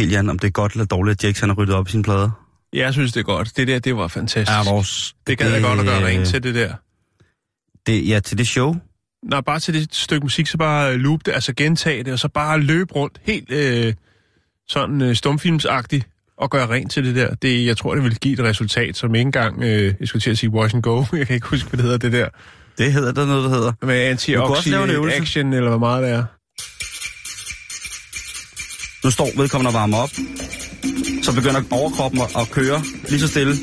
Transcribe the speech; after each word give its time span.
Helt, 0.00 0.12
Jan, 0.12 0.30
om 0.30 0.38
det 0.38 0.48
er 0.48 0.52
godt 0.52 0.72
eller 0.72 0.84
dårligt, 0.84 1.24
at 1.24 1.40
han 1.40 1.48
har 1.48 1.56
ryddet 1.56 1.74
op 1.74 1.88
i 1.88 1.90
sine 1.90 2.02
plader. 2.02 2.30
Jeg 2.72 2.92
synes, 2.92 3.12
det 3.12 3.20
er 3.20 3.24
godt. 3.24 3.56
Det 3.56 3.68
der, 3.68 3.78
det 3.78 3.96
var 3.96 4.08
fantastisk. 4.08 4.58
Ja, 4.66 4.72
vores, 4.72 5.14
det 5.26 5.38
gad 5.38 5.52
jeg 5.52 5.62
godt 5.62 5.80
at 5.80 5.86
gøre 5.86 6.06
rent 6.06 6.28
til 6.28 6.42
det 6.42 6.54
der. 6.54 6.74
Det, 7.86 8.08
ja, 8.08 8.20
til 8.20 8.38
det 8.38 8.48
show. 8.48 8.74
Nå, 9.22 9.40
bare 9.40 9.60
til 9.60 9.74
det 9.74 9.94
stykke 9.94 10.24
musik, 10.24 10.46
så 10.46 10.58
bare 10.58 10.96
loop 10.96 11.26
det, 11.26 11.32
altså 11.32 11.52
gentage 11.54 12.04
det, 12.04 12.12
og 12.12 12.18
så 12.18 12.28
bare 12.28 12.60
løbe 12.60 12.92
rundt 12.94 13.20
helt 13.22 13.50
øh, 13.52 13.94
sådan 14.68 15.02
øh, 15.02 15.14
stumfilmsagtigt 15.14 16.08
og 16.36 16.50
gøre 16.50 16.68
rent 16.68 16.92
til 16.92 17.04
det 17.04 17.14
der. 17.14 17.34
Det, 17.34 17.66
jeg 17.66 17.76
tror, 17.76 17.94
det 17.94 18.04
vil 18.04 18.18
give 18.18 18.34
et 18.34 18.40
resultat, 18.40 18.96
som 18.96 19.14
ikke 19.14 19.26
engang, 19.26 19.62
øh, 19.62 19.94
jeg 20.00 20.08
skulle 20.08 20.20
til 20.20 20.30
at 20.30 20.38
sige 20.38 20.50
wash 20.50 20.74
and 20.74 20.82
go, 20.82 21.04
jeg 21.12 21.26
kan 21.26 21.34
ikke 21.34 21.46
huske, 21.46 21.68
hvad 21.68 21.76
det 21.76 21.84
hedder 21.84 21.98
det 21.98 22.12
der. 22.12 22.28
Det 22.78 22.92
hedder 22.92 23.12
der 23.12 23.26
noget, 23.26 23.44
der 23.44 23.50
hedder. 23.50 23.72
Med 23.82 24.12
anti-action, 24.12 25.54
eller 25.54 25.68
hvor 25.68 25.78
meget 25.78 26.02
det 26.02 26.10
er. 26.10 26.24
Nu 29.04 29.10
står 29.10 29.28
vedkommende 29.36 29.68
og 29.68 29.74
varmer 29.74 29.98
op. 29.98 30.10
Så 31.22 31.32
begynder 31.32 31.62
overkroppen 31.70 32.20
at- 32.20 32.36
at 32.40 32.50
køre 32.50 32.82
lige 33.08 33.20
så 33.20 33.28
stille. 33.28 33.56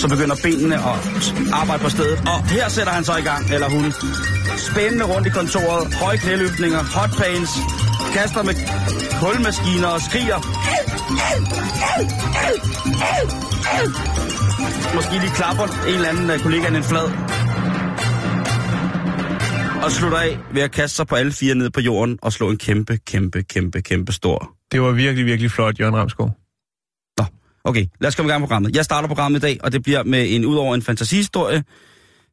Så 0.00 0.08
begynder 0.08 0.36
benene 0.42 0.74
at 0.74 1.34
arbejde 1.52 1.82
på 1.82 1.90
stedet. 1.90 2.18
Og 2.28 2.44
her 2.48 2.68
sætter 2.68 2.92
han 2.92 3.04
så 3.04 3.16
i 3.16 3.20
gang, 3.22 3.50
eller 3.54 3.68
hun. 3.68 3.92
Spændende 4.70 5.04
rundt 5.04 5.26
i 5.26 5.30
kontoret. 5.30 5.94
Høje 5.94 6.16
knæløftninger, 6.16 6.82
hot 6.84 7.10
pains. 7.18 7.50
Kaster 8.14 8.42
med 8.42 8.54
kulmaskiner 9.20 9.86
og 9.88 10.00
skriger. 10.00 10.38
Måske 14.94 15.12
lige 15.12 15.32
klapper 15.34 15.64
en 15.88 15.94
eller 15.94 16.08
anden 16.08 16.40
kollega 16.40 16.66
en 16.68 16.84
flad. 16.84 17.08
Og 19.82 19.92
slutter 19.92 20.18
af 20.18 20.38
ved 20.52 20.62
at 20.62 20.72
kaste 20.72 20.96
sig 20.96 21.06
på 21.06 21.14
alle 21.14 21.32
fire 21.32 21.54
ned 21.54 21.70
på 21.70 21.80
jorden 21.80 22.18
og 22.22 22.32
slå 22.32 22.50
en 22.50 22.58
kæmpe, 22.58 22.98
kæmpe, 23.06 23.42
kæmpe, 23.42 23.82
kæmpe 23.82 24.12
stor 24.12 24.52
Det 24.72 24.82
var 24.82 24.92
virkelig, 24.92 25.26
virkelig 25.26 25.50
flot, 25.50 25.80
Jørgen 25.80 25.96
Ramskov. 25.96 26.30
Nå, 27.18 27.24
okay. 27.64 27.86
Lad 28.00 28.08
os 28.08 28.14
komme 28.14 28.28
i 28.28 28.30
gang 28.30 28.40
med 28.40 28.48
programmet. 28.48 28.76
Jeg 28.76 28.84
starter 28.84 29.08
programmet 29.08 29.38
i 29.38 29.40
dag, 29.40 29.58
og 29.62 29.72
det 29.72 29.82
bliver 29.82 30.04
med 30.04 30.34
en 30.34 30.44
udover 30.44 30.74
en 30.74 30.82
fantasihistorie, 30.82 31.64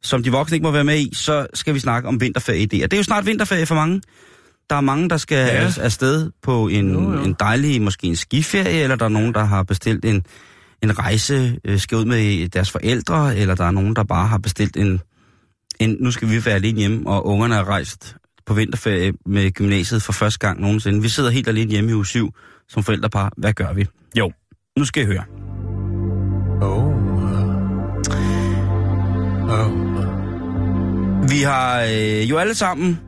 som 0.01 0.23
de 0.23 0.31
voksne 0.31 0.55
ikke 0.55 0.63
må 0.63 0.71
være 0.71 0.83
med 0.83 0.99
i, 0.99 1.09
så 1.13 1.47
skal 1.53 1.73
vi 1.73 1.79
snakke 1.79 2.07
om 2.07 2.21
vinterferie 2.21 2.65
Det 2.65 2.93
er 2.93 2.97
jo 2.97 3.03
snart 3.03 3.25
vinterferie 3.25 3.65
for 3.65 3.75
mange. 3.75 4.01
Der 4.69 4.75
er 4.75 4.81
mange, 4.81 5.09
der 5.09 5.17
skal 5.17 5.47
ja. 5.47 5.71
afsted 5.81 6.31
på 6.43 6.67
en, 6.67 6.93
Jo, 6.93 7.13
jo. 7.13 7.23
en 7.23 7.35
dejlig, 7.39 7.81
måske 7.81 8.07
en 8.07 8.15
skiferie, 8.15 8.81
eller 8.83 8.95
der 8.95 9.05
er 9.05 9.09
nogen, 9.09 9.33
der 9.33 9.43
har 9.43 9.63
bestilt 9.63 10.05
en, 10.05 10.25
en 10.83 10.99
rejse, 10.99 11.59
øh, 11.65 11.79
skal 11.79 11.97
ud 11.97 12.05
med 12.05 12.49
deres 12.49 12.71
forældre, 12.71 13.37
eller 13.37 13.55
der 13.55 13.65
er 13.65 13.71
nogen, 13.71 13.95
der 13.95 14.03
bare 14.03 14.27
har 14.27 14.37
bestilt 14.37 14.77
en, 14.77 15.01
en 15.79 15.97
nu 15.99 16.11
skal 16.11 16.29
vi 16.29 16.45
være 16.45 16.55
alene 16.55 16.79
hjemme, 16.79 17.09
og 17.09 17.25
ungerne 17.25 17.55
er 17.55 17.63
rejst 17.69 18.15
på 18.45 18.53
vinterferie 18.53 19.13
med 19.25 19.51
gymnasiet 19.51 20.01
for 20.03 20.13
første 20.13 20.39
gang 20.39 20.61
nogensinde. 20.61 21.01
Vi 21.01 21.09
sidder 21.09 21.29
helt 21.29 21.47
alene 21.47 21.71
hjemme 21.71 21.91
i 21.91 21.93
uge 21.93 22.05
7 22.05 22.29
som 22.69 22.83
forældrepar. 22.83 23.31
Hvad 23.37 23.53
gør 23.53 23.73
vi? 23.73 23.85
Jo, 24.17 24.31
nu 24.77 24.85
skal 24.85 25.03
I 25.03 25.05
høre. 25.05 25.23
Oh. 26.61 26.85
Oh. 29.49 29.89
Vi 31.31 31.41
har 31.41 31.83
øh, 31.83 32.29
jo 32.29 32.37
alle 32.37 32.55
sammen 32.55 32.99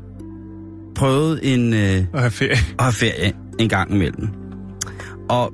prøvet 0.96 1.54
en, 1.54 1.74
øh, 1.74 2.06
Og 2.14 2.20
have 2.20 2.32
ferie. 2.32 2.52
at 2.52 2.84
have 2.84 2.94
ferie 2.94 3.34
en 3.60 3.70
gang 3.70 3.94
imellem. 3.94 4.28
Og 5.30 5.54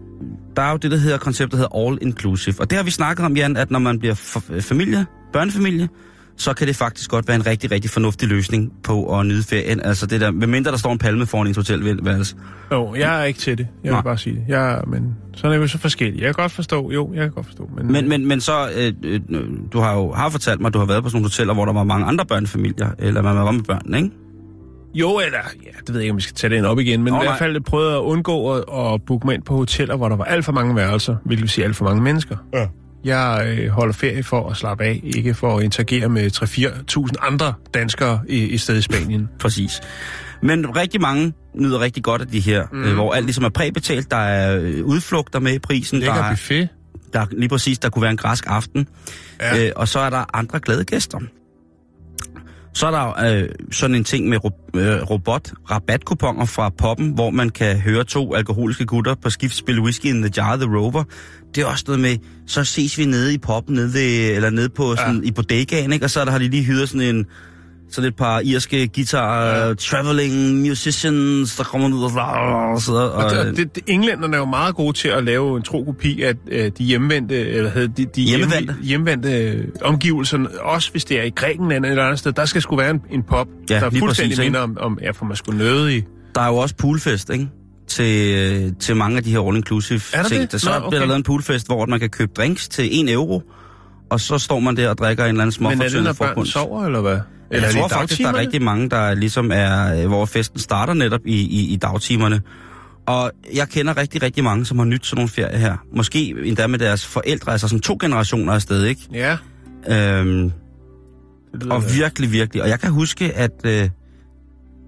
der 0.55 0.61
er 0.61 0.71
jo 0.71 0.77
det, 0.77 0.91
der 0.91 0.97
hedder 0.97 1.17
koncept, 1.17 1.51
der 1.51 1.57
hedder 1.57 1.87
all 1.87 1.97
inclusive. 2.01 2.55
Og 2.59 2.69
det 2.69 2.75
har 2.75 2.83
vi 2.83 2.91
snakket 2.91 3.25
om, 3.25 3.37
Jan, 3.37 3.57
at 3.57 3.71
når 3.71 3.79
man 3.79 3.99
bliver 3.99 4.13
familie, 4.61 5.05
børnefamilie, 5.33 5.89
så 6.37 6.53
kan 6.53 6.67
det 6.67 6.75
faktisk 6.75 7.09
godt 7.09 7.27
være 7.27 7.35
en 7.35 7.45
rigtig, 7.45 7.71
rigtig 7.71 7.91
fornuftig 7.91 8.29
løsning 8.29 8.71
på 8.83 9.19
at 9.19 9.25
nyde 9.25 9.43
ferien. 9.43 9.81
Altså 9.81 10.05
det 10.05 10.21
der, 10.21 10.31
medmindre 10.31 10.71
der 10.71 10.77
står 10.77 10.91
en 10.91 10.97
palme 10.97 11.25
foran 11.25 11.47
ens 11.47 11.57
hotelværelse. 11.57 12.35
Jo, 12.71 12.95
jeg 12.95 13.21
er 13.21 13.23
ikke 13.23 13.39
til 13.39 13.57
det. 13.57 13.67
Jeg 13.83 13.89
vil 13.89 13.91
Nej. 13.91 14.01
bare 14.01 14.17
sige 14.17 14.35
det. 14.35 14.43
Jeg, 14.47 14.81
men 14.87 15.15
sådan 15.33 15.51
er 15.53 15.57
vi 15.57 15.61
jo 15.61 15.67
så 15.67 15.77
forskellige. 15.77 16.25
Jeg 16.25 16.35
kan 16.35 16.43
godt 16.43 16.51
forstå, 16.51 16.91
jo, 16.91 17.11
jeg 17.13 17.21
kan 17.21 17.31
godt 17.31 17.45
forstå. 17.45 17.69
Men, 17.77 17.91
Men, 17.91 18.09
men, 18.09 18.27
men 18.27 18.41
så, 18.41 18.69
øh, 18.77 18.93
øh, 19.03 19.19
du 19.73 19.79
har 19.79 19.93
jo 19.95 20.11
har 20.11 20.29
fortalt 20.29 20.61
mig, 20.61 20.67
at 20.67 20.73
du 20.73 20.79
har 20.79 20.85
været 20.85 21.03
på 21.03 21.09
sådan 21.09 21.17
nogle 21.21 21.25
hoteller, 21.25 21.53
hvor 21.53 21.65
der 21.65 21.73
var 21.73 21.83
mange 21.83 22.05
andre 22.05 22.25
børnefamilier, 22.25 22.89
eller 22.99 23.21
man 23.21 23.35
var 23.35 23.51
med 23.51 23.63
børn, 23.63 23.93
ikke? 23.95 24.09
Jo, 24.93 25.19
eller, 25.25 25.37
ja, 25.65 25.69
det 25.79 25.89
ved 25.89 25.95
jeg 25.95 26.03
ikke, 26.03 26.11
om 26.11 26.17
vi 26.17 26.21
skal 26.21 26.35
tage 26.35 26.49
det 26.49 26.57
ind 26.57 26.65
op 26.65 26.79
igen, 26.79 27.03
men 27.03 27.13
Nå, 27.13 27.21
i 27.21 27.25
hvert 27.25 27.37
fald 27.39 27.61
prøvede 27.61 27.95
at 27.95 27.99
undgå 27.99 28.53
at, 28.53 28.63
at 28.93 29.01
booke 29.07 29.27
mig 29.27 29.33
ind 29.35 29.43
på 29.43 29.55
hoteller, 29.55 29.95
hvor 29.95 30.09
der 30.09 30.15
var 30.15 30.23
alt 30.23 30.45
for 30.45 30.51
mange 30.51 30.75
værelser, 30.75 31.15
hvilket 31.25 31.41
vil 31.41 31.49
sige 31.49 31.65
alt 31.65 31.75
for 31.75 31.85
mange 31.85 32.01
mennesker. 32.01 32.35
Ja. 32.53 32.67
Jeg 33.07 33.55
øh, 33.59 33.69
holder 33.69 33.93
ferie 33.93 34.23
for 34.23 34.49
at 34.49 34.57
slappe 34.57 34.83
af, 34.83 35.01
ikke 35.03 35.33
for 35.33 35.57
at 35.57 35.63
interagere 35.63 36.09
med 36.09 36.31
3-4.000 36.31 37.27
andre 37.27 37.53
danskere 37.73 38.19
i, 38.29 38.43
i 38.43 38.57
stedet 38.57 38.79
i 38.79 38.81
Spanien. 38.81 39.29
Præcis. 39.39 39.81
Men 40.41 40.75
rigtig 40.75 41.01
mange 41.01 41.33
nyder 41.55 41.79
rigtig 41.79 42.03
godt 42.03 42.21
af 42.21 42.27
de 42.27 42.39
her, 42.39 42.67
mm. 42.71 42.83
øh, 42.83 42.93
hvor 42.93 43.13
alt 43.13 43.25
ligesom 43.25 43.43
er 43.43 43.49
præbetalt. 43.49 44.11
Der 44.11 44.17
er 44.17 44.59
øh, 44.61 44.85
udflugter 44.85 45.39
med 45.39 45.53
i 45.53 45.59
prisen. 45.59 46.01
Der 46.01 46.05
Lækker 46.05 46.23
er, 46.23 46.29
buffet. 46.29 46.69
der 47.13 47.19
er 47.19 47.25
lige 47.31 47.49
præcis, 47.49 47.79
der 47.79 47.89
kunne 47.89 48.01
være 48.01 48.11
en 48.11 48.17
græsk 48.17 48.43
aften. 48.47 48.87
Ja. 49.41 49.65
Øh, 49.65 49.71
og 49.75 49.87
så 49.87 49.99
er 49.99 50.09
der 50.09 50.25
andre 50.33 50.59
glade 50.59 50.83
gæster. 50.83 51.19
Så 52.77 52.87
er 52.87 52.91
der 52.91 53.33
øh, 53.33 53.49
sådan 53.71 53.95
en 53.95 54.03
ting 54.03 54.29
med 54.29 54.37
ro- 54.43 54.69
øh, 54.79 55.01
robot-rabatkuponer 55.01 56.45
fra 56.45 56.69
poppen, 56.69 57.09
hvor 57.09 57.29
man 57.29 57.49
kan 57.49 57.79
høre 57.79 58.03
to 58.03 58.33
alkoholiske 58.35 58.85
gutter 58.85 59.15
på 59.15 59.29
skift 59.29 59.55
spille 59.55 59.81
whisky 59.81 60.05
in 60.05 60.21
the 60.21 60.31
jar, 60.37 60.55
The 60.55 60.77
Rover. 60.77 61.03
Det 61.55 61.61
er 61.61 61.65
også 61.65 61.83
noget 61.87 62.01
med, 62.01 62.17
så 62.47 62.63
ses 62.63 62.97
vi 62.97 63.05
nede 63.05 63.33
i 63.33 63.37
poppen, 63.37 63.75
nede 63.75 63.93
ved, 63.93 64.35
eller 64.35 64.49
nede 64.49 64.69
på 64.69 64.95
sådan, 64.95 65.21
ja. 65.21 65.27
i 65.27 65.31
bodegaen, 65.31 65.93
ikke? 65.93 66.05
og 66.05 66.09
så 66.09 66.19
er 66.19 66.25
der, 66.25 66.31
har 66.31 66.39
de 66.39 66.47
lige 66.47 66.63
hyret 66.63 66.89
sådan 66.89 67.15
en, 67.15 67.25
sådan 67.91 68.07
et 68.07 68.15
par 68.15 68.39
irske 68.45 68.87
guitar, 68.87 69.45
ja. 69.67 69.73
traveling 69.73 70.55
musicians, 70.67 71.55
der 71.55 71.63
kommer 71.63 71.87
ud 71.97 72.03
og, 72.03 72.11
og 72.73 72.81
så 72.81 72.91
videre. 72.91 73.09
Og, 73.11 73.23
Og, 73.25 73.31
det, 73.45 73.57
det, 73.57 73.75
det, 73.75 73.83
englænderne 73.87 74.35
er 74.35 74.39
jo 74.39 74.45
meget 74.45 74.75
gode 74.75 74.93
til 74.97 75.07
at 75.07 75.23
lave 75.23 75.57
en 75.57 75.63
tro 75.63 75.83
kopi 75.83 76.21
af 76.21 76.33
øh, 76.51 76.71
de 76.77 76.83
hjemvendte, 76.83 77.47
eller 77.49 77.69
hedder 77.69 77.87
de, 77.87 78.05
de 78.05 78.21
Hjemmevendte. 78.21 78.73
hjemme- 78.73 78.83
hjemvendte 78.83 79.29
øh, 79.43 79.65
omgivelser, 79.81 80.37
også 80.61 80.91
hvis 80.91 81.05
det 81.05 81.19
er 81.19 81.23
i 81.23 81.29
Grækenland 81.29 81.85
eller 81.85 82.03
et 82.03 82.05
andet 82.05 82.19
sted. 82.19 82.31
Der 82.31 82.45
skal 82.45 82.61
sgu 82.61 82.75
være 82.75 82.89
en, 82.91 83.01
en 83.11 83.23
pop, 83.23 83.47
Ja, 83.69 83.79
der 83.79 83.89
fuldstændig 83.89 84.31
præcis, 84.37 84.39
minder 84.39 84.59
om, 84.59 84.77
om, 84.79 84.99
ja, 85.01 85.11
for 85.11 85.25
man 85.25 85.35
skulle 85.37 85.57
nøde 85.57 85.97
i. 85.97 86.03
der 86.35 86.41
er 86.41 86.47
jo 86.47 86.55
også 86.55 86.75
poolfest, 86.75 87.29
ikke? 87.29 87.47
Til, 87.87 88.35
øh, 88.37 88.71
til 88.79 88.95
mange 88.95 89.17
af 89.17 89.23
de 89.23 89.31
her 89.31 89.39
all-inclusive 89.39 90.09
Er 90.17 90.21
der 90.21 90.29
ting. 90.29 90.51
det? 90.51 90.61
Så 90.61 90.69
Nå, 90.69 90.73
bliver 90.79 90.89
der 90.89 90.97
okay. 90.97 91.07
lavet 91.07 91.15
en 91.17 91.23
poolfest, 91.23 91.67
hvor 91.67 91.85
man 91.85 91.99
kan 91.99 92.09
købe 92.09 92.31
drinks 92.37 92.67
til 92.67 93.03
1 93.03 93.09
euro, 93.13 93.41
og 94.11 94.19
så 94.19 94.37
står 94.37 94.59
man 94.59 94.77
der 94.77 94.89
og 94.89 94.97
drikker 94.97 95.23
en 95.23 95.29
eller 95.29 95.41
anden 95.43 95.63
Men 95.63 95.81
er 95.81 95.89
det, 95.89 96.03
når 96.03 96.13
småfortyndet 96.13 96.35
børn 96.35 96.45
sover, 96.45 96.85
eller 96.85 97.01
hvad? 97.01 97.17
Eller 97.51 97.67
jeg 97.67 97.73
det 97.73 97.79
tror 97.81 97.87
faktisk, 97.87 98.21
der 98.21 98.27
er 98.27 98.35
rigtig 98.37 98.61
mange, 98.61 98.89
der 98.89 99.13
ligesom 99.13 99.51
er, 99.53 100.01
øh, 100.01 100.07
hvor 100.07 100.25
festen 100.25 100.59
starter 100.59 100.93
netop 100.93 101.21
i, 101.25 101.35
i, 101.35 101.73
i 101.73 101.75
dagtimerne. 101.75 102.41
Og 103.05 103.31
jeg 103.55 103.69
kender 103.69 103.97
rigtig, 103.97 104.21
rigtig 104.23 104.43
mange, 104.43 104.65
som 104.65 104.77
har 104.77 104.85
nyt 104.85 105.05
sådan 105.05 105.17
nogle 105.19 105.29
ferie 105.29 105.57
her. 105.57 105.77
Måske 105.95 106.35
endda 106.43 106.67
med 106.67 106.79
deres 106.79 107.05
forældre, 107.05 107.51
altså 107.51 107.67
sådan 107.67 107.81
to 107.81 107.97
generationer 108.01 108.53
afsted, 108.53 108.83
ikke? 108.85 109.01
Ja. 109.13 109.37
Øhm, 109.89 110.51
Det 111.53 111.71
og 111.71 111.81
da- 111.81 111.87
virkelig, 111.95 112.31
virkelig. 112.31 112.63
Og 112.63 112.69
jeg 112.69 112.79
kan 112.79 112.91
huske, 112.91 113.33
at 113.33 113.51
øh, 113.65 113.71
det 113.71 113.89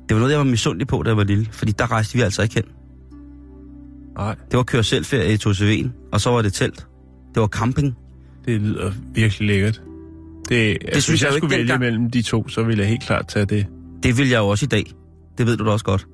var 0.09 0.17
noget, 0.17 0.31
jeg 0.31 0.39
var 0.39 0.45
misundelig 0.45 0.87
på, 0.87 1.03
da 1.03 1.09
jeg 1.09 1.17
var 1.17 1.23
lille. 1.23 1.47
Fordi 1.51 1.71
der 1.71 1.91
rejste 1.91 2.15
vi 2.17 2.21
altså 2.21 2.41
ikke 2.41 2.55
hen. 2.55 2.63
Nej, 4.17 4.35
Det 4.51 4.57
var 4.57 4.63
køre 4.63 4.83
selv 4.83 5.05
ferie 5.05 5.33
i 5.33 5.37
Toseven, 5.37 5.93
og 6.11 6.21
så 6.21 6.29
var 6.29 6.41
det 6.41 6.53
telt. 6.53 6.87
Det 7.33 7.41
var 7.41 7.47
camping. 7.47 7.95
det 8.45 8.61
lyder 8.61 8.91
virkelig 9.13 9.47
lækkert. 9.47 9.81
Det, 10.49 10.81
det 10.81 10.87
altså, 10.87 11.01
synes 11.01 11.07
hvis 11.07 11.21
jeg 11.21 11.31
jeg, 11.31 11.37
skulle 11.37 11.51
vælge 11.51 11.61
dengang. 11.61 11.79
mellem 11.79 12.09
de 12.11 12.21
to, 12.21 12.47
så 12.47 12.63
ville 12.63 12.81
jeg 12.81 12.89
helt 12.89 13.03
klart 13.03 13.27
tage 13.27 13.45
det. 13.45 13.65
Det 14.03 14.17
vil 14.17 14.29
jeg 14.29 14.37
jo 14.37 14.47
også 14.47 14.65
i 14.65 14.67
dag. 14.67 14.83
Det 15.37 15.45
ved 15.47 15.57
du 15.57 15.65
da 15.65 15.71
også 15.71 15.85
godt. 15.85 16.07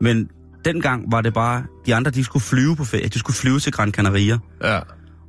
Men 0.00 0.28
dengang 0.64 1.12
var 1.12 1.20
det 1.20 1.34
bare, 1.34 1.64
de 1.86 1.94
andre 1.94 2.10
de 2.10 2.24
skulle 2.24 2.42
flyve 2.42 2.76
på 2.76 2.84
ferie. 2.84 3.08
De 3.08 3.18
skulle 3.18 3.36
flyve 3.36 3.60
til 3.60 3.72
Gran 3.72 3.90
Canaria. 3.92 4.38
Ja. 4.64 4.78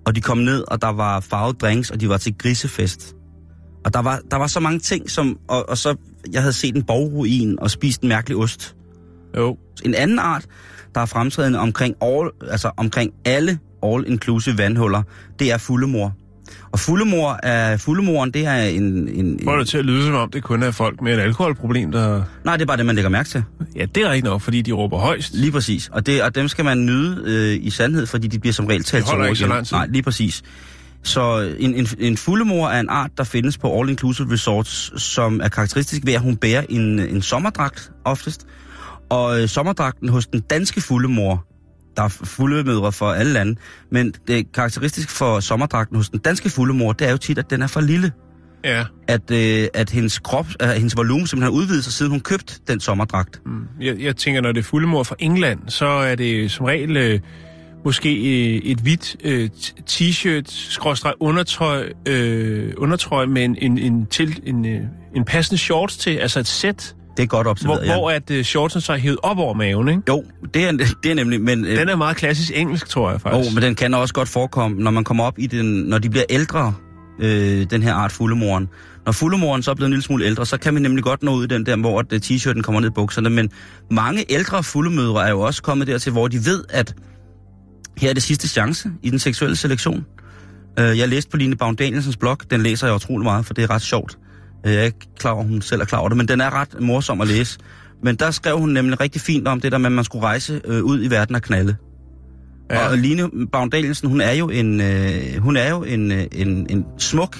Og 0.05 0.15
de 0.15 0.21
kom 0.21 0.37
ned, 0.37 0.63
og 0.67 0.81
der 0.81 0.87
var 0.87 1.19
farvet 1.19 1.61
drinks, 1.61 1.91
og 1.91 2.01
de 2.01 2.09
var 2.09 2.17
til 2.17 2.37
grisefest. 2.37 3.15
Og 3.85 3.93
der 3.93 3.99
var, 3.99 4.19
der 4.31 4.37
var 4.37 4.47
så 4.47 4.59
mange 4.59 4.79
ting, 4.79 5.09
som... 5.09 5.37
Og, 5.47 5.69
og 5.69 5.77
så, 5.77 5.95
jeg 6.31 6.41
havde 6.41 6.53
set 6.53 6.75
en 6.75 6.83
borgruin 6.83 7.59
og 7.59 7.71
spist 7.71 8.01
en 8.01 8.09
mærkelig 8.09 8.37
ost. 8.37 8.75
Jo. 9.37 9.57
En 9.85 9.95
anden 9.95 10.19
art, 10.19 10.45
der 10.95 11.01
er 11.01 11.05
fremtrædende 11.05 11.59
omkring, 11.59 11.95
all, 12.01 12.29
altså 12.51 12.71
omkring 12.77 13.11
alle 13.25 13.59
all-inclusive 13.85 14.57
vandhuller, 14.57 15.03
det 15.39 15.51
er 15.51 15.57
fuldemor. 15.57 16.15
Og 16.71 16.79
fuldemor 16.79 17.39
er, 17.43 17.77
fuldemoren, 17.77 18.31
det 18.31 18.45
er 18.45 18.63
en... 18.63 19.09
en, 19.09 19.39
Får 19.43 19.55
det 19.55 19.67
til 19.67 19.77
at 19.77 19.85
lyde 19.85 20.05
som 20.05 20.15
om, 20.15 20.31
det 20.31 20.43
kun 20.43 20.63
er 20.63 20.71
folk 20.71 21.01
med 21.01 21.13
et 21.13 21.19
alkoholproblem, 21.19 21.91
der... 21.91 22.23
nej, 22.45 22.55
det 22.55 22.61
er 22.61 22.65
bare 22.65 22.77
det, 22.77 22.85
man 22.85 22.95
lægger 22.95 23.09
mærke 23.09 23.29
til. 23.29 23.43
Ja, 23.75 23.85
det 23.95 24.03
er 24.03 24.09
rigtigt 24.09 24.25
nok, 24.25 24.41
fordi 24.41 24.61
de 24.61 24.71
råber 24.71 24.97
højst. 24.97 25.33
Lige 25.33 25.51
præcis. 25.51 25.89
Og, 25.91 26.05
det, 26.05 26.23
og 26.23 26.35
dem 26.35 26.47
skal 26.47 26.65
man 26.65 26.85
nyde 26.85 27.23
øh, 27.25 27.65
i 27.65 27.69
sandhed, 27.69 28.05
fordi 28.05 28.27
de 28.27 28.39
bliver 28.39 28.53
som 28.53 28.65
regel 28.65 28.83
talt 28.83 29.05
til 29.05 29.17
ord 29.17 29.25
ikke 29.25 29.39
så 29.39 29.47
lang 29.47 29.67
tid. 29.67 29.77
Nej, 29.77 29.87
lige 29.87 30.03
præcis. 30.03 30.43
Så 31.03 31.53
en, 31.59 31.73
en, 31.73 31.87
en 31.99 32.17
fuldemor 32.17 32.67
er 32.67 32.79
en 32.79 32.89
art, 32.89 33.11
der 33.17 33.23
findes 33.23 33.57
på 33.57 33.81
all-inclusive 33.81 34.31
resorts, 34.31 35.01
som 35.01 35.41
er 35.43 35.49
karakteristisk 35.49 36.01
ved, 36.05 36.13
at 36.13 36.21
hun 36.21 36.35
bærer 36.35 36.63
en, 36.69 36.99
en 36.99 37.21
sommerdragt 37.21 37.91
oftest. 38.05 38.45
Og 39.09 39.41
øh, 39.41 39.47
sommerdragten 39.47 40.09
hos 40.09 40.27
den 40.27 40.39
danske 40.39 40.81
fuldemor, 40.81 41.45
der 41.97 42.03
er 42.03 42.07
fuldemødre 42.07 42.91
for 42.91 43.11
alle 43.11 43.33
lande, 43.33 43.55
men 43.91 44.13
det 44.27 44.39
er 44.39 44.43
karakteristisk 44.53 45.09
for 45.09 45.39
sommerdragten 45.39 45.95
hos 45.95 46.09
den 46.09 46.19
danske 46.19 46.49
fuldemor, 46.49 46.93
det 46.93 47.07
er 47.07 47.11
jo 47.11 47.17
tit, 47.17 47.37
at 47.37 47.49
den 47.49 47.61
er 47.61 47.67
for 47.67 47.81
lille. 47.81 48.11
Ja. 48.63 48.83
At, 49.07 49.31
øh, 49.31 49.67
at 49.73 49.89
hendes 49.89 50.19
krop, 50.19 50.47
at 50.59 50.75
hendes 50.75 50.97
volumen 50.97 51.27
simpelthen 51.27 51.53
har 51.53 51.61
udvidet 51.61 51.83
sig, 51.83 51.93
siden 51.93 52.11
hun 52.11 52.19
købte 52.19 52.53
den 52.67 52.79
sommerdragt. 52.79 53.41
Mm. 53.45 53.61
Jeg, 53.81 53.99
jeg 53.99 54.15
tænker, 54.15 54.41
når 54.41 54.51
det 54.51 54.59
er 54.59 54.63
fuldemor 54.63 55.03
fra 55.03 55.15
England, 55.19 55.59
så 55.67 55.85
er 55.85 56.15
det 56.15 56.51
som 56.51 56.65
regel 56.65 56.97
øh, 56.97 57.19
måske 57.85 58.09
øh, 58.09 58.61
et 58.63 58.79
hvidt 58.79 59.15
øh, 59.23 59.49
t-shirt, 59.89 60.71
skråstreg 60.71 61.13
undertrøj, 61.19 61.89
øh, 62.07 62.73
undertrøj 62.77 63.25
med 63.25 63.43
en, 63.43 63.57
en, 63.61 63.77
en, 63.77 64.05
til, 64.05 64.41
en, 64.45 64.65
øh, 64.65 64.81
en 65.15 65.25
passende 65.25 65.57
shorts 65.57 65.97
til, 65.97 66.17
altså 66.17 66.39
et 66.39 66.47
sæt, 66.47 66.95
Det 67.17 67.23
er 67.23 67.27
godt 67.27 67.47
observeret, 67.47 67.85
hvor, 67.85 67.93
hvor 67.95 68.11
at 68.11 68.31
øh, 68.31 68.43
shortsen 68.43 68.81
så 68.81 68.93
er 68.93 68.97
hævet 68.97 69.17
op 69.23 69.37
over 69.37 69.53
maven, 69.53 69.87
ikke? 69.89 70.01
Jo, 70.09 70.23
det 70.53 70.63
er, 70.63 70.71
det 71.03 71.11
er 71.11 71.15
nemlig, 71.15 71.41
men... 71.41 71.65
øh, 71.65 71.79
Den 71.79 71.89
er 71.89 71.95
meget 71.95 72.17
klassisk 72.17 72.51
engelsk, 72.55 72.89
tror 72.89 73.09
jeg 73.09 73.19
Jo, 73.25 73.29
faktisk. 73.29 73.55
men 73.55 73.63
den 73.63 73.75
kan 73.75 73.93
også 73.93 74.13
godt 74.13 74.29
forekomme, 74.29 74.83
når 74.83 74.91
man 74.91 75.03
kommer 75.03 75.23
op 75.23 75.39
i 75.39 75.47
den, 75.47 75.65
når 75.65 75.97
de 75.97 76.09
bliver 76.09 76.25
ældre, 76.29 76.73
øh, 77.19 77.65
den 77.69 77.83
her 77.83 77.93
art 77.93 78.11
fuldemoren. 78.11 78.67
Når 79.05 79.11
fuldemoren 79.11 79.63
så 79.63 79.71
er 79.71 79.75
blevet 79.75 79.87
en 79.87 79.91
lille 79.93 80.03
smule 80.03 80.25
ældre, 80.25 80.45
så 80.45 80.57
kan 80.57 80.75
vi 80.75 80.79
nemlig 80.79 81.03
godt 81.03 81.23
nå 81.23 81.31
ud 81.33 81.43
i 81.43 81.47
den 81.47 81.65
der, 81.65 81.75
hvor 81.77 82.03
øh, 82.13 82.19
t-shirten 82.23 82.61
kommer 82.61 82.81
ned 82.81 82.89
i 82.89 82.91
bukserne. 82.91 83.29
Men 83.29 83.49
mange 83.91 84.25
ældre 84.31 84.63
fuldemødre 84.63 85.25
er 85.25 85.29
jo 85.29 85.39
også 85.39 85.61
kommet 85.63 85.87
dertil, 85.87 86.11
hvor 86.11 86.27
de 86.27 86.45
ved, 86.45 86.63
at 86.69 86.95
her 87.97 88.09
er 88.09 88.13
det 88.13 88.23
sidste 88.23 88.47
chance 88.47 88.89
i 89.03 89.09
den 89.09 89.19
seksuelle 89.19 89.55
selektion. 89.55 90.05
Øh, 90.79 90.97
jeg 90.97 91.07
læste 91.09 91.31
på 91.31 91.37
Line 91.37 91.55
Baum 91.55 91.75
Danielsens 91.75 92.17
blog, 92.17 92.37
den 92.51 92.61
læser 92.63 92.87
jeg 92.87 92.95
utrolig 92.95 93.23
meget, 93.23 93.45
for 93.45 93.53
det 93.53 93.63
er 93.63 93.69
ret 93.69 93.81
sjovt. 93.81 94.17
Jeg 94.67 94.81
er 94.81 94.83
ikke 94.83 95.07
klar 95.19 95.31
over, 95.31 95.43
hun 95.43 95.61
selv 95.61 95.81
er 95.81 95.85
klar 95.85 95.99
over 95.99 96.09
det, 96.09 96.17
men 96.17 96.27
den 96.27 96.41
er 96.41 96.53
ret 96.53 96.81
morsom 96.81 97.21
at 97.21 97.27
læse. 97.27 97.59
Men 98.03 98.15
der 98.15 98.31
skrev 98.31 98.59
hun 98.59 98.69
nemlig 98.69 99.01
rigtig 99.01 99.21
fint 99.21 99.47
om 99.47 99.61
det 99.61 99.71
der 99.71 99.77
med, 99.77 99.85
at 99.85 99.91
man 99.91 100.03
skulle 100.03 100.25
rejse 100.25 100.61
øh, 100.65 100.83
ud 100.83 101.03
i 101.03 101.09
verden 101.09 101.35
og 101.35 101.41
knalde. 101.41 101.75
Ja. 102.69 102.79
Ja. 102.79 102.89
Og 102.89 102.97
Line 102.97 103.29
Danielsen, 103.71 104.09
hun 104.09 104.21
er 104.21 104.31
jo 104.31 104.49
en, 104.49 104.81
øh, 104.81 105.37
hun 105.39 105.57
er 105.57 105.69
jo 105.69 105.83
en, 105.83 106.11
øh, 106.11 106.25
en, 106.31 106.67
en 106.69 106.85
smuk 106.97 107.37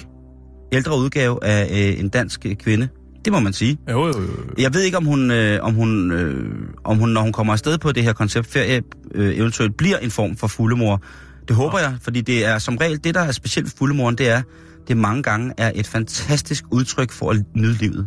ældre 0.72 0.98
udgave 0.98 1.44
af 1.44 1.90
øh, 1.92 2.00
en 2.00 2.08
dansk 2.08 2.46
kvinde. 2.58 2.88
Det 3.24 3.32
må 3.32 3.40
man 3.40 3.52
sige. 3.52 3.78
Jo, 3.90 4.06
jo, 4.06 4.06
jo. 4.06 4.28
Jeg 4.58 4.74
ved 4.74 4.82
ikke, 4.82 4.96
om 4.96 5.04
hun, 5.04 5.30
øh, 5.30 5.58
om 5.62 5.74
hun, 5.74 6.12
øh, 6.12 6.52
om 6.84 6.98
hun, 6.98 7.08
når 7.08 7.20
hun 7.20 7.32
kommer 7.32 7.52
afsted 7.52 7.78
på 7.78 7.92
det 7.92 8.02
her 8.02 8.12
koncept 8.12 8.52
ferie, 8.52 8.82
øh, 9.14 9.36
eventuelt 9.36 9.76
bliver 9.76 9.96
en 9.96 10.10
form 10.10 10.36
for 10.36 10.46
fuldemor. 10.46 11.02
Det 11.48 11.56
håber 11.56 11.78
jeg, 11.78 11.94
fordi 12.02 12.20
det 12.20 12.46
er 12.46 12.58
som 12.58 12.76
regel, 12.76 13.04
det 13.04 13.14
der 13.14 13.20
er 13.20 13.32
specielt 13.32 13.66
ved 13.66 13.72
fuldemoren, 13.78 14.18
det 14.18 14.28
er, 14.28 14.42
det 14.88 14.96
mange 14.96 15.22
gange 15.22 15.52
er 15.58 15.72
et 15.74 15.86
fantastisk 15.86 16.64
udtryk 16.70 17.10
for 17.12 17.30
at 17.30 17.36
nyde 17.56 17.72
livet. 17.72 18.06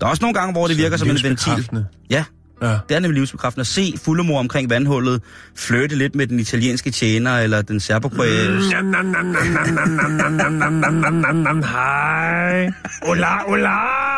Der 0.00 0.06
er 0.06 0.10
også 0.10 0.22
nogle 0.22 0.34
gange, 0.34 0.52
hvor 0.52 0.66
det 0.66 0.76
virker 0.78 0.96
som 0.96 1.10
en 1.10 1.18
ventil. 1.22 1.68
Ja, 2.10 2.24
Ja. 2.62 2.78
det 2.88 2.96
er 2.96 3.00
nemlig 3.00 3.18
livsbekræftende 3.18 3.60
at 3.60 3.66
se 3.66 3.94
fuldemor 3.96 4.38
omkring 4.38 4.70
vandhullet, 4.70 5.22
flirte 5.56 5.96
lidt 5.96 6.14
med 6.14 6.26
den 6.26 6.40
italienske 6.40 6.90
tjener, 6.90 7.38
eller 7.38 7.62
den 7.62 7.80
serbokroatiske. 7.80 8.74
Nam, 8.74 8.84
nam, 8.84 9.06
nam, 9.06 9.24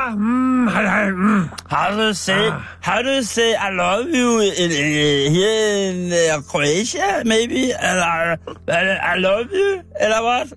Mm, 0.04 0.20
mm. 0.20 0.68
Ah, 0.68 0.68
mm, 0.68 0.68
hello, 0.68 1.16
mm. 1.16 1.48
How 1.70 1.90
do 1.90 2.06
you 2.06 2.14
say? 2.14 2.48
Ah. 2.50 2.76
How 2.80 3.02
do 3.02 3.10
you 3.10 3.22
say? 3.22 3.54
I 3.54 3.70
love 3.70 4.08
you 4.08 4.40
in, 4.40 4.70
in, 4.70 5.32
here 5.32 5.90
in 5.90 6.12
uh, 6.12 6.42
Croatia, 6.42 7.22
maybe? 7.24 7.72
And 7.72 8.00
I, 8.00 8.36
I 8.68 9.16
love 9.16 9.50
you. 9.50 9.82
And 10.00 10.12
I 10.12 10.20
was. 10.20 10.52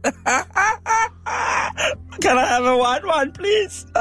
Can 2.22 2.38
I 2.38 2.46
have 2.46 2.66
a 2.66 2.78
white 2.78 3.06
one, 3.06 3.32
please? 3.32 3.86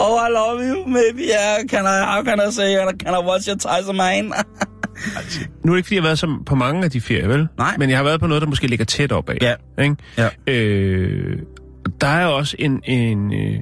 oh, 0.00 0.16
I 0.16 0.28
love 0.28 0.62
you. 0.62 0.86
Maybe. 0.86 1.24
Yeah. 1.24 1.64
Can 1.64 1.86
I? 1.86 2.04
How 2.04 2.22
can 2.22 2.38
I 2.40 2.50
say? 2.50 2.74
Can 2.98 3.14
I 3.14 3.18
wash 3.18 3.48
your 3.48 3.56
ties 3.56 3.88
of 3.88 3.96
mine? 3.96 4.32
nu 5.64 5.72
er 5.72 5.74
det 5.74 5.76
ikke, 5.76 5.86
fordi 5.86 5.94
jeg 5.94 6.02
har 6.02 6.08
været 6.08 6.18
så 6.18 6.38
på 6.46 6.54
mange 6.54 6.84
af 6.84 6.90
de 6.90 7.00
ferier, 7.00 7.28
vel? 7.28 7.48
Nej. 7.58 7.76
Men 7.78 7.90
jeg 7.90 7.98
har 7.98 8.04
været 8.04 8.20
på 8.20 8.26
noget, 8.26 8.42
der 8.42 8.48
måske 8.48 8.66
ligger 8.66 8.84
tæt 8.84 9.12
op 9.12 9.30
af. 9.30 9.38
Ja. 9.42 9.54
Ikke? 9.82 9.96
ja. 10.18 10.28
Øh, 10.46 11.38
der 12.00 12.06
er 12.06 12.26
også 12.26 12.56
en, 12.58 12.80
en, 12.84 13.32
øh, 13.32 13.60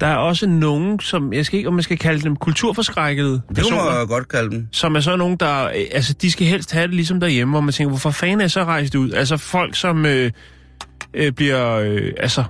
der 0.00 0.06
er 0.06 0.16
også 0.16 0.46
nogen, 0.46 1.00
som... 1.00 1.32
Jeg 1.32 1.46
skal 1.46 1.56
ikke, 1.56 1.68
om 1.68 1.74
man 1.74 1.82
skal 1.82 1.98
kalde 1.98 2.20
dem 2.22 2.36
kulturforskrækkede 2.36 3.32
Det 3.32 3.42
personer. 3.56 3.84
man 3.84 4.00
jo 4.00 4.06
godt 4.08 4.28
kalde 4.28 4.50
dem. 4.50 4.68
som 4.72 4.96
er 4.96 5.00
så 5.00 5.16
nogen, 5.16 5.36
der... 5.36 5.64
øh, 5.66 5.72
Altså, 5.92 6.12
de 6.12 6.30
skal 6.30 6.46
helst 6.46 6.72
have 6.72 6.86
det 6.86 6.94
ligesom 6.94 7.20
derhjemme, 7.20 7.52
hvor 7.52 7.60
man 7.60 7.72
tænker, 7.72 7.88
hvorfor 7.88 8.10
fanden 8.10 8.40
er 8.40 8.44
jeg 8.44 8.50
så 8.50 8.64
rejst 8.64 8.94
ud? 8.94 9.10
Altså, 9.12 9.36
folk, 9.36 9.74
som 9.76 10.06
øh, 10.06 10.30
øh, 11.14 11.32
bliver... 11.32 11.72
Øh, 11.74 12.12
altså, 12.16 12.44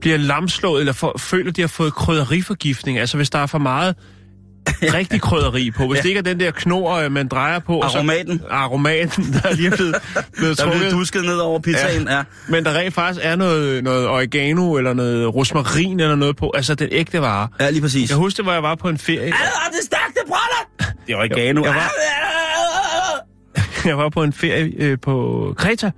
bliver 0.00 0.16
lamslået, 0.16 0.80
eller 0.80 0.92
for, 0.92 1.14
føler, 1.18 1.52
de 1.52 1.60
har 1.60 1.68
fået 1.68 1.94
krydderiforgiftning. 1.94 2.98
Altså, 2.98 3.16
hvis 3.16 3.30
der 3.30 3.38
er 3.38 3.46
for 3.46 3.58
meget 3.58 3.94
rigtig 4.98 5.20
krydderi 5.20 5.70
på. 5.70 5.86
Hvis 5.86 5.96
ja. 5.96 6.02
det 6.02 6.08
ikke 6.08 6.18
er 6.18 6.22
den 6.22 6.40
der 6.40 6.50
knor, 6.50 6.92
øh, 6.92 7.12
man 7.12 7.28
drejer 7.28 7.58
på. 7.58 7.78
og 7.78 7.84
Aromaten. 7.84 8.38
Så, 8.38 8.44
aromaten, 8.50 9.24
der 9.34 9.48
er 9.48 9.54
lige 9.54 9.70
blevet, 9.70 9.96
blevet 10.36 10.58
Der 10.58 10.64
blev 10.64 10.72
trukket. 10.72 10.92
dusket 10.92 11.24
ned 11.24 11.36
over 11.36 11.58
pizzaen, 11.58 12.08
ja. 12.08 12.16
ja. 12.16 12.22
Men 12.48 12.64
der 12.64 12.74
rent 12.78 12.94
faktisk 12.94 13.20
er 13.24 13.36
noget, 13.36 13.84
noget 13.84 14.08
oregano, 14.08 14.74
eller 14.74 14.92
noget 14.92 15.34
rosmarin, 15.34 16.00
eller 16.00 16.16
noget 16.16 16.36
på. 16.36 16.52
Altså, 16.54 16.74
den 16.74 16.88
ægte 16.92 17.20
vare. 17.20 17.48
Ja, 17.60 17.70
lige 17.70 17.82
præcis. 17.82 18.10
Jeg 18.10 18.18
husker, 18.18 18.42
hvor 18.42 18.52
jeg 18.52 18.62
var 18.62 18.74
på 18.74 18.88
en 18.88 18.98
ferie. 18.98 19.28
Er 19.28 19.70
det 19.70 19.84
stakte 19.84 20.20
product? 20.26 20.96
Det 21.06 21.12
er 21.12 21.16
oregano. 21.16 21.64
Jeg 21.64 21.74
var, 21.74 21.90
jeg 23.88 23.98
var 23.98 24.08
på 24.08 24.22
en 24.22 24.32
ferie 24.32 24.72
øh, 24.76 24.98
på 25.02 25.54
Kreta 25.58 25.90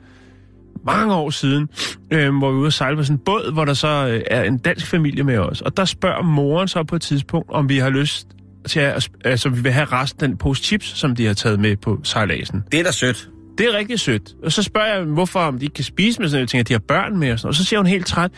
mange 0.87 1.15
år 1.15 1.31
siden, 1.31 1.69
øh, 2.11 2.37
hvor 2.39 2.51
vi 2.51 2.55
var 2.55 2.61
ude 2.61 2.67
at 2.67 2.73
sejle 2.73 2.97
på 2.97 3.05
sådan 3.05 3.17
en 3.17 3.23
båd, 3.25 3.53
hvor 3.53 3.65
der 3.65 3.75
så 3.75 3.89
øh, 3.89 4.23
er 4.31 4.43
en 4.43 4.59
dansk 4.59 4.87
familie 4.87 5.23
med 5.25 5.39
os. 5.39 5.61
Og 5.61 5.77
der 5.77 5.85
spørger 5.85 6.23
moren 6.23 6.69
så 6.69 6.83
på 6.83 6.97
et 6.97 7.03
tidspunkt, 7.03 7.51
om 7.51 7.69
vi 7.69 7.79
har 7.79 7.91
lyst 7.91 8.27
til 8.67 8.81
at, 8.81 9.09
altså 9.25 9.49
vi 9.49 9.61
vil 9.61 9.73
have 9.73 9.85
resten 9.85 10.25
af 10.25 10.29
den 10.29 10.37
pose 10.37 10.63
chips, 10.63 10.99
som 10.99 11.17
de 11.17 11.27
har 11.27 11.35
taget 11.35 11.61
med 11.61 11.77
på 11.77 12.01
sejladsen. 12.03 12.63
Det 12.73 12.81
er 12.81 12.85
da 12.85 12.91
sødt. 12.91 13.29
Det 13.59 13.67
er 13.67 13.73
rigtig 13.73 14.01
sødt. 14.01 14.35
Og 14.45 14.53
så 14.53 14.63
spørger 14.63 14.95
jeg, 14.95 15.05
hvorfor 15.05 15.41
om 15.41 15.59
de 15.59 15.65
ikke 15.65 15.75
kan 15.75 15.85
spise 15.85 16.21
med 16.21 16.29
sådan 16.29 16.37
noget. 16.37 16.41
Jeg 16.41 16.49
tænker, 16.49 16.63
at 16.63 16.69
de 16.69 16.73
har 16.73 16.83
børn 16.89 17.19
med 17.19 17.33
og 17.33 17.39
sådan. 17.39 17.49
Og 17.49 17.55
så 17.55 17.65
siger 17.65 17.79
hun 17.79 17.87
helt 17.87 18.07
træt, 18.07 18.31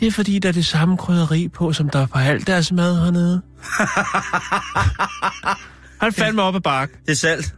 det 0.00 0.08
er 0.08 0.12
fordi, 0.12 0.38
der 0.38 0.48
er 0.48 0.52
det 0.52 0.66
samme 0.66 0.96
krydderi 0.96 1.48
på, 1.48 1.72
som 1.72 1.88
der 1.88 1.98
er 1.98 2.06
på 2.06 2.18
alt 2.18 2.46
deres 2.46 2.72
mad 2.72 3.04
hernede. 3.04 3.42
Han 6.02 6.12
fandme 6.12 6.42
op 6.42 6.54
ad 6.54 6.60
bakke. 6.60 6.94
Det 7.06 7.12
er 7.12 7.16
salt. 7.16 7.54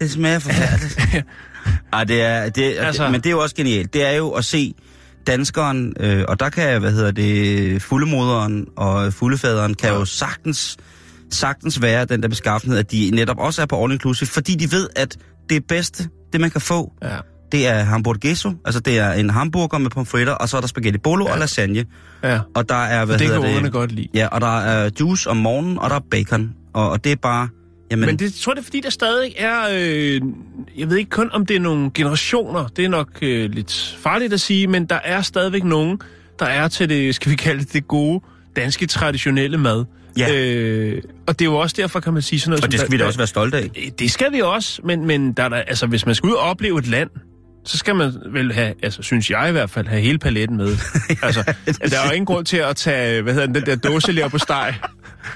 Det 0.00 0.10
smager 0.10 0.38
forfærdeligt. 0.38 1.24
Ej, 1.92 2.04
det 2.04 2.22
er, 2.22 2.48
det, 2.48 2.76
altså, 2.78 3.08
men 3.08 3.20
det 3.20 3.26
er 3.26 3.30
jo 3.30 3.42
også 3.42 3.54
genialt. 3.54 3.94
Det 3.94 4.06
er 4.06 4.12
jo 4.12 4.30
at 4.30 4.44
se 4.44 4.74
danskeren, 5.26 5.92
øh, 6.00 6.24
og 6.28 6.40
der 6.40 6.48
kan, 6.48 6.80
hvad 6.80 6.92
hedder 6.92 7.10
det, 7.10 7.82
fuldemoderen 7.82 8.66
og 8.76 9.12
fuldefaderen 9.12 9.74
kan 9.74 9.90
jo 9.90 10.04
sagtens, 10.04 10.76
sagtens 11.30 11.82
være 11.82 12.04
den 12.04 12.22
der 12.22 12.28
beskaffenhed, 12.28 12.78
at 12.78 12.92
de 12.92 13.10
netop 13.12 13.38
også 13.38 13.62
er 13.62 13.66
på 13.66 13.82
all 13.84 13.92
inclusive, 13.92 14.28
fordi 14.28 14.54
de 14.54 14.72
ved, 14.72 14.88
at 14.96 15.16
det 15.50 15.64
bedste, 15.66 16.08
det 16.32 16.40
man 16.40 16.50
kan 16.50 16.60
få, 16.60 16.92
Ja. 17.02 17.16
det 17.52 17.66
er 17.66 17.82
hamburgueso, 17.82 18.52
altså 18.64 18.80
det 18.80 18.98
er 18.98 19.12
en 19.12 19.30
hamburger 19.30 19.78
med 19.78 19.90
pomfritter, 19.90 20.32
og 20.32 20.48
så 20.48 20.56
er 20.56 20.60
der 20.60 20.68
spaghetti 20.68 20.98
bolo 20.98 21.24
ja. 21.26 21.32
og 21.32 21.38
lasagne, 21.38 21.84
ja. 22.22 22.40
og 22.54 22.68
der 22.68 22.74
er, 22.74 23.04
hvad 23.04 23.18
det 23.18 23.26
hedder 23.26 23.40
ungerne 23.40 23.64
det, 23.64 23.72
godt 23.72 23.92
lide. 23.92 24.08
ja, 24.14 24.26
og 24.26 24.40
der 24.40 24.58
er 24.60 24.90
juice 25.00 25.30
om 25.30 25.36
morgenen, 25.36 25.78
og 25.78 25.90
der 25.90 25.96
er 25.96 26.00
bacon, 26.10 26.52
og, 26.72 26.90
og 26.90 27.04
det 27.04 27.12
er 27.12 27.16
bare, 27.16 27.48
jamen, 27.90 28.06
Men 28.06 28.18
det 28.18 28.24
jeg 28.24 28.32
tror 28.32 28.52
det 28.52 28.60
er, 28.60 28.64
fordi 28.64 28.80
der 28.80 28.90
stadig 28.90 29.34
er... 29.38 29.60
Øh, 29.72 30.20
jeg 30.78 30.90
ved 30.90 30.96
ikke 30.96 31.10
kun, 31.10 31.30
om 31.32 31.46
det 31.46 31.56
er 31.56 31.60
nogle 31.60 31.90
generationer. 31.94 32.66
Det 32.66 32.84
er 32.84 32.88
nok 32.88 33.08
øh, 33.22 33.50
lidt 33.50 33.98
farligt 34.02 34.32
at 34.32 34.40
sige, 34.40 34.66
men 34.66 34.84
der 34.86 34.98
er 35.04 35.22
stadigvæk 35.22 35.64
nogen, 35.64 35.98
der 36.38 36.46
er 36.46 36.68
til 36.68 36.88
det, 36.88 37.14
skal 37.14 37.30
vi 37.30 37.36
kalde 37.36 37.60
det, 37.60 37.72
det 37.72 37.88
gode, 37.88 38.20
danske, 38.56 38.86
traditionelle 38.86 39.58
mad. 39.58 39.84
Ja. 40.18 40.34
Øh, 40.34 41.02
og 41.26 41.38
det 41.38 41.44
er 41.44 41.50
jo 41.50 41.56
også 41.56 41.74
derfor, 41.78 42.00
kan 42.00 42.12
man 42.12 42.22
sige 42.22 42.40
sådan 42.40 42.50
noget 42.50 42.64
og 42.64 42.72
det 42.72 42.80
som... 42.80 42.86
skal 42.86 42.92
vi 42.92 43.02
da 43.02 43.06
også 43.06 43.18
være 43.18 43.26
stolte 43.26 43.56
af. 43.56 43.70
Øh, 43.76 43.90
Det 43.98 44.10
skal 44.10 44.32
vi 44.32 44.40
også, 44.40 44.80
men, 44.84 45.06
men 45.06 45.32
der 45.32 45.42
er 45.42 45.48
der, 45.48 45.56
altså, 45.56 45.86
hvis 45.86 46.06
man 46.06 46.14
skal 46.14 46.26
ud 46.26 46.34
og 46.34 46.42
opleve 46.42 46.78
et 46.78 46.86
land, 46.86 47.10
så 47.64 47.78
skal 47.78 47.94
man 47.94 48.12
vel 48.32 48.52
have, 48.52 48.74
altså 48.82 49.02
synes 49.02 49.30
jeg 49.30 49.48
i 49.48 49.52
hvert 49.52 49.70
fald, 49.70 49.86
have 49.86 50.00
hele 50.02 50.18
paletten 50.18 50.56
med. 50.56 50.66
altså, 51.22 51.42
der 51.66 51.98
er 51.98 52.06
jo 52.06 52.12
ingen 52.12 52.26
grund 52.26 52.46
til 52.46 52.56
at 52.56 52.76
tage, 52.76 53.22
hvad 53.22 53.32
hedder 53.34 53.46
den, 53.46 53.54
den 53.54 53.66
der 53.66 53.76
dåse 53.76 54.28
på 54.30 54.38
steg. 54.38 54.74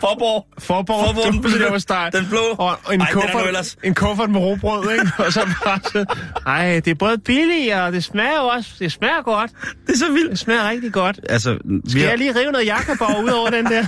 Forborg. 0.01 0.47
Forborg, 0.59 1.07
Forborg, 1.07 1.33
den 1.33 1.41
blå. 1.41 2.21
Den 2.21 2.29
blå. 2.29 2.41
Og, 2.59 2.95
en, 2.95 3.01
Ej, 3.01 3.07
er 3.09 3.13
kuffert, 3.13 3.77
en 3.85 3.95
kuffert 3.95 4.31
med 4.31 4.41
råbrød, 4.41 4.93
ikke? 4.93 5.13
Og 5.27 5.33
så 5.33 5.49
bare 5.65 5.81
så, 5.85 6.05
ej, 6.47 6.81
det 6.85 6.91
er 6.91 6.95
både 6.95 7.19
billigt, 7.19 7.75
og 7.75 7.93
det 7.93 8.05
smager 8.05 8.39
også, 8.39 8.71
det 8.79 8.93
smager 8.93 9.23
godt. 9.23 9.51
Det 9.87 9.93
er 9.93 9.99
så 9.99 10.13
vildt. 10.13 10.31
Det 10.31 10.39
smager 10.39 10.69
rigtig 10.69 10.93
godt. 10.93 11.21
Altså, 11.29 11.59
Skal 11.89 12.01
har, 12.01 12.09
jeg 12.09 12.19
lige 12.19 12.35
rive 12.41 12.53
noget 12.53 12.67
jakkeborg 12.67 13.25
ud 13.25 13.31
over 13.31 13.51
den 13.51 13.65
der? 13.65 13.83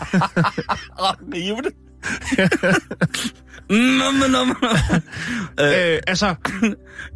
Åh, 1.04 1.34
rive 1.34 1.56
det. 1.56 1.89
Nå, 3.70 3.76
men, 3.76 4.30
nå, 4.30 4.44
men, 4.44 4.54
nå. 4.62 4.68
Øh, 5.64 5.98
altså, 6.06 6.34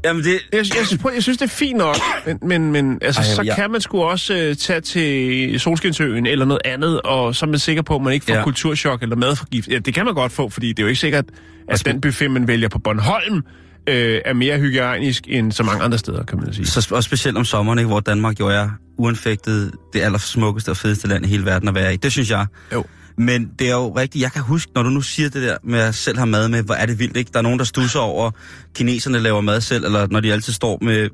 Jamen, 0.04 0.24
det... 0.24 0.32
jeg, 0.52 0.64
jeg, 0.90 0.98
prøv, 1.00 1.12
jeg 1.14 1.22
synes, 1.22 1.38
det 1.38 1.44
er 1.44 1.48
fint 1.54 1.78
nok, 1.78 1.96
men, 2.26 2.38
men, 2.42 2.72
men 2.72 2.98
altså, 3.02 3.20
Ej, 3.20 3.26
så 3.26 3.42
jeg- 3.42 3.56
kan 3.56 3.70
man 3.70 3.80
sgu 3.80 4.02
også 4.02 4.34
øh, 4.34 4.56
tage 4.56 4.80
til 4.80 5.60
Solskinsøen 5.60 6.26
eller 6.26 6.44
noget 6.44 6.62
andet, 6.64 7.00
og 7.02 7.34
så 7.34 7.46
er 7.46 7.50
man 7.50 7.58
sikker 7.58 7.82
på, 7.82 7.96
at 7.96 8.02
man 8.02 8.12
ikke 8.12 8.26
får 8.26 8.34
Ja. 8.34 8.42
kulturschok 8.44 9.02
eller 9.02 9.16
madforgift. 9.16 9.68
Ja, 9.68 9.78
det 9.78 9.94
kan 9.94 10.04
man 10.04 10.14
godt 10.14 10.32
få, 10.32 10.48
fordi 10.48 10.68
det 10.68 10.78
er 10.78 10.82
jo 10.82 10.88
ikke 10.88 11.00
sikkert, 11.00 11.24
at 11.70 11.82
den 11.86 12.00
buffet, 12.00 12.30
man 12.30 12.48
vælger 12.48 12.68
på 12.68 12.78
Bornholm, 12.78 13.42
øh, 13.88 14.20
er 14.24 14.32
mere 14.32 14.58
hygiejnisk 14.58 15.22
end 15.28 15.52
så 15.52 15.62
mange 15.62 15.82
andre 15.84 15.98
steder, 15.98 16.24
kan 16.24 16.38
man 16.38 16.54
sige. 16.54 16.66
Så 16.66 16.88
også 16.94 17.06
specielt 17.06 17.36
om 17.36 17.44
sommeren, 17.44 17.78
ikke, 17.78 17.88
hvor 17.88 18.00
Danmark 18.00 18.40
jo 18.40 18.48
er 18.48 18.68
uanfægtet 18.98 19.72
det 19.92 20.00
allersmukkeste 20.00 20.70
og 20.70 20.76
fedeste 20.76 21.08
land 21.08 21.24
i 21.26 21.28
hele 21.28 21.44
verden 21.44 21.68
at 21.68 21.74
være 21.74 21.94
i. 21.94 21.96
Det 21.96 22.12
synes 22.12 22.30
jeg. 22.30 22.46
Jo. 22.72 22.84
Men 23.18 23.50
det 23.58 23.68
er 23.68 23.72
jo 23.74 23.96
rigtigt. 23.96 24.22
Jeg 24.22 24.32
kan 24.32 24.42
huske, 24.42 24.72
når 24.74 24.82
du 24.82 24.88
nu 24.90 25.00
siger 25.00 25.28
det 25.28 25.42
der 25.42 25.56
med 25.64 25.78
at 25.78 25.94
selv 25.94 26.16
have 26.18 26.26
mad 26.26 26.48
med, 26.48 26.62
hvor 26.62 26.74
er 26.74 26.86
det 26.86 26.98
vildt, 26.98 27.16
ikke? 27.16 27.30
Der 27.32 27.38
er 27.38 27.42
nogen, 27.42 27.58
der 27.58 27.64
stusser 27.64 28.00
over, 28.00 28.30
kineserne 28.74 29.18
laver 29.20 29.40
mad 29.40 29.60
selv, 29.60 29.84
eller 29.84 30.06
når 30.10 30.20
de 30.20 30.32
altid 30.32 30.52
står 30.52 30.78
med 30.82 31.08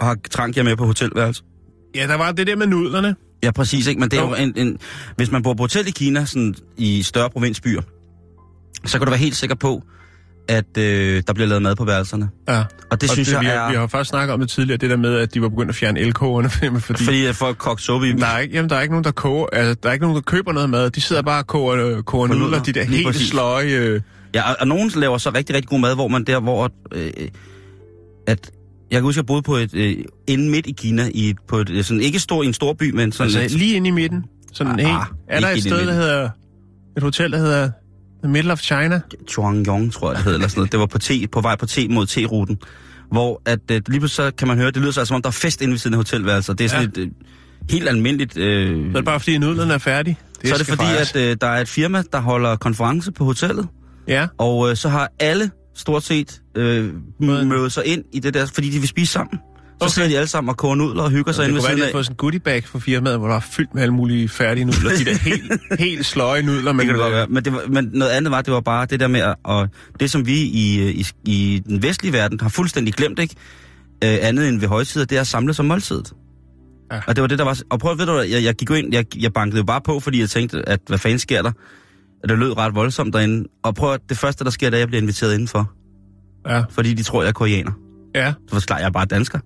og 0.00 0.06
har 0.06 0.16
trangier 0.30 0.64
med 0.64 0.76
på 0.76 0.86
hotelværelse. 0.86 1.42
Ja, 1.94 2.06
der 2.06 2.14
var 2.14 2.32
det 2.32 2.46
der 2.46 2.56
med 2.56 2.66
nudlerne. 2.66 3.16
Ja, 3.42 3.50
præcis, 3.50 3.86
ikke? 3.86 4.00
Men 4.00 4.10
det 4.10 4.18
er 4.18 4.22
Jo. 4.22 4.34
en, 4.34 4.52
en, 4.56 4.78
hvis 5.16 5.30
man 5.30 5.42
bor 5.42 5.54
på 5.54 5.62
hotel 5.62 5.88
i 5.88 5.90
Kina, 5.90 6.24
sådan 6.24 6.54
i 6.76 7.02
større 7.02 7.30
provinsbyer, 7.30 7.82
så 8.84 8.98
kan 8.98 9.06
du 9.06 9.10
være 9.10 9.18
helt 9.18 9.36
sikker 9.36 9.56
på, 9.56 9.82
at 10.48 10.78
øh, 10.78 11.22
der 11.26 11.32
bliver 11.32 11.48
lavet 11.48 11.62
mad 11.62 11.76
på 11.76 11.84
værelserne. 11.84 12.28
Ja. 12.48 12.58
Og 12.90 13.00
det 13.00 13.10
og 13.10 13.14
synes 13.14 13.28
det, 13.28 13.34
jeg 13.34 13.40
vi, 13.40 13.46
er... 13.46 13.58
har, 13.58 13.70
vi 13.70 13.76
har 13.76 13.86
faktisk 13.86 14.08
snakket 14.08 14.34
om 14.34 14.40
det 14.40 14.48
tidligere, 14.48 14.76
det 14.76 14.90
der 14.90 14.96
med, 14.96 15.14
at 15.16 15.34
de 15.34 15.42
var 15.42 15.48
begyndt 15.48 15.68
at 15.68 15.74
fjerne 15.74 16.00
elkogerne, 16.00 16.50
fordi, 16.80 17.04
fordi 17.04 17.24
at 17.26 17.36
folk 17.36 17.58
kogt 17.58 17.80
suppe 17.80 18.08
i 18.08 18.12
dem. 18.12 18.22
er 18.22 18.38
ikke, 18.38 18.54
jamen, 18.54 18.70
der 18.70 18.76
er 18.76 18.80
ikke 18.80 18.92
nogen, 18.92 19.04
der 19.04 19.10
koger, 19.10 19.46
altså, 19.52 19.74
der 19.82 19.88
er 19.88 19.92
ikke 19.92 20.04
nogen, 20.04 20.16
der 20.16 20.22
køber 20.22 20.52
noget 20.52 20.70
mad. 20.70 20.90
De 20.90 21.00
sidder 21.00 21.22
bare 21.22 21.40
og 21.40 21.46
koger, 21.46 22.02
koger 22.02 22.26
nudler, 22.26 22.44
nudler, 22.44 22.62
de 22.62 22.72
der 22.72 22.84
helt 22.84 23.06
præcis. 23.06 23.28
sløje... 23.28 23.70
Øh, 23.70 24.00
Ja, 24.34 24.50
og, 24.50 24.56
og 24.60 24.68
nogen 24.68 24.90
laver 24.96 25.18
så 25.18 25.30
rigtig, 25.30 25.56
rigtig 25.56 25.68
god 25.68 25.80
mad, 25.80 25.94
hvor 25.94 26.08
man 26.08 26.24
der, 26.24 26.40
hvor... 26.40 26.70
Øh, 26.92 27.10
at 28.26 28.50
jeg 28.90 28.96
kan 28.96 29.02
huske, 29.02 29.18
jeg 29.18 29.26
boede 29.26 29.42
på 29.42 29.56
et... 29.56 29.74
Øh, 29.74 29.96
inde 30.26 30.50
midt 30.50 30.66
i 30.66 30.72
Kina, 30.72 31.10
i 31.14 31.30
et, 31.30 31.36
på 31.48 31.56
et, 31.58 31.86
sådan, 31.86 32.00
ikke 32.00 32.18
stor, 32.18 32.42
i 32.42 32.46
en 32.46 32.54
stor 32.54 32.72
by, 32.72 32.90
men 32.90 33.12
sådan 33.12 33.24
altså, 33.24 33.40
lidt... 33.40 33.52
lige 33.52 33.76
inde 33.76 33.88
i 33.88 33.90
midten. 33.90 34.24
Sådan 34.52 34.72
Ah, 34.72 34.78
helt, 34.78 34.90
ah, 34.90 35.06
er 35.28 35.40
der 35.40 35.48
et 35.48 35.60
sted, 35.60 35.86
der 35.86 35.92
hedder... 35.92 36.30
Et 36.96 37.02
hotel, 37.02 37.32
der 37.32 37.38
hedder 37.38 37.70
The 38.24 38.32
Middle 38.32 38.52
of 38.52 38.60
China? 38.60 39.00
Chuangyong, 39.28 39.92
tror 39.92 40.08
jeg, 40.10 40.16
det 40.16 40.24
hed, 40.24 40.34
eller 40.34 40.48
sådan 40.48 40.58
noget. 40.60 40.72
Det 40.72 40.80
var 40.80 40.86
på, 40.86 40.98
T, 40.98 41.10
på 41.32 41.40
vej 41.40 41.56
på 41.56 41.66
T 41.66 41.78
mod 41.90 42.06
T-ruten. 42.06 42.56
Hvor 43.10 43.42
at, 43.46 43.58
øh, 43.70 43.80
lige 43.88 44.00
pludselig 44.00 44.10
så 44.10 44.30
kan 44.38 44.48
man 44.48 44.56
høre, 44.58 44.66
det 44.70 44.76
lyder 44.76 44.90
så, 44.92 45.04
som 45.04 45.14
om 45.14 45.22
der 45.22 45.28
er 45.28 45.32
fest 45.32 45.60
inde 45.62 45.70
ved 45.72 45.78
siden 45.78 45.94
af 45.94 45.98
hotelværelser. 45.98 46.52
Det 46.54 46.64
er 46.64 46.68
sådan 46.68 46.92
Ja. 46.96 47.02
et 47.02 47.06
øh, 47.06 47.10
helt 47.70 47.88
almindeligt... 47.88 48.36
Øh, 48.36 48.68
Så 48.68 48.88
er 48.90 48.92
det 48.94 49.04
bare, 49.04 49.20
fordi 49.20 49.38
nudlerne 49.38 49.74
er 49.74 49.78
færdige. 49.78 50.18
så 50.44 50.54
er 50.54 50.58
det 50.58 50.66
fordi, 50.66 50.78
fejres. 50.84 51.14
at 51.14 51.30
øh, 51.30 51.36
der 51.40 51.46
er 51.46 51.60
et 51.60 51.68
firma, 51.68 52.02
der 52.12 52.20
holder 52.20 52.56
konference 52.56 53.12
på 53.12 53.24
hotellet. 53.24 53.68
Ja, 54.08 54.26
Og 54.38 54.70
øh, 54.70 54.76
så 54.76 54.88
har 54.88 55.08
alle 55.20 55.50
stort 55.74 56.02
set 56.02 56.40
øh, 56.54 56.90
Møde- 57.20 57.44
mødet 57.46 57.72
sig 57.72 57.86
ind 57.86 58.04
i 58.12 58.20
det 58.20 58.34
der, 58.34 58.46
fordi 58.46 58.70
de 58.70 58.78
vil 58.78 58.88
spise 58.88 59.12
sammen. 59.12 59.38
Så 59.82 59.88
sidder 59.88 60.08
de 60.08 60.16
alle 60.16 60.26
sammen 60.26 60.48
og 60.48 60.56
koger 60.56 60.74
nudler 60.74 61.02
og 61.02 61.10
hygger 61.10 61.32
sig 61.32 61.42
det 61.42 61.48
inde 61.48 61.54
ved 61.54 61.60
kunne 61.62 61.68
være, 61.68 61.76
siden 61.76 61.82
at 61.82 61.86
de 61.86 61.88
af. 61.88 61.92
har 61.92 61.96
fået 61.98 62.04
sådan 62.06 62.12
en 62.12 62.16
goodie 62.16 62.40
bag 62.40 62.64
for 62.64 62.78
firmaet, 62.78 63.18
hvor 63.18 63.28
der 63.28 63.34
er 63.36 63.40
fyldt 63.40 63.74
med 63.74 63.82
alle 63.82 63.94
mulige 63.94 64.28
færdige 64.28 64.64
nudler. 64.64 64.90
De 64.98 65.04
der 65.04 65.14
helt, 65.18 65.52
helt 65.86 66.06
sløje 66.06 66.42
nudler. 66.42 66.70
Det 66.72 66.76
Men, 66.76 66.86
kan 66.86 66.94
det 66.94 67.02
godt 67.02 67.12
være. 67.12 67.26
Men, 67.26 67.44
det 67.44 67.52
var, 67.52 67.62
men 67.68 67.90
noget 67.92 68.10
andet 68.10 68.30
var, 68.30 68.42
det 68.42 68.52
var 68.54 68.60
bare 68.60 68.86
det 68.86 69.00
der 69.00 69.08
med, 69.08 69.20
at, 69.20 69.34
og 69.44 69.68
det 70.00 70.10
som 70.10 70.26
vi 70.26 70.34
i, 70.40 70.90
i, 70.90 71.06
i 71.24 71.62
den 71.66 71.82
vestlige 71.82 72.12
verden 72.12 72.40
har 72.40 72.48
fuldstændig 72.48 72.94
glemt, 72.94 73.18
ikke? 73.18 73.34
Øh, 74.04 74.18
andet 74.20 74.48
end 74.48 74.60
ved 74.60 74.68
højtider, 74.68 75.04
det 75.04 75.16
er 75.16 75.20
at 75.20 75.26
samle 75.26 75.54
som 75.54 75.66
måltid. 75.66 76.02
Ja. 76.92 77.00
Og 77.06 77.16
det 77.16 77.22
var 77.22 77.28
det, 77.28 77.38
der 77.38 77.44
var... 77.44 77.58
Og 77.70 77.78
prøv, 77.78 77.98
ved 77.98 78.06
du 78.06 78.18
jeg, 78.18 78.44
jeg 78.44 78.54
gik 78.54 78.70
ind, 78.70 78.94
jeg, 78.94 79.04
jeg 79.22 79.32
bankede 79.32 79.58
jo 79.58 79.64
bare 79.64 79.80
på, 79.80 80.00
fordi 80.00 80.20
jeg 80.20 80.30
tænkte, 80.30 80.68
at 80.68 80.80
hvad 80.88 80.98
fanden 80.98 81.18
sker 81.18 81.42
der? 81.42 81.52
At 82.22 82.28
det 82.30 82.38
lød 82.38 82.56
ret 82.58 82.74
voldsomt 82.74 83.14
derinde. 83.14 83.48
Og 83.64 83.74
prøv 83.74 83.92
at 83.92 84.00
det 84.08 84.18
første, 84.18 84.44
der 84.44 84.50
sker, 84.50 84.70
det 84.70 84.76
er, 84.76 84.78
at 84.78 84.80
jeg 84.80 84.88
bliver 84.88 85.00
inviteret 85.02 85.32
indenfor. 85.34 85.72
Ja, 86.48 86.62
Fordi 86.70 86.94
de 86.94 87.02
tror, 87.02 87.22
jeg 87.22 87.28
er 87.28 87.32
koreaner. 87.32 87.72
ja. 88.14 88.32
Så 88.48 88.54
forklarer 88.54 88.80
jeg 88.80 88.86
er 88.86 88.90
bare 88.90 89.04
dansker. 89.04 89.38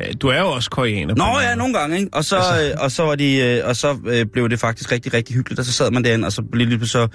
Ja, 0.00 0.12
Du 0.12 0.28
er 0.28 0.38
jo 0.38 0.50
også 0.50 0.70
koreaner. 0.70 1.14
Nå 1.14 1.40
ja, 1.40 1.54
nogle 1.54 1.74
gange, 1.78 1.98
ikke? 1.98 2.10
Og 2.12 2.24
så, 2.24 2.36
altså. 2.36 2.70
øh, 2.70 2.84
og 2.84 2.90
så, 2.90 3.02
var 3.02 3.14
de, 3.14 3.36
øh, 3.36 3.68
og 3.68 3.76
så 3.76 3.98
øh, 4.06 4.26
blev 4.26 4.48
det 4.48 4.60
faktisk 4.60 4.92
rigtig, 4.92 5.14
rigtig 5.14 5.36
hyggeligt, 5.36 5.58
og 5.58 5.64
så 5.64 5.72
sad 5.72 5.90
man 5.90 6.04
derinde, 6.04 6.26
og 6.26 6.32
så 6.32 6.42
blev, 6.42 6.68
lige 6.68 6.86
så, 6.86 7.08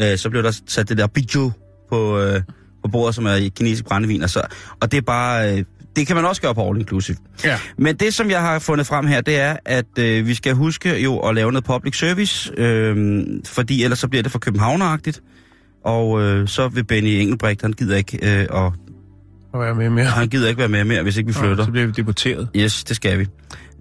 øh, 0.00 0.18
så 0.18 0.30
blev 0.30 0.42
der 0.42 0.60
sat 0.66 0.88
det 0.88 0.98
der 0.98 1.06
bijo 1.06 1.50
på, 1.90 2.20
øh, 2.20 2.40
på 2.82 2.88
bordet, 2.92 3.14
som 3.14 3.26
er 3.26 3.34
i 3.34 3.48
kinesisk 3.56 3.84
brændevin, 3.84 4.22
og, 4.22 4.30
så, 4.30 4.42
og 4.80 4.92
det 4.92 4.98
er 4.98 5.02
bare, 5.02 5.52
øh, 5.58 5.64
det 5.96 6.06
kan 6.06 6.16
man 6.16 6.24
også 6.24 6.42
gøre 6.42 6.54
på 6.54 6.68
All 6.68 6.80
Inclusive. 6.80 7.16
Ja. 7.44 7.58
Men 7.78 7.96
det, 7.96 8.14
som 8.14 8.30
jeg 8.30 8.40
har 8.40 8.58
fundet 8.58 8.86
frem 8.86 9.06
her, 9.06 9.20
det 9.20 9.40
er, 9.40 9.56
at 9.64 9.98
øh, 9.98 10.26
vi 10.26 10.34
skal 10.34 10.54
huske 10.54 11.02
jo 11.02 11.18
at 11.18 11.34
lave 11.34 11.52
noget 11.52 11.64
public 11.64 11.98
service, 11.98 12.52
øh, 12.56 13.22
fordi 13.46 13.84
ellers 13.84 13.98
så 13.98 14.08
bliver 14.08 14.22
det 14.22 14.32
for 14.32 14.38
københavneragtigt. 14.38 15.22
Og 15.84 16.22
øh, 16.22 16.48
så 16.48 16.68
vil 16.68 16.84
Benny 16.84 17.08
Engelbrecht, 17.08 17.62
han 17.62 17.72
gider 17.72 17.96
ikke, 17.96 18.40
øh, 18.40 18.46
og 18.50 18.72
At 19.54 19.60
være 19.60 19.74
med 19.74 19.90
mere. 19.90 20.04
han 20.04 20.28
gider 20.28 20.48
ikke 20.48 20.58
være 20.58 20.68
med 20.68 20.84
mere, 20.84 21.02
hvis 21.02 21.16
ikke 21.16 21.26
vi 21.26 21.32
flytter. 21.32 21.64
Så 21.64 21.70
bliver 21.70 21.86
vi 21.86 21.92
deporteret. 21.92 22.48
Yes, 22.56 22.84
det 22.84 22.96
skal 22.96 23.18
vi. 23.18 23.26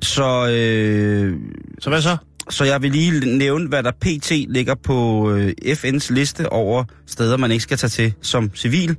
Så, 0.02 0.48
øh, 0.52 1.34
Så 1.80 1.90
hvad 1.90 2.02
så? 2.02 2.18
så 2.50 2.64
jeg 2.64 2.82
vil 2.82 2.92
lige 2.92 3.38
nævne, 3.38 3.68
hvad 3.68 3.84
der 3.84 3.92
pt. 3.92 4.32
ligger 4.32 4.76
på 4.76 5.32
øh, 5.32 5.54
FN's 5.68 6.14
liste 6.14 6.50
over 6.52 6.84
steder, 7.08 7.38
man 7.38 7.52
ikke 7.52 7.64
skal 7.64 7.78
tage 7.78 7.90
til 7.90 8.14
som 8.22 8.52
civil. 8.56 8.96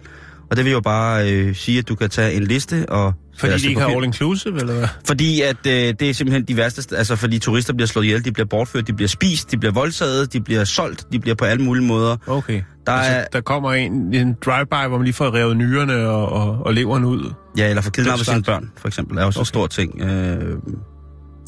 Og 0.52 0.56
det 0.56 0.64
vil 0.64 0.72
jo 0.72 0.80
bare 0.80 1.32
øh, 1.32 1.54
sige, 1.54 1.78
at 1.78 1.88
du 1.88 1.94
kan 1.94 2.10
tage 2.10 2.34
en 2.34 2.42
liste 2.44 2.86
og... 2.88 3.12
Fordi 3.38 3.58
de 3.58 3.68
ikke 3.68 3.80
har 3.80 3.88
all 3.88 4.04
inclusive, 4.04 4.60
eller 4.60 4.74
hvad? 4.74 4.88
Fordi 5.06 5.40
at 5.40 5.56
øh, 5.66 5.72
det 5.72 6.02
er 6.02 6.12
simpelthen 6.14 6.44
de 6.44 6.56
værste... 6.56 6.82
st- 6.82 6.96
Altså, 6.96 7.16
fordi 7.16 7.38
turister 7.38 7.72
bliver 7.74 7.86
slået 7.86 8.04
ihjel, 8.04 8.24
de 8.24 8.32
bliver 8.32 8.46
bortført, 8.46 8.86
de 8.86 8.92
bliver 8.92 9.08
spist, 9.08 9.50
de 9.50 9.58
bliver 9.58 9.72
voldtaget, 9.72 10.32
de 10.32 10.40
bliver 10.40 10.64
solgt, 10.64 11.06
de 11.12 11.18
bliver 11.18 11.34
på 11.34 11.44
alle 11.44 11.64
mulige 11.64 11.84
måder. 11.86 12.16
Okay. 12.26 12.62
Der 12.86 12.92
altså, 12.92 13.12
er- 13.12 13.24
der 13.32 13.40
kommer 13.40 13.72
en, 13.72 14.14
en 14.14 14.36
drive-by, 14.46 14.88
hvor 14.88 14.96
man 14.98 15.04
lige 15.04 15.14
får 15.14 15.34
revet 15.34 15.56
nyrerne 15.56 15.94
og, 16.08 16.28
og, 16.28 16.66
og 16.66 16.74
leveren 16.74 17.04
ud. 17.04 17.32
Ja, 17.58 17.68
eller 17.68 17.82
for 17.82 17.90
kidnappet 17.90 18.26
sine 18.26 18.42
børn, 18.42 18.70
for 18.76 18.88
eksempel, 18.88 19.18
er 19.18 19.24
også 19.24 19.38
en 19.38 19.42
Okay. 19.42 19.48
stor 19.48 19.66
ting. 19.66 20.00
Øh, 20.00 20.56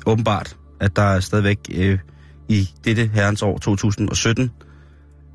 åbenbart, 0.06 0.56
at 0.80 0.96
der 0.96 1.02
er 1.02 1.20
stadigvæk 1.20 1.58
øh, 1.74 1.98
i 2.48 2.68
dette 2.84 3.10
herrens 3.14 3.42
år 3.42 3.58
2017, 3.58 4.50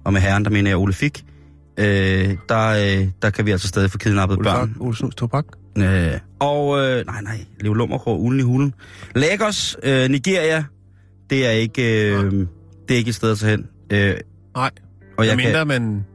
og 0.05 0.13
med 0.13 0.21
herren, 0.21 0.43
der 0.45 0.51
mener 0.51 0.69
jeg 0.69 0.77
Ole 0.77 0.93
Fik, 0.93 1.23
øh, 1.79 2.37
der, 2.49 2.99
øh, 3.01 3.07
der 3.21 3.29
kan 3.29 3.45
vi 3.45 3.51
altså 3.51 3.67
stadig 3.67 3.91
få 3.91 3.97
kidnappet 3.97 4.37
Ole 4.37 4.43
børn. 4.43 4.93
Snus 4.93 5.15
Tobak. 5.15 5.45
Øh, 5.77 6.11
og, 6.39 6.79
øh, 6.79 7.05
nej, 7.05 7.21
nej, 7.21 7.45
Leo 7.59 7.73
Lummerkrog, 7.73 8.21
ulen 8.23 8.39
i 8.39 8.43
hulen. 8.43 8.73
Lagos, 9.15 9.77
øh, 9.83 10.09
Nigeria, 10.09 10.63
det 11.29 11.47
er 11.47 11.51
ikke, 11.51 12.11
øh, 12.13 12.31
det 12.87 12.93
er 12.93 12.95
ikke 12.95 13.09
et 13.09 13.15
sted 13.15 13.31
at 13.31 13.37
tage 13.37 13.49
hen. 13.49 13.65
Øh, 13.89 14.15
Nej, 14.55 14.71
og 15.17 15.25
jeg 15.25 15.29
jeg 15.29 15.37
mindre 15.37 15.53
kan, 15.53 15.67
man 15.67 16.05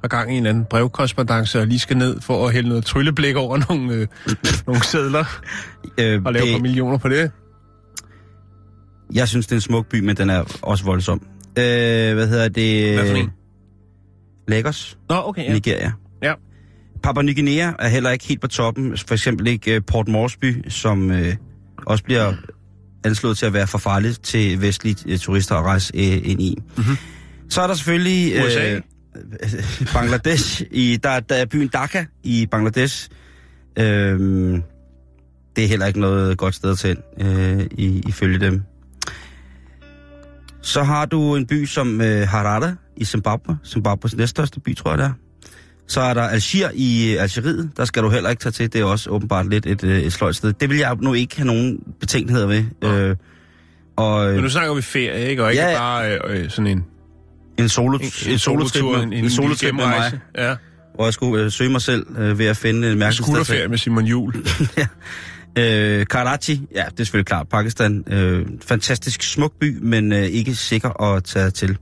har 0.00 0.08
gang 0.08 0.34
i 0.34 0.38
en 0.38 0.46
anden 0.46 0.64
brevkorrespondance 0.70 1.60
og 1.60 1.66
lige 1.66 1.78
skal 1.78 1.96
ned 1.96 2.20
for 2.20 2.46
at 2.46 2.52
hælde 2.52 2.68
noget 2.68 2.84
trylleblik 2.84 3.36
over 3.36 3.60
nogle, 3.68 3.94
øh, 3.94 4.06
nogle 4.66 4.84
sædler 4.84 5.42
øh, 6.00 6.22
og 6.24 6.32
lave 6.32 6.46
det, 6.46 6.62
millioner 6.62 6.98
på 6.98 7.08
det. 7.08 7.30
jeg 9.14 9.28
synes, 9.28 9.46
det 9.46 9.52
er 9.52 9.56
en 9.56 9.60
smuk 9.60 9.86
by, 9.86 10.00
men 10.00 10.16
den 10.16 10.30
er 10.30 10.58
også 10.62 10.84
voldsom. 10.84 11.26
Øh, 11.58 11.64
hvad 12.14 12.28
hedder 12.28 12.48
det? 12.48 12.94
Hvad 12.98 13.10
for 13.10 13.16
en? 13.16 13.30
Lagos. 14.48 14.98
Nå, 15.08 15.22
okay, 15.24 15.44
ja. 15.44 15.52
Nigeria. 15.52 15.92
Ja. 16.22 16.34
Papua 17.02 17.22
Ny 17.22 17.34
Guinea 17.34 17.72
er 17.78 17.88
heller 17.88 18.10
ikke 18.10 18.24
helt 18.24 18.40
på 18.40 18.46
toppen. 18.46 18.98
For 18.98 19.14
eksempel 19.14 19.46
ikke 19.46 19.76
uh, 19.76 19.82
Port 19.86 20.08
Moresby, 20.08 20.68
som 20.68 21.10
uh, 21.10 21.16
også 21.86 22.04
bliver 22.04 22.32
anslået 23.04 23.38
til 23.38 23.46
at 23.46 23.52
være 23.52 23.66
for 23.66 23.78
farligt 23.78 24.22
til 24.22 24.60
vestlige 24.60 25.12
uh, 25.12 25.18
turister 25.18 25.54
at 25.56 25.64
rejse 25.64 25.94
uh, 25.94 26.30
ind 26.30 26.42
i. 26.42 26.58
Mm-hmm. 26.76 26.96
Så 27.50 27.62
er 27.62 27.66
der 27.66 27.74
selvfølgelig 27.74 28.44
USA. 28.44 28.76
Uh, 28.76 28.82
Bangladesh. 29.94 30.62
I, 30.70 30.98
der, 31.02 31.20
der 31.20 31.34
er 31.34 31.44
byen 31.44 31.68
Dhaka 31.68 32.04
i 32.22 32.46
Bangladesh. 32.50 33.08
Uh, 33.80 33.84
det 35.56 35.64
er 35.64 35.68
heller 35.68 35.86
ikke 35.86 36.00
noget 36.00 36.38
godt 36.38 36.54
sted 36.54 36.96
uh, 37.20 37.60
i, 37.78 38.02
ifølge 38.08 38.38
dem. 38.38 38.62
Så 40.62 40.82
har 40.82 41.06
du 41.06 41.36
en 41.36 41.46
by 41.46 41.64
som 41.64 42.00
uh, 42.00 42.06
Harare 42.06 42.76
i 42.96 43.04
Zimbabwe. 43.04 43.56
Zimbabwes 43.66 44.16
næststørste 44.16 44.60
by, 44.60 44.76
tror 44.76 44.90
jeg 44.90 44.98
det 44.98 45.04
er. 45.04 45.12
Så 45.86 46.00
er 46.00 46.14
der 46.14 46.22
Algier 46.22 46.70
i 46.74 47.16
Algeriet. 47.16 47.70
Der 47.76 47.84
skal 47.84 48.02
du 48.02 48.10
heller 48.10 48.30
ikke 48.30 48.40
tage 48.40 48.52
til. 48.52 48.72
Det 48.72 48.80
er 48.80 48.84
også 48.84 49.10
åbenbart 49.10 49.48
lidt 49.50 49.66
et, 49.66 49.84
øh, 49.84 49.98
et 49.98 50.12
sløjt 50.12 50.36
sted. 50.36 50.52
Det 50.52 50.70
vil 50.70 50.78
jeg 50.78 50.96
nu 51.00 51.14
ikke 51.14 51.36
have 51.36 51.46
nogen 51.46 51.78
betænkeligheder 52.00 52.46
ved. 52.46 52.64
Øh, 52.84 53.16
og 53.96 54.26
Men 54.26 54.36
øh, 54.36 54.42
nu 54.42 54.48
snakker 54.48 54.74
vi 54.74 54.82
ferie, 54.82 55.28
ikke? 55.28 55.44
Og 55.44 55.50
ikke 55.50 55.62
Ja, 55.62 55.68
ja, 55.68 55.72
ja. 55.72 55.78
bare 55.78 56.30
øh, 56.34 56.42
øh, 56.44 56.50
sådan 56.50 56.66
en, 56.66 56.84
en, 57.58 57.68
solo, 57.68 57.98
en, 57.98 58.32
en, 58.32 58.38
solotrip 58.38 58.84
med, 58.84 59.02
en, 59.02 59.12
en 59.12 59.30
solotrip 59.30 59.74
med 59.74 59.84
mig, 59.84 60.12
Ja, 60.38 60.54
hvor 60.94 61.04
jeg 61.04 61.12
skulle 61.12 61.44
øh, 61.44 61.50
søge 61.50 61.70
mig 61.70 61.82
selv 61.82 62.06
øh, 62.18 62.38
ved 62.38 62.46
at 62.46 62.56
finde 62.56 62.92
en 62.92 62.98
mærkelig 62.98 63.24
skulderferie 63.24 63.68
med 63.68 63.78
Simon 63.78 64.04
Jul. 64.04 64.34
Øh, 65.58 66.06
Karachi, 66.06 66.66
ja, 66.74 66.84
det 66.90 67.00
er 67.00 67.04
selvfølgelig 67.04 67.26
klart. 67.26 67.48
Pakistan, 67.48 68.04
øh, 68.06 68.46
fantastisk 68.66 69.22
smuk 69.22 69.52
by, 69.60 69.78
men 69.82 70.12
øh, 70.12 70.22
ikke 70.22 70.54
sikker 70.54 71.02
at 71.02 71.24
tage 71.24 71.50
til. 71.50 71.76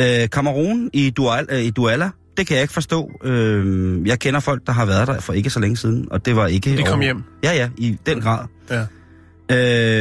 Øh, 0.00 0.28
Kamerun 0.32 0.90
i, 0.92 1.10
Dual, 1.10 1.46
øh, 1.50 1.58
i 1.62 1.70
Douala, 1.70 2.10
det 2.36 2.46
kan 2.46 2.54
jeg 2.54 2.62
ikke 2.62 2.74
forstå. 2.74 3.10
Øh, 3.24 4.06
jeg 4.08 4.18
kender 4.18 4.40
folk, 4.40 4.66
der 4.66 4.72
har 4.72 4.84
været 4.86 5.08
der 5.08 5.20
for 5.20 5.32
ikke 5.32 5.50
så 5.50 5.60
længe 5.60 5.76
siden, 5.76 6.08
og 6.10 6.26
det 6.26 6.36
var 6.36 6.46
ikke... 6.46 6.76
De 6.76 6.82
kom 6.82 6.94
over- 6.94 7.02
hjem. 7.02 7.22
Ja, 7.44 7.52
ja, 7.52 7.68
i 7.78 7.98
den 8.06 8.20
grad. 8.20 8.46
Ja. 8.70 8.80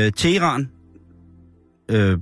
Øh, 0.05 0.11
Teheran, 0.11 0.69
øh, 1.91 2.17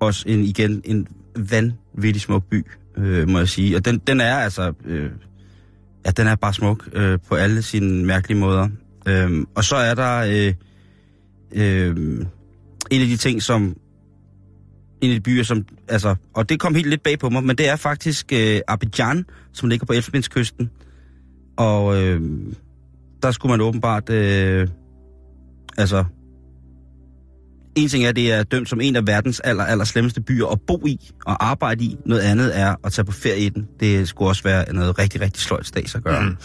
også 0.00 0.24
en, 0.28 0.40
igen 0.44 0.82
en 0.84 1.06
vanvittig 1.50 2.22
smuk 2.22 2.44
by, 2.50 2.66
øh, 2.98 3.28
må 3.28 3.38
jeg 3.38 3.48
sige. 3.48 3.76
Og 3.76 3.84
den, 3.84 3.98
den 4.06 4.20
er 4.20 4.36
altså... 4.36 4.72
Øh, 4.84 5.10
ja, 6.06 6.10
den 6.10 6.26
er 6.26 6.34
bare 6.34 6.54
smuk 6.54 6.88
øh, 6.92 7.18
på 7.28 7.34
alle 7.34 7.62
sine 7.62 8.04
mærkelige 8.04 8.38
måder. 8.38 8.68
Øh, 9.08 9.44
og 9.54 9.64
så 9.64 9.76
er 9.76 9.94
der 9.94 10.18
øh, 10.18 10.54
øh, 11.52 11.96
en 12.90 13.00
af 13.02 13.06
de 13.06 13.16
ting, 13.16 13.42
som... 13.42 13.76
En 15.06 15.12
af 15.12 15.16
de 15.16 15.20
byer, 15.20 15.42
som... 15.42 15.64
Altså, 15.88 16.14
og 16.34 16.48
det 16.48 16.60
kom 16.60 16.74
helt 16.74 16.88
lidt 16.88 17.02
bag 17.02 17.18
på 17.18 17.28
mig, 17.30 17.44
men 17.44 17.58
det 17.58 17.68
er 17.68 17.76
faktisk 17.76 18.32
øh, 18.32 18.60
Abidjan, 18.68 19.24
som 19.52 19.68
ligger 19.68 19.86
på 19.86 19.92
Elfenbenskysten. 19.92 20.70
Og 21.56 22.02
øh, 22.02 22.20
der 23.22 23.30
skulle 23.30 23.50
man 23.50 23.60
åbenbart... 23.60 24.10
Øh, 24.10 24.68
altså, 25.78 26.04
en 27.76 27.88
ting 27.88 28.04
er, 28.04 28.12
det 28.12 28.32
er 28.32 28.42
dømt 28.42 28.68
som 28.68 28.80
en 28.80 28.96
af 28.96 29.06
verdens 29.06 29.40
aller, 29.40 29.64
aller 29.64 29.84
slemmeste 29.84 30.20
byer 30.20 30.46
at 30.46 30.58
bo 30.66 30.86
i 30.86 31.10
og 31.26 31.46
arbejde 31.46 31.84
i. 31.84 31.96
Noget 32.06 32.20
andet 32.20 32.58
er 32.58 32.74
at 32.84 32.92
tage 32.92 33.04
på 33.04 33.12
ferie 33.12 33.40
i 33.40 33.48
den. 33.48 33.68
Det 33.80 34.08
skulle 34.08 34.28
også 34.28 34.42
være 34.42 34.72
noget 34.72 34.98
rigtig, 34.98 35.20
rigtig 35.20 35.42
sløjt 35.42 35.66
stads 35.66 35.94
at 35.94 36.04
gøre. 36.04 36.22
Mm. 36.22 36.36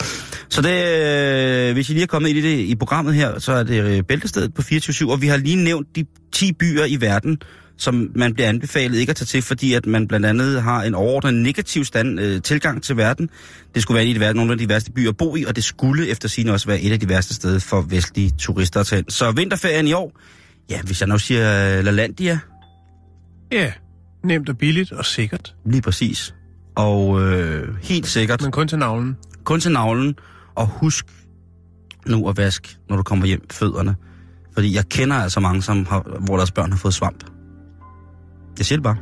Så 0.49 0.61
det, 0.61 1.67
øh, 1.69 1.73
hvis 1.73 1.89
I 1.89 1.93
lige 1.93 2.03
er 2.03 2.07
kommet 2.07 2.29
ind 2.29 2.37
i 2.37 2.41
det 2.41 2.59
i 2.59 2.75
programmet 2.75 3.13
her, 3.15 3.39
så 3.39 3.51
er 3.51 3.63
det 3.63 3.83
øh, 3.83 4.03
Bæltestedet 4.03 4.53
på 4.53 4.61
24 4.61 5.11
og 5.11 5.21
vi 5.21 5.27
har 5.27 5.37
lige 5.37 5.63
nævnt 5.63 5.95
de 5.95 6.05
10 6.33 6.53
byer 6.53 6.85
i 6.85 7.01
verden, 7.01 7.37
som 7.81 8.11
man 8.15 8.33
bliver 8.33 8.49
anbefalet 8.49 8.97
ikke 8.99 9.09
at 9.09 9.15
tage 9.15 9.25
til, 9.25 9.41
fordi 9.41 9.73
at 9.73 9.85
man 9.85 10.07
blandt 10.07 10.25
andet 10.25 10.61
har 10.61 10.83
en 10.83 10.95
overordnet 10.95 11.33
negativ 11.33 11.85
stand, 11.85 12.19
øh, 12.19 12.41
tilgang 12.41 12.83
til 12.83 12.97
verden. 12.97 13.29
Det 13.75 13.81
skulle 13.81 13.95
være 13.95 14.05
en 14.05 14.21
af 14.21 14.33
de, 14.33 14.37
nogle 14.37 14.51
af 14.51 14.57
de 14.57 14.69
værste 14.69 14.91
byer 14.91 15.09
at 15.09 15.17
bo 15.17 15.35
i, 15.35 15.43
og 15.43 15.55
det 15.55 15.63
skulle 15.63 16.07
efter 16.07 16.29
sigende 16.29 16.53
også 16.53 16.67
være 16.67 16.81
et 16.81 16.91
af 16.91 16.99
de 16.99 17.09
værste 17.09 17.33
steder 17.33 17.59
for 17.59 17.81
vestlige 17.81 18.31
turister 18.39 18.79
at 18.79 18.85
tage 18.87 18.99
ind. 18.99 19.09
Så 19.09 19.31
vinterferien 19.31 19.87
i 19.87 19.93
år, 19.93 20.11
ja, 20.69 20.81
hvis 20.81 21.01
jeg 21.01 21.09
nu 21.09 21.17
siger 21.17 21.77
øh, 21.77 21.85
LaLandia, 21.85 22.39
Ja, 23.51 23.71
nemt 24.23 24.49
og 24.49 24.57
billigt 24.57 24.91
og 24.91 25.05
sikkert. 25.05 25.55
lige 25.65 25.81
præcis. 25.81 26.35
Og 26.75 27.21
øh, 27.21 27.75
helt 27.83 28.07
sikkert, 28.07 28.41
Men 28.41 28.51
kun 28.51 28.67
til 28.67 28.77
navlen. 28.77 29.17
kun 29.43 29.59
til 29.59 29.71
navlen, 29.71 30.15
og 30.55 30.67
husk 30.67 31.05
nu 32.07 32.29
at 32.29 32.37
vaske, 32.37 32.77
når 32.89 32.95
du 32.95 33.03
kommer 33.03 33.25
hjem, 33.25 33.41
fødderne. 33.51 33.95
Fordi 34.53 34.75
jeg 34.75 34.85
kender 34.89 35.15
altså 35.15 35.39
mange, 35.39 35.61
som 35.61 35.85
har, 35.85 36.17
hvor 36.25 36.37
deres 36.37 36.51
børn 36.51 36.71
har 36.71 36.77
fået 36.77 36.93
svamp. 36.93 37.23
Jeg 38.61 38.65
siger 38.65 38.77
det 38.77 38.83
bare. 38.83 38.97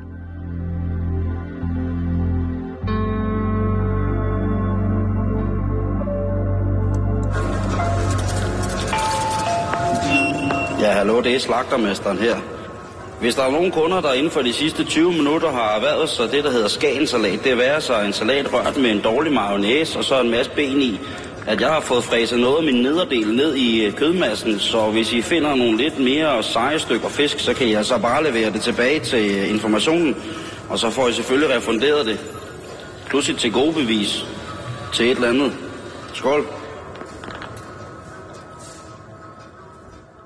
Ja, 10.79 10.91
hallo, 10.91 11.21
det 11.21 11.35
er 11.35 11.39
slagtermesteren 11.39 12.17
her. 12.17 12.35
Hvis 13.19 13.35
der 13.35 13.43
er 13.43 13.51
nogen 13.51 13.71
kunder, 13.71 14.01
der 14.01 14.13
inden 14.13 14.31
for 14.31 14.41
de 14.41 14.53
sidste 14.53 14.83
20 14.83 15.11
minutter 15.11 15.51
har 15.51 15.75
erhvervet 15.75 16.09
sig 16.09 16.31
det, 16.31 16.43
der 16.43 16.51
hedder 16.51 16.67
skagensalat, 16.67 17.43
det 17.43 17.51
er 17.51 17.55
være 17.55 17.81
sig 17.81 18.05
en 18.05 18.13
salat 18.13 18.53
rørt 18.53 18.77
med 18.77 18.91
en 18.91 19.01
dårlig 19.01 19.33
mayonnaise 19.33 19.99
og 19.99 20.03
så 20.03 20.21
en 20.21 20.31
masse 20.31 20.51
ben 20.55 20.81
i, 20.81 20.99
at 21.47 21.61
jeg 21.61 21.69
har 21.69 21.79
fået 21.81 22.03
fræset 22.03 22.39
noget 22.39 22.57
af 22.57 22.63
min 22.63 22.81
nederdel 22.83 23.35
ned 23.35 23.55
i 23.55 23.85
øh, 23.85 23.93
kødmassen, 23.93 24.59
så 24.59 24.91
hvis 24.91 25.13
I 25.13 25.21
finder 25.21 25.55
nogle 25.55 25.77
lidt 25.77 25.99
mere 25.99 26.43
seje 26.43 26.79
stykker 26.79 27.09
fisk, 27.09 27.39
så 27.39 27.53
kan 27.53 27.69
jeg 27.69 27.85
så 27.85 27.97
bare 27.97 28.23
levere 28.23 28.51
det 28.53 28.61
tilbage 28.61 28.99
til 28.99 29.31
øh, 29.31 29.49
informationen, 29.49 30.15
og 30.69 30.79
så 30.79 30.89
får 30.89 31.07
I 31.07 31.13
selvfølgelig 31.13 31.55
refunderet 31.57 32.05
det. 32.05 32.19
Plus 33.09 33.29
et 33.29 33.37
til 33.37 33.51
gode 33.51 33.73
bevis 33.73 34.25
til 34.93 35.05
et 35.11 35.15
eller 35.15 35.29
andet. 35.29 35.51
Skål. 36.13 36.45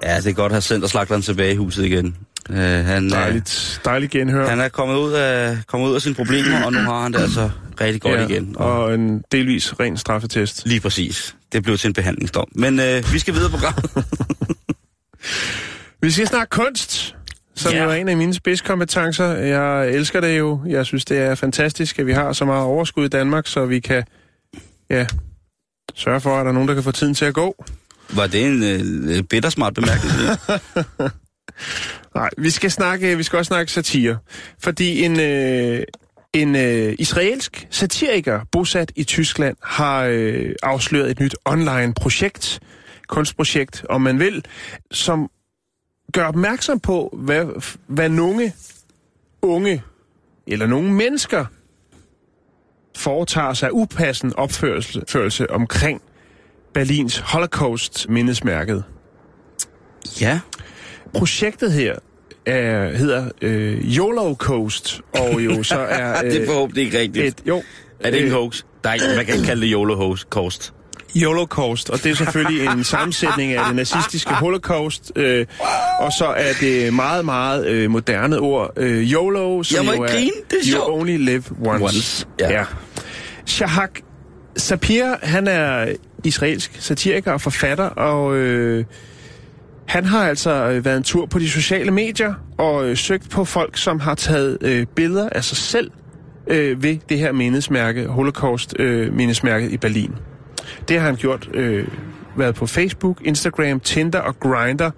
Ja, 0.04 0.18
det 0.18 0.28
er 0.28 0.34
godt 0.34 0.52
at 0.52 0.54
have 0.54 0.62
sendt 0.62 0.84
og 0.84 0.90
slagteren 0.90 1.22
tilbage 1.22 1.54
i 1.54 1.56
huset 1.56 1.86
igen. 1.86 2.16
Uh, 2.50 2.56
han, 2.56 3.06
øh, 3.06 3.12
Dejligt, 3.12 3.82
dejligt 3.86 4.12
genhør. 4.12 4.48
han 4.48 4.60
er 4.60 4.70
kommet 4.70 4.96
ud, 4.96 5.12
af, 5.12 5.58
kommet 5.68 5.90
ud 5.90 5.96
af 5.96 6.02
sine 6.02 6.16
problemer, 6.16 6.66
og 6.66 6.72
nu 6.74 6.80
har 6.80 7.02
han 7.02 7.14
det 7.14 7.20
altså 7.20 7.50
rigtig 7.82 8.02
godt 8.02 8.20
ja, 8.20 8.28
igen. 8.28 8.56
Og 8.58 8.84
Og 8.84 8.94
en 8.96 9.24
delvis 9.32 9.80
ren 9.80 9.98
straffetest. 9.98 10.66
lige 10.68 10.80
præcis. 10.80 11.36
Det 11.54 11.64
blev 11.64 11.78
til 11.78 11.88
en 11.88 11.94
behandlingsdom. 11.94 12.48
Men 12.52 12.80
øh, 12.80 13.14
vi 13.14 13.20
skal 13.20 13.34
videre 13.34 13.50
på 13.50 13.58
programmet. 13.58 14.06
Vi 16.02 16.12
skal 16.12 16.28
snakke 16.28 16.50
kunst, 16.50 17.16
som 17.56 17.74
Ja. 17.74 17.84
er 17.84 17.94
en 17.94 18.10
af 18.10 18.18
mine 18.18 18.34
spidskompetencer. 18.34 19.26
Jeg 19.26 19.90
elsker 19.90 20.22
det 20.22 20.40
jo. 20.40 20.62
Jeg 20.68 20.86
synes, 20.86 21.06
det 21.06 21.18
er 21.18 21.36
fantastisk, 21.36 22.00
at 22.00 22.08
vi 22.08 22.14
har 22.14 22.34
så 22.34 22.46
meget 22.46 22.64
overskud 22.64 23.06
i 23.06 23.08
Danmark, 23.08 23.48
så 23.48 23.66
vi 23.66 23.80
kan 23.80 24.04
ja, 24.90 25.08
sørge 25.96 26.22
for, 26.22 26.38
at 26.38 26.44
der 26.44 26.50
er 26.50 26.54
nogen, 26.54 26.68
der 26.68 26.74
kan 26.74 26.84
få 26.84 26.92
tiden 26.92 27.14
til 27.14 27.26
at 27.26 27.34
gå. 27.34 27.66
Var 28.10 28.28
det 28.28 28.46
en 28.46 28.64
øh, 29.10 29.24
bittersmart 29.24 29.74
bemærkning? 29.74 30.14
Nej, 32.16 32.30
vi 32.38 32.50
skal 32.50 32.72
snakke, 32.72 33.18
vi 33.18 33.24
skal 33.24 33.38
også 33.38 33.48
snakke 33.48 33.72
satire. 33.72 34.18
Fordi 34.60 35.04
en, 35.04 35.20
øh, 35.20 35.84
en 36.34 36.56
øh, 36.56 36.96
israelsk 37.00 37.68
satiriker 37.70 38.42
bosat 38.52 38.92
i 38.96 39.04
Tyskland 39.04 39.58
har 39.64 40.04
øh, 40.04 40.56
afsløret 40.64 41.12
et 41.12 41.20
nyt 41.20 41.36
online 41.46 41.94
projekt, 41.94 42.60
kunstprojekt, 43.08 43.86
om 43.90 44.02
man 44.02 44.20
vil, 44.20 44.46
som 44.92 45.30
gør 46.14 46.26
opmærksom 46.26 46.80
på, 46.80 47.18
hvad, 47.18 47.46
hvad 47.88 48.10
nogle 48.10 48.54
unge 49.42 49.84
eller 50.48 50.68
nogle 50.68 50.92
mennesker 50.94 51.46
foretager 52.98 53.54
sig 53.54 53.74
upassende 53.74 54.36
opførsel 54.36 55.50
omkring 55.50 56.02
Berlins 56.74 57.18
Holocaust-mindesmærket. 57.18 58.84
ja. 60.22 60.40
Projektet 61.14 61.74
her 61.74 61.96
er, 62.46 62.98
hedder 62.98 63.30
øh, 63.42 63.98
YOLO 63.98 64.34
Coast, 64.34 65.02
og 65.14 65.46
jo 65.46 65.64
så 65.64 65.80
er... 65.90 66.22
det 66.22 66.42
er 66.42 66.46
forhåbentlig 66.46 66.86
ikke 66.86 67.00
rigtigt. 67.00 67.28
et, 67.28 67.48
jo, 67.48 67.64
er 68.00 68.10
det 68.10 68.18
ikke 68.18 68.28
en 68.28 68.34
øh, 68.34 68.40
hoax? 68.40 68.62
Der 68.84 68.90
er 68.90 68.94
ikke, 68.94 69.06
man 69.16 69.26
kan 69.26 69.36
ikke 69.36 69.48
kalde 69.48 69.62
det. 69.62 70.74
YOLO 71.16 71.46
Coast, 71.46 71.90
og 71.90 72.04
det 72.04 72.12
er 72.12 72.16
selvfølgelig 72.16 72.68
en 72.68 72.84
sammensætning 72.94 73.54
af 73.54 73.66
det 73.66 73.76
nazistiske 73.76 74.34
holocaust, 74.34 75.12
øh, 75.16 75.46
og 76.00 76.12
så 76.12 76.26
er 76.26 76.54
det 76.62 76.94
meget, 76.94 77.26
meget 77.26 77.68
øh, 77.68 77.92
moderne 77.92 78.40
ord, 78.40 78.74
øh, 78.78 79.12
YOLO, 79.12 79.64
som 79.64 79.86
jo 79.86 79.92
er 79.92 80.08
grine, 80.08 80.32
det 80.50 80.58
er 80.58 80.78
You. 80.78 80.94
Only 80.94 81.18
Live 81.18 81.44
Once. 81.66 81.84
Once, 81.84 82.28
ja. 82.40 82.52
ja. 82.52 82.66
Shahak 83.46 84.00
Sapir, 84.58 85.16
han 85.22 85.48
er 85.48 85.96
israelsk 86.24 86.72
satiriker 86.80 87.32
og 87.32 87.42
forfatter, 87.42 87.86
og 87.86 88.36
øh, 88.36 88.86
han 89.88 90.06
har 90.06 90.28
altså 90.28 90.70
øh, 90.70 90.86
været 90.86 90.98
en 90.98 91.04
tur 91.04 91.26
på 91.26 91.40
de 91.40 91.50
sociale 91.50 91.92
medier 91.92 92.34
og 92.58 92.90
øh, 92.90 92.98
søgt 92.98 93.30
på 93.30 93.46
folk, 93.46 93.78
som 93.78 94.00
har 94.00 94.16
taget 94.16 94.58
øh, 94.62 94.86
billeder 94.96 95.30
af 95.30 95.44
sig 95.44 95.58
selv 95.58 95.92
øh, 96.48 96.84
ved 96.84 96.98
det 97.10 97.20
her 97.20 97.32
mindesmærke, 97.32 98.08
Holocaust-mindesmærket 98.08 99.68
øh, 99.68 99.74
i 99.74 99.78
Berlin. 99.78 100.16
Det 100.88 101.00
har 101.00 101.06
han 101.06 101.16
gjort, 101.16 101.50
øh, 101.54 101.88
været 102.38 102.56
på 102.56 102.66
Facebook, 102.66 103.22
Instagram, 103.26 103.80
Tinder 103.80 104.20
og 104.20 104.40
Grindr. 104.40 104.90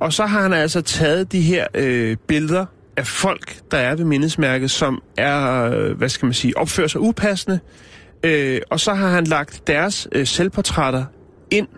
Og 0.00 0.12
så 0.12 0.26
har 0.26 0.42
han 0.42 0.52
altså 0.52 0.80
taget 0.80 1.32
de 1.32 1.40
her 1.40 1.66
øh, 1.74 2.16
billeder 2.28 2.66
af 2.96 3.06
folk, 3.06 3.56
der 3.70 3.78
er 3.78 3.94
ved 3.96 4.04
mindesmærket, 4.04 4.70
som 4.70 5.02
er, 5.16 5.64
øh, 5.64 5.98
hvad 5.98 6.08
skal 6.08 6.26
man 6.26 6.34
sige, 6.34 6.56
opfører 6.56 6.88
sig 6.88 7.00
upassende. 7.00 7.60
Øh, 8.22 8.60
og 8.70 8.80
så 8.80 8.94
har 8.94 9.08
han 9.08 9.24
lagt 9.24 9.66
deres 9.66 10.08
øh, 10.12 10.26
selvportrætter 10.26 11.04
ind 11.50 11.68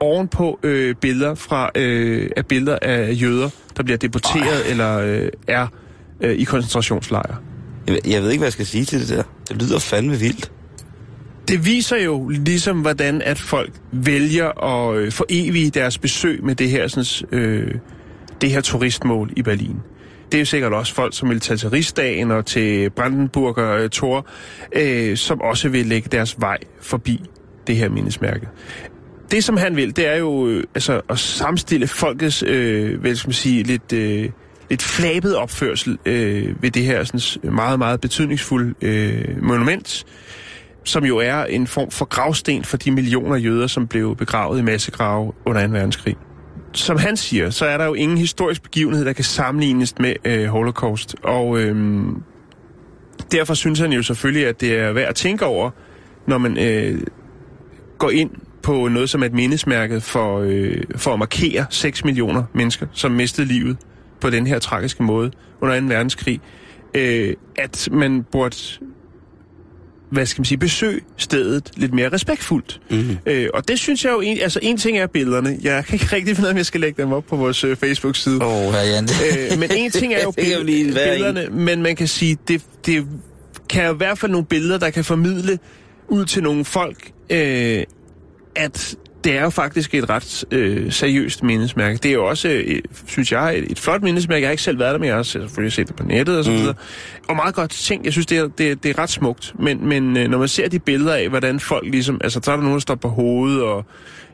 ovenpå 0.00 0.58
øh, 0.62 0.94
billeder 0.94 1.34
fra 1.34 1.70
øh, 1.74 2.30
af 2.36 2.46
billeder 2.46 2.78
af 2.82 3.12
jøder, 3.22 3.50
der 3.76 3.82
bliver 3.82 3.98
deporteret 3.98 4.64
Ej. 4.64 4.70
eller 4.70 4.98
øh, 4.98 5.28
er 5.48 5.66
øh, 6.20 6.36
i 6.38 6.44
koncentrationslejre. 6.44 7.36
Jeg, 7.88 7.98
jeg 8.06 8.22
ved 8.22 8.30
ikke, 8.30 8.40
hvad 8.40 8.46
jeg 8.46 8.52
skal 8.52 8.66
sige 8.66 8.84
til 8.84 9.00
det 9.00 9.08
der. 9.08 9.22
Det 9.48 9.62
lyder 9.62 9.78
fandme 9.78 10.16
vildt. 10.16 10.52
Det 11.48 11.66
viser 11.66 11.96
jo 11.96 12.28
ligesom, 12.28 12.80
hvordan 12.80 13.22
at 13.22 13.38
folk 13.38 13.72
vælger 13.92 14.64
at 14.64 14.96
øh, 14.96 15.12
forevige 15.12 15.70
deres 15.70 15.98
besøg 15.98 16.44
med 16.44 16.54
det 16.54 16.70
her, 16.70 16.88
sådan, 16.88 17.38
øh, 17.38 17.74
det 18.40 18.50
her 18.50 18.60
turistmål 18.60 19.30
i 19.36 19.42
Berlin. 19.42 19.76
Det 20.32 20.34
er 20.34 20.38
jo 20.38 20.44
sikkert 20.44 20.72
også 20.72 20.94
folk, 20.94 21.16
som 21.16 21.28
vil 21.28 21.40
tage 21.40 21.56
til 21.56 21.70
Rigsdagen 21.70 22.30
og 22.30 22.46
til 22.46 22.90
Brandenburger 22.90 23.70
øh, 23.70 23.90
Tor, 23.90 24.26
øh, 24.72 25.16
som 25.16 25.40
også 25.40 25.68
vil 25.68 25.86
lægge 25.86 26.08
deres 26.12 26.36
vej 26.38 26.58
forbi 26.80 27.22
det 27.66 27.76
her 27.76 27.88
mindesmærke. 27.88 28.48
Det, 29.30 29.44
som 29.44 29.56
han 29.56 29.76
vil, 29.76 29.96
det 29.96 30.06
er 30.06 30.16
jo 30.16 30.48
øh, 30.48 30.64
altså, 30.74 31.00
at 31.10 31.18
samstille 31.18 31.86
folkets, 31.86 32.42
øh, 32.46 33.00
hvad 33.00 33.14
skal 33.14 33.28
man 33.28 33.34
sige, 33.34 33.62
lidt, 33.62 33.92
øh, 33.92 34.30
lidt 34.70 34.82
flabet 34.82 35.36
opførsel 35.36 35.98
øh, 36.06 36.62
ved 36.62 36.70
det 36.70 36.82
her 36.82 37.04
sådan, 37.04 37.54
meget, 37.54 37.78
meget 37.78 38.00
betydningsfulde 38.00 38.74
øh, 38.82 39.42
monument, 39.42 40.04
som 40.84 41.04
jo 41.04 41.18
er 41.18 41.44
en 41.44 41.66
form 41.66 41.90
for 41.90 42.04
gravsten 42.04 42.64
for 42.64 42.76
de 42.76 42.90
millioner 42.90 43.36
jøder, 43.36 43.66
som 43.66 43.86
blev 43.86 44.16
begravet 44.16 44.58
i 44.58 44.62
massegrave 44.62 45.32
under 45.44 45.66
2. 45.66 45.72
verdenskrig. 45.72 46.16
Som 46.72 46.98
han 46.98 47.16
siger, 47.16 47.50
så 47.50 47.66
er 47.66 47.78
der 47.78 47.84
jo 47.84 47.94
ingen 47.94 48.18
historisk 48.18 48.62
begivenhed, 48.62 49.04
der 49.04 49.12
kan 49.12 49.24
sammenlignes 49.24 49.94
med 49.98 50.14
øh, 50.24 50.46
Holocaust. 50.46 51.16
Og 51.22 51.58
øh, 51.60 52.04
derfor 53.32 53.54
synes 53.54 53.78
han 53.78 53.92
jo 53.92 54.02
selvfølgelig, 54.02 54.46
at 54.46 54.60
det 54.60 54.78
er 54.78 54.92
værd 54.92 55.08
at 55.08 55.14
tænke 55.14 55.44
over, 55.44 55.70
når 56.26 56.38
man 56.38 56.58
øh, 56.58 57.00
går 57.98 58.10
ind 58.10 58.30
på 58.66 58.88
noget 58.88 59.10
som 59.10 59.22
er 59.22 59.26
et 59.26 59.32
mindesmærke 59.32 60.00
for, 60.00 60.40
øh, 60.40 60.82
for 60.96 61.12
at 61.12 61.18
markere 61.18 61.66
6 61.70 62.04
millioner 62.04 62.42
mennesker, 62.54 62.86
som 62.92 63.10
mistede 63.12 63.46
livet 63.48 63.76
på 64.20 64.30
den 64.30 64.46
her 64.46 64.58
tragiske 64.58 65.02
måde 65.02 65.30
under 65.62 65.80
2. 65.80 65.86
verdenskrig. 65.86 66.40
øh, 66.94 67.34
at 67.58 67.88
man 67.92 68.24
burde 68.32 68.56
hvad 70.10 70.26
skal 70.26 70.40
man 70.40 70.44
sige, 70.44 70.58
besøge 70.58 71.00
stedet 71.16 71.70
lidt 71.76 71.94
mere 71.94 72.08
respektfuldt. 72.08 72.80
Mm-hmm. 72.90 73.16
Øh, 73.26 73.48
og 73.54 73.68
det 73.68 73.78
synes 73.78 74.04
jeg 74.04 74.12
jo, 74.12 74.20
en, 74.20 74.38
altså 74.40 74.58
en 74.62 74.76
ting 74.76 74.98
er 74.98 75.06
billederne. 75.06 75.58
Jeg 75.62 75.84
kan 75.84 75.94
ikke 75.94 76.16
rigtig 76.16 76.36
finde 76.36 76.46
ud 76.46 76.48
af, 76.48 76.52
om 76.52 76.56
jeg 76.56 76.66
skal 76.66 76.80
lægge 76.80 77.02
dem 77.02 77.12
op 77.12 77.24
på 77.26 77.36
vores 77.36 77.64
øh, 77.64 77.76
Facebook-side. 77.76 78.44
Åh, 78.44 78.66
oh, 78.66 78.74
Jan. 78.74 79.04
øh, 79.52 79.58
men 79.58 79.70
en 79.76 79.90
ting 79.90 80.14
er 80.14 80.22
jo 80.22 80.30
bill- 80.40 80.64
billederne, 80.64 81.46
men 81.50 81.82
man 81.82 81.96
kan 81.96 82.08
sige, 82.08 82.38
det, 82.48 82.62
det 82.86 83.06
kan 83.68 83.86
jo 83.86 83.94
i 83.94 83.96
hvert 83.96 84.18
fald 84.18 84.32
nogle 84.32 84.46
billeder, 84.46 84.78
der 84.78 84.90
kan 84.90 85.04
formidle 85.04 85.58
ud 86.08 86.24
til 86.24 86.42
nogle 86.42 86.64
folk, 86.64 87.10
øh, 87.30 87.82
at 88.56 88.96
det 89.24 89.36
er 89.36 89.42
jo 89.42 89.50
faktisk 89.50 89.94
et 89.94 90.10
ret 90.10 90.44
øh, 90.50 90.92
seriøst 90.92 91.42
mindesmærke. 91.42 91.98
Det 91.98 92.08
er 92.08 92.12
jo 92.12 92.24
også, 92.26 92.48
øh, 92.48 92.80
synes 93.06 93.32
jeg, 93.32 93.58
et, 93.58 93.70
et 93.72 93.78
flot 93.78 94.02
mindesmærke. 94.02 94.40
Jeg 94.40 94.48
har 94.48 94.50
ikke 94.50 94.62
selv 94.62 94.78
været 94.78 94.92
der, 94.92 94.98
men 94.98 95.08
jeg 95.08 95.16
har 95.16 95.22
selvfølgelig 95.22 95.72
set 95.72 95.88
det 95.88 95.96
på 95.96 96.02
nettet 96.04 96.38
og 96.38 96.44
så 96.44 96.50
videre. 96.50 96.74
Og 97.28 97.36
meget 97.36 97.54
godt 97.54 97.70
ting. 97.70 98.04
Jeg 98.04 98.12
synes, 98.12 98.26
det 98.26 98.38
er, 98.38 98.48
det, 98.58 98.70
er- 98.70 98.74
det 98.74 98.90
er 98.90 98.98
ret 98.98 99.10
smukt. 99.10 99.54
Men, 99.58 99.88
men 99.88 100.16
øh, 100.16 100.28
når 100.28 100.38
man 100.38 100.48
ser 100.48 100.68
de 100.68 100.78
billeder 100.78 101.14
af, 101.14 101.28
hvordan 101.28 101.60
folk 101.60 101.84
ligesom... 101.90 102.20
Altså, 102.24 102.40
så 102.42 102.50
er 102.52 102.56
der 102.56 102.62
nogen, 102.62 102.74
der 102.74 102.80
står 102.80 102.94
på 102.94 103.08
hovedet, 103.08 103.62
og 103.62 103.84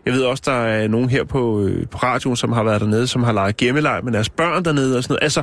jeg 0.07 0.13
ved 0.15 0.23
også, 0.23 0.43
der 0.47 0.53
er 0.65 0.89
nogen 0.89 1.09
her 1.11 1.25
på, 1.25 1.63
øh, 1.67 1.87
på 1.87 1.99
radioen, 1.99 2.37
som 2.37 2.53
har 2.53 2.63
været 2.63 2.81
dernede, 2.81 3.07
som 3.07 3.23
har 3.23 3.33
leget 3.33 3.57
gemmeleg 3.57 4.01
med 4.05 4.13
deres 4.13 4.29
børn 4.29 4.65
dernede 4.65 4.97
og 4.97 5.03
sådan 5.03 5.13
noget. 5.15 5.23
Altså, 5.23 5.43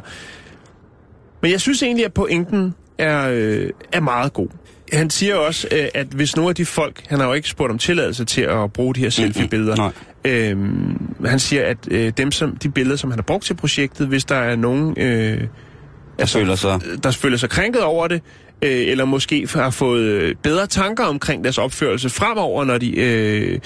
men 1.41 1.51
jeg 1.51 1.61
synes 1.61 1.83
egentlig, 1.83 2.05
at 2.05 2.13
pointen 2.13 2.75
er, 2.97 3.29
øh, 3.31 3.69
er 3.91 3.99
meget 3.99 4.33
god. 4.33 4.47
Han 4.93 5.09
siger 5.09 5.35
også, 5.35 5.67
øh, 5.71 5.85
at 5.93 6.07
hvis 6.07 6.35
nogle 6.35 6.49
af 6.49 6.55
de 6.55 6.65
folk, 6.65 7.01
han 7.09 7.19
har 7.19 7.27
jo 7.27 7.33
ikke 7.33 7.49
spurgt 7.49 7.71
om 7.71 7.77
tilladelse 7.77 8.25
til 8.25 8.41
at 8.41 8.73
bruge 8.73 8.95
de 8.95 8.99
her 8.99 9.09
selfie-billeder, 9.09 9.75
øhm, 10.25 11.15
han 11.25 11.39
siger, 11.39 11.65
at 11.65 11.77
øh, 11.91 12.11
dem 12.17 12.31
som, 12.31 12.55
de 12.55 12.69
billeder, 12.69 12.95
som 12.97 13.09
han 13.11 13.17
har 13.19 13.23
brugt 13.23 13.45
til 13.45 13.53
projektet, 13.53 14.07
hvis 14.07 14.25
der 14.25 14.35
er 14.35 14.55
nogen, 14.55 14.93
øh, 14.97 15.41
altså, 16.19 16.39
føler 16.39 16.55
sig- 16.55 16.79
der 17.03 17.11
føler 17.11 17.37
sig 17.37 17.49
krænket 17.49 17.81
over 17.83 18.07
det, 18.07 18.21
øh, 18.61 18.71
eller 18.87 19.05
måske 19.05 19.47
har 19.53 19.69
fået 19.69 20.01
øh, 20.03 20.35
bedre 20.43 20.67
tanker 20.67 21.03
omkring 21.05 21.43
deres 21.43 21.57
opførelse 21.57 22.09
fremover, 22.09 22.63
når 22.65 22.77
de 22.77 22.99
øh, 22.99 23.59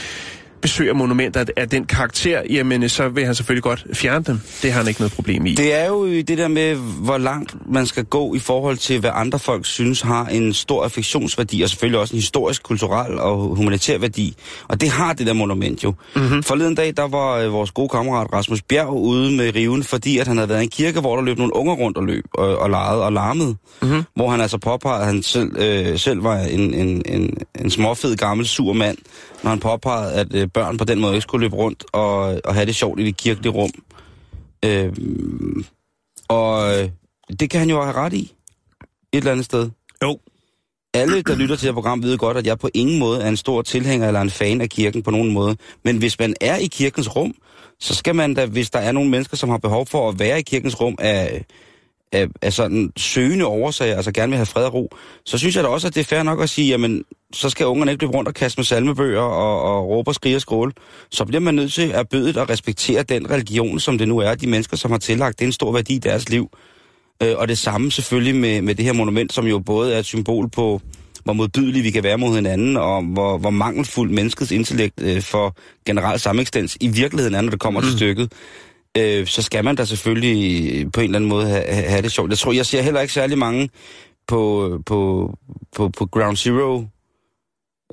besøger 0.63 0.93
monumenter 0.93 1.45
af 1.58 1.69
den 1.69 1.86
karakter, 1.86 2.41
jamen 2.49 2.84
øh, 2.84 2.89
så 2.89 3.10
vil 3.10 3.26
han 3.26 3.36
selvfølgelig 3.36 3.63
godt 3.63 3.86
fjerne 3.93 4.26
dem. 4.26 4.39
Det 4.62 4.71
har 4.71 4.80
han 4.80 4.88
ikke 4.88 5.02
noget 5.02 5.13
problem 5.13 5.45
i. 5.45 5.56
Det 5.56 5.73
er 5.73 5.88
jo 5.88 6.08
det 6.08 6.38
der 6.38 6.47
med, 6.47 6.76
hvor 6.76 7.17
langt 7.17 7.56
man 7.69 7.86
skal 7.86 8.04
gå 8.06 8.36
i 8.36 8.39
forhold 8.39 8.78
til, 8.78 8.99
hvad 8.99 9.12
andre 9.13 9.39
folk 9.39 9.65
synes 9.65 10.02
har 10.02 10.26
en 10.26 10.54
stor 10.54 10.84
affektionsværdi, 10.84 11.62
og 11.62 11.69
selvfølgelig 11.69 11.99
også 11.99 12.13
en 12.13 12.19
historisk, 12.19 12.63
kulturel 12.63 13.19
og 13.19 13.56
humanitær 13.56 13.97
værdi. 13.97 14.36
Og 14.67 14.82
det 14.82 14.89
har 14.89 15.13
det 15.13 15.28
der 15.28 15.34
monument 15.34 15.84
jo. 15.84 15.93
Mm-hmm. 16.15 16.43
Forleden 16.43 16.76
dag, 16.76 16.93
der 16.97 17.08
var 17.08 17.38
øh, 17.38 17.54
vores 17.54 17.71
gode 17.71 17.89
kammerat 17.89 18.34
Rasmus 18.34 18.62
Bjerg 18.62 18.89
ude 18.89 19.32
med 19.32 19.56
riven, 19.56 19.84
fordi 19.84 20.17
at 20.17 20.28
han 20.28 20.38
havde 20.38 20.49
været 20.49 20.62
i 20.62 20.63
en 20.63 20.69
kirke, 20.69 20.99
hvor 20.99 21.15
der 21.15 21.23
løb 21.23 21.38
nogle 21.38 21.56
unger 21.56 21.73
rundt 21.73 21.97
og 21.97 22.04
løb 22.04 22.26
og, 22.34 22.58
og 22.58 22.69
legede 22.69 23.04
og 23.04 23.13
larmede. 23.13 23.56
Mm-hmm. 23.82 24.04
Hvor 24.15 24.30
han 24.30 24.41
altså 24.41 24.58
påpegede, 24.58 24.99
at 24.99 25.06
han 25.06 25.23
selv, 25.23 25.58
øh, 25.58 25.99
selv 25.99 26.23
var 26.23 26.38
en, 26.38 26.73
en, 26.73 27.02
en, 27.06 27.38
en 27.60 27.69
småfed 27.69 28.15
gammel 28.15 28.47
sur 28.47 28.73
mand, 28.73 28.97
når 29.43 29.49
han 29.49 29.60
påpegede, 29.60 30.13
at 30.13 30.28
øh, 30.36 30.47
børn 30.54 30.78
på 30.78 30.86
den 30.86 31.00
måde 31.00 31.13
ikke 31.13 31.22
skulle 31.22 31.44
løbe 31.46 31.56
rundt 31.56 31.84
og, 31.92 32.42
og 32.46 32.54
have 32.54 32.66
det 32.66 32.76
sjovt 32.76 33.00
i 33.00 33.06
det 33.06 33.18
kirkelige 33.18 33.52
rum. 33.52 33.72
Øh, 34.66 34.94
og 36.28 36.74
det 37.39 37.50
kan 37.50 37.60
han 37.60 37.70
jo 37.70 37.82
have 37.82 37.96
ret 37.96 38.13
i. 38.13 38.34
Et 39.12 39.18
eller 39.18 39.32
andet 39.32 39.46
sted. 39.46 39.70
Jo. 40.04 40.20
Alle, 40.94 41.22
der 41.22 41.36
lytter 41.36 41.56
til 41.56 41.68
det 41.68 41.74
program, 41.74 42.04
ved 42.04 42.18
godt, 42.18 42.38
at 42.38 42.46
jeg 42.46 42.60
på 42.60 42.70
ingen 42.74 43.00
måde 43.00 43.22
er 43.22 43.30
en 43.30 43.38
stor 43.38 43.62
tilhænger 43.62 44.08
eller 44.08 44.22
en 44.22 44.30
fan 44.30 44.62
af 44.62 44.70
kirken 44.70 45.04
på 45.04 45.12
nogen 45.12 45.34
måde. 45.34 45.58
Men 45.84 45.98
hvis 45.98 46.20
man 46.20 46.34
er 46.42 46.58
i 46.58 46.66
kirkens 46.66 47.16
rum, 47.16 47.36
så 47.80 47.96
skal 47.96 48.16
man 48.16 48.34
da, 48.34 48.46
hvis 48.46 48.70
der 48.70 48.80
er 48.80 48.92
nogle 48.92 49.10
mennesker, 49.10 49.38
som 49.38 49.50
har 49.50 49.58
behov 49.58 49.86
for 49.86 50.10
at 50.10 50.20
være 50.20 50.39
i 50.39 50.42
kirkens 50.42 50.82
rum 50.82 50.96
af, 51.00 51.46
af, 52.13 52.28
af 52.41 52.54
sådan 52.54 52.91
søgende 52.97 53.45
årsager, 53.45 53.95
altså 53.95 54.12
gerne 54.12 54.30
vil 54.30 54.38
have 54.38 54.45
fred 54.45 54.65
og 54.65 54.73
ro, 54.73 54.89
så 55.26 55.38
synes 55.38 55.56
jeg 55.56 55.63
da 55.63 55.69
også, 55.69 55.88
at 55.88 55.95
det 55.95 56.02
er 56.02 56.06
fair 56.06 56.23
nok 56.23 56.41
at 56.41 56.49
sige, 56.49 56.67
jamen, 56.67 57.04
så 57.34 57.49
skal 57.49 57.65
ungerne 57.65 57.91
ikke 57.91 58.04
løbe 58.04 58.13
rundt 58.13 58.28
og 58.28 58.34
kaste 58.34 58.60
med 58.60 58.65
salmebøger 58.65 59.21
og, 59.21 59.62
og 59.62 59.89
råbe 59.89 60.10
og 60.10 60.15
skrige 60.15 60.36
og 60.36 60.41
skråle. 60.41 60.71
Så 61.12 61.26
bliver 61.26 61.41
man 61.41 61.56
nødt 61.56 61.73
til 61.73 61.91
at 61.91 62.10
bødet 62.10 62.38
og 62.38 62.49
respektere 62.49 63.04
den 63.04 63.30
religion, 63.30 63.80
som 63.80 63.97
det 63.97 64.08
nu 64.08 64.17
er, 64.17 64.36
de 64.36 64.47
mennesker, 64.47 64.78
som 64.78 64.91
har 64.91 64.97
tillagt 64.97 65.39
det 65.39 65.45
er 65.45 65.47
en 65.47 65.54
stor 65.54 65.71
værdi 65.71 65.95
i 65.95 65.99
deres 65.99 66.30
liv. 66.30 66.49
Øh, 67.23 67.34
og 67.38 67.47
det 67.47 67.58
samme 67.58 67.91
selvfølgelig 67.91 68.36
med, 68.36 68.62
med 68.62 68.76
det 68.76 68.86
her 68.86 68.93
monument, 68.93 69.34
som 69.34 69.47
jo 69.47 69.60
både 69.60 69.93
er 69.93 69.99
et 69.99 70.06
symbol 70.06 70.49
på, 70.49 70.82
hvor 71.23 71.34
modbydelige 71.34 71.84
vi 71.84 71.91
kan 71.91 72.04
være 72.04 72.17
mod 72.17 72.36
hinanden, 72.36 72.78
og 72.78 73.04
hvor, 73.04 73.38
hvor 73.38 73.49
mangelfuld 73.49 74.12
menneskets 74.12 74.52
intellekt 74.52 75.02
øh, 75.02 75.21
for 75.21 75.56
generel 75.86 76.19
sameksistens 76.19 76.78
i 76.82 76.88
virkeligheden 76.88 77.36
er, 77.36 77.41
når 77.41 77.49
det 77.49 77.60
kommer 77.60 77.80
mm. 77.80 77.86
til 77.86 77.97
stykket. 77.97 78.32
Øh, 78.97 79.27
så 79.27 79.41
skal 79.41 79.63
man 79.63 79.75
da 79.75 79.86
selvfølgelig 79.86 80.91
på 80.91 80.99
en 80.99 81.06
eller 81.06 81.17
anden 81.17 81.29
måde 81.29 81.47
have, 81.47 81.65
have 81.65 82.01
det 82.01 82.12
sjovt. 82.12 82.29
Jeg 82.29 82.38
tror, 82.38 82.51
jeg 82.51 82.65
ser 82.65 82.82
heller 82.82 83.01
ikke 83.01 83.13
særlig 83.13 83.38
mange 83.38 83.69
på, 84.27 84.71
på, 84.86 85.29
på, 85.75 85.89
på 85.89 86.06
Ground 86.06 86.38
Zero 86.38 86.86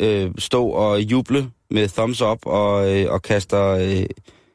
øh, 0.00 0.30
stå 0.38 0.66
og 0.66 1.00
juble 1.00 1.50
med 1.70 1.88
thumbs 1.88 2.22
up 2.22 2.38
og, 2.46 2.96
øh, 2.96 3.12
og 3.12 3.22
kaster... 3.22 3.66
Øh, 3.66 4.06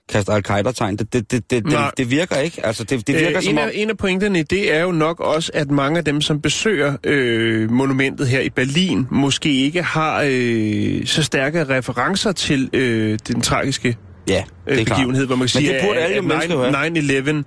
kaster 0.09 0.33
al-Qaida-tegn. 0.33 0.95
Det, 0.95 1.13
det, 1.13 1.31
det, 1.31 1.51
det, 1.51 1.63
det, 1.63 1.73
Nej. 1.73 1.91
det 1.97 2.11
virker 2.11 2.35
ikke. 2.35 2.65
Altså, 2.65 2.83
det, 2.83 3.07
det 3.07 3.15
virker 3.15 3.37
øh, 3.37 3.43
som 3.43 3.53
en, 3.53 3.57
om... 3.57 3.67
af, 3.67 3.71
en 3.73 3.89
af 3.89 3.97
pointerne 3.97 4.43
det 4.43 4.73
er 4.73 4.81
jo 4.81 4.91
nok 4.91 5.19
også, 5.19 5.51
at 5.53 5.71
mange 5.71 5.97
af 5.97 6.05
dem, 6.05 6.21
som 6.21 6.41
besøger 6.41 6.97
øh, 7.03 7.71
monumentet 7.71 8.27
her 8.27 8.39
i 8.39 8.49
Berlin, 8.49 9.07
måske 9.11 9.49
ikke 9.49 9.83
har 9.83 10.23
øh, 10.27 11.05
så 11.05 11.23
stærke 11.23 11.63
referencer 11.63 12.31
til 12.31 12.69
øh, 12.73 13.19
den 13.27 13.41
tragiske 13.41 13.97
Ja, 14.27 14.43
det 14.65 14.71
øh, 14.73 14.79
er 14.79 14.83
klart. 14.85 14.97
begivenhed, 14.97 15.25
hvor 15.25 15.35
man 15.35 15.47
kan 15.47 15.57
Men 15.61 15.65
sige, 15.65 15.73
det 15.73 15.81
burde 15.87 15.99
alle 15.99 16.15
jo 16.51 16.61
at 16.61 16.75
have. 16.75 17.39
9-11 17.39 17.43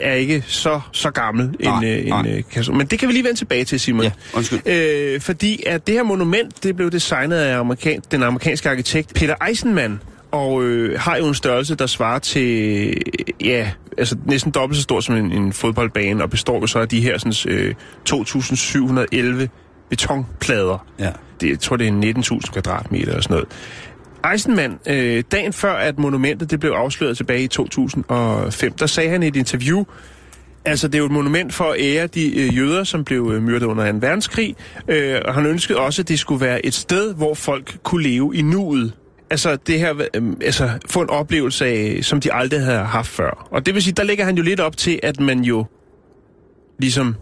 er 0.00 0.12
ikke 0.12 0.44
så, 0.46 0.80
så 0.92 1.10
gammel 1.10 1.50
Nej, 1.60 1.78
en, 1.78 1.84
øh, 1.84 1.98
en 1.98 2.06
nej. 2.08 2.26
øh, 2.36 2.42
kasse- 2.52 2.72
Men 2.72 2.86
det 2.86 2.98
kan 2.98 3.08
vi 3.08 3.12
lige 3.12 3.24
vende 3.24 3.38
tilbage 3.38 3.64
til, 3.64 3.80
Simon. 3.80 4.02
Ja, 4.04 4.10
undskyld. 4.34 4.60
Øh, 4.66 5.20
fordi 5.20 5.62
at 5.66 5.86
det 5.86 5.94
her 5.94 6.02
monument, 6.02 6.62
det 6.62 6.76
blev 6.76 6.90
designet 6.90 7.36
af 7.36 7.58
amerikan, 7.58 8.02
den 8.10 8.22
amerikanske 8.22 8.70
arkitekt 8.70 9.14
Peter 9.14 9.34
Eisenman, 9.48 10.00
og 10.30 10.62
øh, 10.64 11.00
har 11.00 11.16
jo 11.16 11.26
en 11.28 11.34
størrelse, 11.34 11.74
der 11.74 11.86
svarer 11.86 12.18
til, 12.18 12.94
ja, 13.44 13.70
altså 13.98 14.16
næsten 14.26 14.52
dobbelt 14.52 14.76
så 14.76 14.82
stor 14.82 15.00
som 15.00 15.14
en, 15.16 15.32
en 15.32 15.52
fodboldbane, 15.52 16.22
og 16.22 16.30
består 16.30 16.60
jo 16.60 16.66
så 16.66 16.78
af 16.78 16.88
de 16.88 17.00
her 17.00 17.18
sådan, 17.18 17.54
øh, 17.54 17.74
2.711 18.10 19.48
betonplader. 19.90 20.86
Ja. 20.98 21.10
Det, 21.40 21.48
jeg 21.50 21.60
tror, 21.60 21.76
det 21.76 21.88
er 21.88 21.92
19.000 22.42 22.52
kvadratmeter 22.52 23.16
og 23.16 23.22
sådan 23.22 23.34
noget. 23.34 23.48
Eisenman, 24.32 24.78
øh, 24.86 25.24
dagen 25.32 25.52
før 25.52 25.72
at 25.72 25.98
monumentet 25.98 26.50
det 26.50 26.60
blev 26.60 26.70
afsløret 26.70 27.16
tilbage 27.16 27.42
i 27.42 27.48
2005, 27.48 28.72
der 28.72 28.86
sagde 28.86 29.10
han 29.10 29.22
i 29.22 29.26
et 29.26 29.36
interview, 29.36 29.84
Altså, 30.66 30.88
det 30.88 30.94
er 30.94 30.98
jo 30.98 31.06
et 31.06 31.12
monument 31.12 31.54
for 31.54 31.64
at 31.64 31.76
ære 31.80 32.06
de 32.06 32.40
øh, 32.40 32.56
jøder, 32.56 32.84
som 32.84 33.04
blev 33.04 33.30
øh, 33.34 33.42
myrdet 33.42 33.66
under 33.66 33.92
2. 33.92 33.98
verdenskrig. 34.00 34.56
Øh, 34.88 35.20
og 35.24 35.34
han 35.34 35.46
ønskede 35.46 35.78
også, 35.78 36.02
at 36.02 36.08
det 36.08 36.18
skulle 36.18 36.40
være 36.40 36.66
et 36.66 36.74
sted, 36.74 37.14
hvor 37.14 37.34
folk 37.34 37.78
kunne 37.82 38.02
leve 38.02 38.36
i 38.36 38.42
nuet. 38.42 38.92
Altså, 39.30 39.56
det 39.56 39.78
her, 39.78 39.94
øh, 40.14 40.32
altså, 40.42 40.70
få 40.86 41.00
en 41.00 41.10
oplevelse 41.10 41.66
af, 41.66 41.98
som 42.02 42.20
de 42.20 42.32
aldrig 42.32 42.60
havde 42.60 42.78
haft 42.78 43.08
før. 43.08 43.48
Og 43.50 43.66
det 43.66 43.74
vil 43.74 43.82
sige, 43.82 43.94
der 43.94 44.02
ligger 44.02 44.24
han 44.24 44.36
jo 44.36 44.42
lidt 44.42 44.60
op 44.60 44.76
til, 44.76 45.00
at 45.02 45.20
man 45.20 45.40
jo 45.40 45.64
ligesom, 46.78 47.16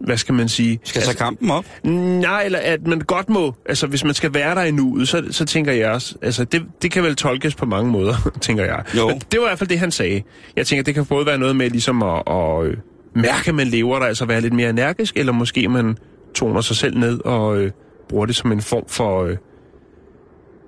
hvad 0.00 0.16
skal 0.16 0.34
man 0.34 0.48
sige? 0.48 0.80
Skal 0.84 1.02
tage 1.02 1.16
kampen 1.16 1.50
op? 1.50 1.64
Nej, 1.84 2.42
eller 2.44 2.58
at 2.58 2.86
man 2.86 3.00
godt 3.00 3.28
må, 3.28 3.54
altså 3.66 3.86
hvis 3.86 4.04
man 4.04 4.14
skal 4.14 4.34
være 4.34 4.54
der 4.54 4.62
i 4.62 4.70
nuet, 4.70 5.08
så, 5.08 5.22
så 5.30 5.44
tænker 5.44 5.72
jeg 5.72 5.90
også, 5.90 6.14
altså 6.22 6.44
det, 6.44 6.62
det 6.82 6.90
kan 6.90 7.02
vel 7.02 7.16
tolkes 7.16 7.54
på 7.54 7.66
mange 7.66 7.90
måder, 7.90 8.30
tænker 8.40 8.64
jeg. 8.64 8.84
Jo. 8.96 9.08
Men 9.08 9.18
det 9.32 9.40
var 9.40 9.46
i 9.46 9.48
hvert 9.48 9.58
fald 9.58 9.68
det, 9.68 9.78
han 9.78 9.90
sagde. 9.90 10.22
Jeg 10.56 10.66
tænker, 10.66 10.82
det 10.82 10.94
kan 10.94 11.04
både 11.04 11.26
være 11.26 11.38
noget 11.38 11.56
med 11.56 11.70
ligesom 11.70 12.02
at, 12.02 12.22
at 12.26 12.64
øh, 12.64 12.76
mærke, 13.14 13.48
at 13.48 13.54
man 13.54 13.66
lever 13.66 13.98
der, 13.98 14.06
altså 14.06 14.24
være 14.24 14.40
lidt 14.40 14.52
mere 14.52 14.70
energisk, 14.70 15.16
eller 15.16 15.32
måske 15.32 15.68
man 15.68 15.96
toner 16.34 16.60
sig 16.60 16.76
selv 16.76 16.98
ned 16.98 17.20
og 17.24 17.58
øh, 17.58 17.70
bruger 18.08 18.26
det 18.26 18.36
som 18.36 18.52
en 18.52 18.60
form 18.60 18.84
for, 18.88 19.24
øh, 19.24 19.36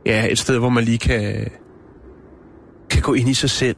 ja, 0.06 0.26
et 0.30 0.38
sted, 0.38 0.58
hvor 0.58 0.68
man 0.68 0.84
lige 0.84 0.98
kan, 0.98 1.50
kan 2.90 3.02
gå 3.02 3.14
ind 3.14 3.28
i 3.28 3.34
sig 3.34 3.50
selv. 3.50 3.76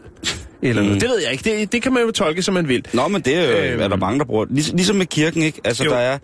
Eller 0.62 0.82
noget. 0.82 0.94
Mm. 0.96 1.00
Det 1.00 1.08
ved 1.08 1.18
jeg 1.22 1.32
ikke. 1.32 1.44
Det, 1.50 1.72
det 1.72 1.82
kan 1.82 1.92
man 1.92 2.02
jo 2.02 2.10
tolke, 2.10 2.42
som 2.42 2.54
man 2.54 2.68
vil. 2.68 2.84
Nå, 2.92 3.08
men 3.08 3.20
det 3.22 3.34
er, 3.34 3.44
jo, 3.66 3.72
Øhm. 3.72 3.82
er 3.82 3.88
der 3.88 3.96
mange, 3.96 4.18
der 4.18 4.24
bruger. 4.24 4.46
Liges, 4.50 4.72
ligesom 4.72 4.96
med 4.96 5.06
kirken, 5.06 5.42
ikke? 5.42 5.60
Altså, 5.64 5.84
Jo. 5.84 5.90
der 5.90 5.96
er... 5.96 6.18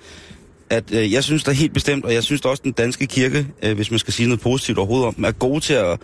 At, 0.70 0.84
øh, 0.92 1.12
jeg 1.12 1.24
synes 1.24 1.44
der 1.44 1.50
er 1.50 1.54
helt 1.56 1.72
bestemt, 1.74 2.04
og 2.04 2.14
jeg 2.14 2.22
synes 2.22 2.40
da 2.40 2.48
også, 2.48 2.62
den 2.62 2.72
danske 2.72 3.06
kirke, 3.06 3.46
øh, 3.62 3.74
hvis 3.76 3.90
man 3.90 3.98
skal 3.98 4.14
sige 4.14 4.26
noget 4.28 4.40
positivt 4.40 4.78
overhovedet 4.78 5.06
om, 5.06 5.24
er 5.24 5.30
gode 5.32 5.60
til 5.60 5.74
at, 5.74 5.98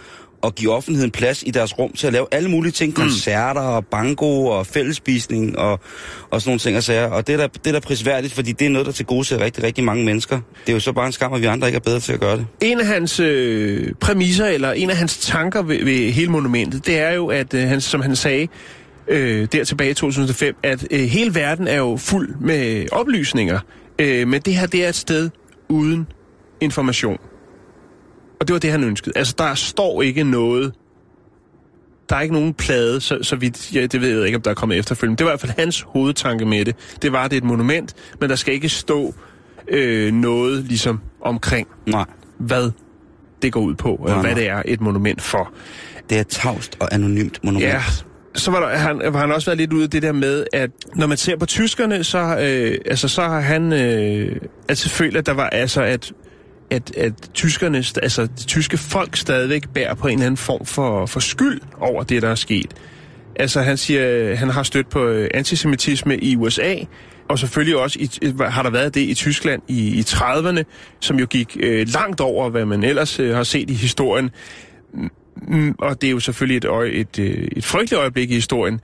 at 0.45 0.55
give 0.55 0.73
offentligheden 0.73 1.11
plads 1.11 1.43
i 1.47 1.51
deres 1.51 1.79
rum 1.79 1.93
til 1.93 2.07
at 2.07 2.13
lave 2.13 2.27
alle 2.33 2.51
mulige 2.51 2.73
ting. 2.73 2.95
Koncerter 2.95 3.61
og 3.61 3.87
banko 3.87 4.47
og 4.47 4.67
fællesspisning 4.67 5.59
og, 5.59 5.81
og 6.31 6.41
sådan 6.41 6.51
nogle 6.51 6.59
ting 6.59 6.77
og 6.77 6.83
sager. 6.83 7.07
Og 7.07 7.27
det 7.27 7.33
er, 7.33 7.37
da, 7.37 7.49
det 7.65 7.67
er 7.67 7.73
da 7.73 7.81
prisværdigt, 7.81 8.33
fordi 8.33 8.53
det 8.53 8.67
er 8.67 8.71
noget, 8.71 8.87
der 8.87 8.93
til 8.93 9.07
gode 9.07 9.27
til 9.27 9.39
rigtig, 9.39 9.65
rigtig 9.65 9.85
mange 9.85 10.05
mennesker. 10.05 10.41
Det 10.67 10.69
er 10.69 10.73
jo 10.73 10.81
så 10.81 10.93
bare 10.93 11.07
en 11.07 11.13
skam, 11.13 11.33
at 11.33 11.41
vi 11.41 11.47
andre 11.47 11.69
ikke 11.69 11.77
er 11.77 11.81
bedre 11.81 12.01
til 12.01 12.13
at 12.13 12.21
gøre 12.21 12.37
det. 12.37 12.47
En 12.61 12.81
af 12.81 12.87
hans 12.87 13.21
øh, 13.21 13.93
præmisser, 14.01 14.47
eller 14.47 14.73
en 14.73 14.91
af 14.91 14.97
hans 14.97 15.19
tanker 15.19 15.63
ved, 15.63 15.85
ved 15.85 16.13
hele 16.13 16.31
monumentet, 16.31 16.87
det 16.87 16.99
er 16.99 17.13
jo, 17.13 17.27
at 17.27 17.55
øh, 17.55 17.63
han, 17.63 17.81
som 17.81 18.01
han 18.01 18.17
sagde 18.17 18.49
øh, 19.09 19.49
der 19.53 19.65
tilbage 19.65 19.91
i 19.91 19.95
2005, 19.95 20.57
at 20.63 20.87
øh, 20.91 21.01
hele 21.01 21.35
verden 21.35 21.69
er 21.69 21.77
jo 21.77 21.97
fuld 21.97 22.35
med 22.41 22.87
oplysninger, 22.93 23.61
øh, 23.99 24.29
men 24.29 24.41
det 24.41 24.55
her 24.55 24.67
det 24.67 24.85
er 24.85 24.89
et 24.89 24.95
sted 24.95 25.31
uden 25.69 26.07
information. 26.61 27.19
Og 28.41 28.49
det 28.49 28.53
var 28.53 28.61
det, 28.61 28.71
han 28.71 28.85
ønskede. 28.85 29.19
Altså, 29.19 29.35
der 29.39 29.55
står 29.55 30.03
ikke 30.03 30.25
noget, 30.25 30.73
der 32.09 32.17
er 32.17 32.21
ikke 32.21 32.35
nogen 32.35 32.55
plade, 32.55 33.01
så, 33.01 33.19
så 33.23 33.37
vidt, 33.37 33.75
ja, 33.75 33.87
det 33.87 34.01
ved 34.01 34.17
jeg 34.19 34.27
ikke, 34.27 34.37
om 34.37 34.43
der 34.43 34.51
er 34.51 34.55
kommet 34.55 34.79
efterfølgende. 34.79 35.19
Det 35.19 35.25
var 35.25 35.31
i 35.31 35.33
hvert 35.33 35.41
fald 35.41 35.53
hans 35.59 35.83
hovedtanke 35.89 36.45
med 36.45 36.65
det. 36.65 36.77
Det 37.03 37.13
var, 37.13 37.29
det 37.29 37.33
er 37.33 37.41
et 37.41 37.45
monument, 37.45 37.95
men 38.21 38.31
der 38.31 38.37
skal 38.37 38.55
ikke 38.55 38.69
stå 38.69 39.15
øh, 39.69 40.13
noget 40.13 40.65
ligesom 40.65 41.01
omkring, 41.23 41.69
Nej, 41.87 42.05
hvad 42.39 42.71
det 43.43 43.53
går 43.53 43.61
ud 43.61 43.75
på, 43.75 43.95
eller 43.95 44.09
Nej, 44.09 44.21
hvad 44.21 44.31
nej. 44.31 44.41
det 44.41 44.49
er 44.49 44.63
et 44.65 44.81
monument 44.81 45.23
for. 45.23 45.53
det 46.11 46.17
er 46.17 46.21
et 46.21 46.29
tavst 46.29 46.77
og 46.81 46.95
anonymt 46.95 47.45
monument. 47.45 47.73
Ja, 47.73 47.83
så 48.35 48.51
var 48.51 48.61
der, 48.61 48.77
han, 48.77 49.01
har 49.05 49.19
han 49.19 49.33
også 49.33 49.47
været 49.51 49.59
lidt 49.59 49.73
ude 49.73 49.85
af 49.85 49.91
det 49.91 50.03
der 50.03 50.13
med, 50.13 50.45
at 50.53 50.71
når 50.95 51.07
man 51.07 51.17
ser 51.17 51.37
på 51.37 51.47
tyskerne, 51.47 52.05
så, 52.05 52.19
øh, 52.19 52.79
altså, 52.87 53.09
så 53.09 53.23
har 53.23 53.41
han 53.41 53.73
øh, 53.73 54.37
altså 54.69 54.89
følt, 54.89 55.17
at 55.17 55.27
der 55.27 55.33
var 55.33 55.49
altså, 55.49 55.83
at 55.83 56.13
at, 56.71 56.97
at 56.97 57.13
tyskerne, 57.35 57.79
altså 57.79 58.23
det 58.23 58.47
tyske 58.47 58.79
folk 58.79 59.17
stadigvæk 59.17 59.69
bærer 59.69 59.95
på 59.95 60.09
en 60.09 60.13
eller 60.13 60.27
anden 60.27 60.37
form 60.37 60.67
for, 60.67 61.07
for 61.07 61.21
skyld 61.21 61.61
over 61.81 62.03
det, 62.03 62.23
der 62.23 62.29
er 62.29 62.35
sket. 62.35 62.75
Altså 63.37 63.61
han 63.61 63.77
siger, 63.77 64.35
han 64.35 64.51
har 64.51 64.63
stødt 64.63 64.89
på 64.89 65.05
øh, 65.05 65.31
antisemitisme 65.35 66.19
i 66.19 66.37
USA, 66.37 66.75
og 67.29 67.39
selvfølgelig 67.39 67.77
også 67.77 67.99
i, 67.99 68.11
øh, 68.23 68.39
har 68.39 68.63
der 68.63 68.71
været 68.71 68.95
det 68.95 69.01
i 69.01 69.15
Tyskland 69.15 69.63
i, 69.69 69.99
i 69.99 70.01
30'erne, 70.01 70.63
som 71.01 71.19
jo 71.19 71.27
gik 71.27 71.57
øh, 71.61 71.87
langt 71.95 72.21
over, 72.21 72.51
hvad 72.51 72.65
man 72.65 72.85
ellers 72.85 73.21
øh, 73.21 73.35
har 73.35 73.43
set 73.43 73.71
i 73.71 73.75
historien. 73.75 74.31
Mm, 75.49 75.75
og 75.79 76.01
det 76.01 76.07
er 76.07 76.11
jo 76.11 76.21
selvfølgelig 76.21 76.57
et, 76.57 76.65
øje, 76.65 76.91
et, 76.91 77.19
øh, 77.19 77.49
et 77.57 77.65
frygteligt 77.65 78.01
øjeblik 78.01 78.31
i 78.31 78.35
historien. 78.35 78.81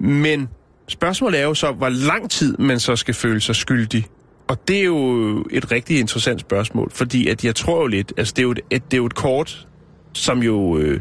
Men 0.00 0.48
spørgsmålet 0.88 1.40
er 1.40 1.44
jo 1.44 1.54
så, 1.54 1.72
hvor 1.72 1.88
lang 1.88 2.30
tid 2.30 2.56
man 2.58 2.80
så 2.80 2.96
skal 2.96 3.14
føle 3.14 3.40
sig 3.40 3.56
skyldig. 3.56 4.06
Og 4.48 4.68
det 4.68 4.78
er 4.78 4.84
jo 4.84 5.44
et 5.50 5.72
rigtig 5.72 5.98
interessant 5.98 6.40
spørgsmål, 6.40 6.90
fordi 6.90 7.28
at 7.28 7.44
jeg 7.44 7.54
tror 7.54 7.80
jo 7.80 7.86
lidt, 7.86 8.12
altså 8.16 8.32
det 8.36 8.42
er 8.42 8.46
jo 8.46 8.50
et, 8.50 8.60
et, 8.70 8.84
det 8.84 8.94
er 8.94 8.96
jo 8.96 9.06
et 9.06 9.14
kort, 9.14 9.66
som 10.12 10.42
jo 10.42 10.78
øh, 10.78 11.00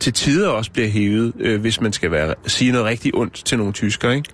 til 0.00 0.12
tider 0.12 0.48
også 0.48 0.70
bliver 0.70 0.88
hævet, 0.88 1.32
øh, 1.38 1.60
hvis 1.60 1.80
man 1.80 1.92
skal 1.92 2.10
være, 2.10 2.34
sige 2.46 2.72
noget 2.72 2.86
rigtig 2.86 3.14
ondt 3.14 3.42
til 3.44 3.58
nogle 3.58 3.72
tyskere, 3.72 4.16
ikke? 4.16 4.28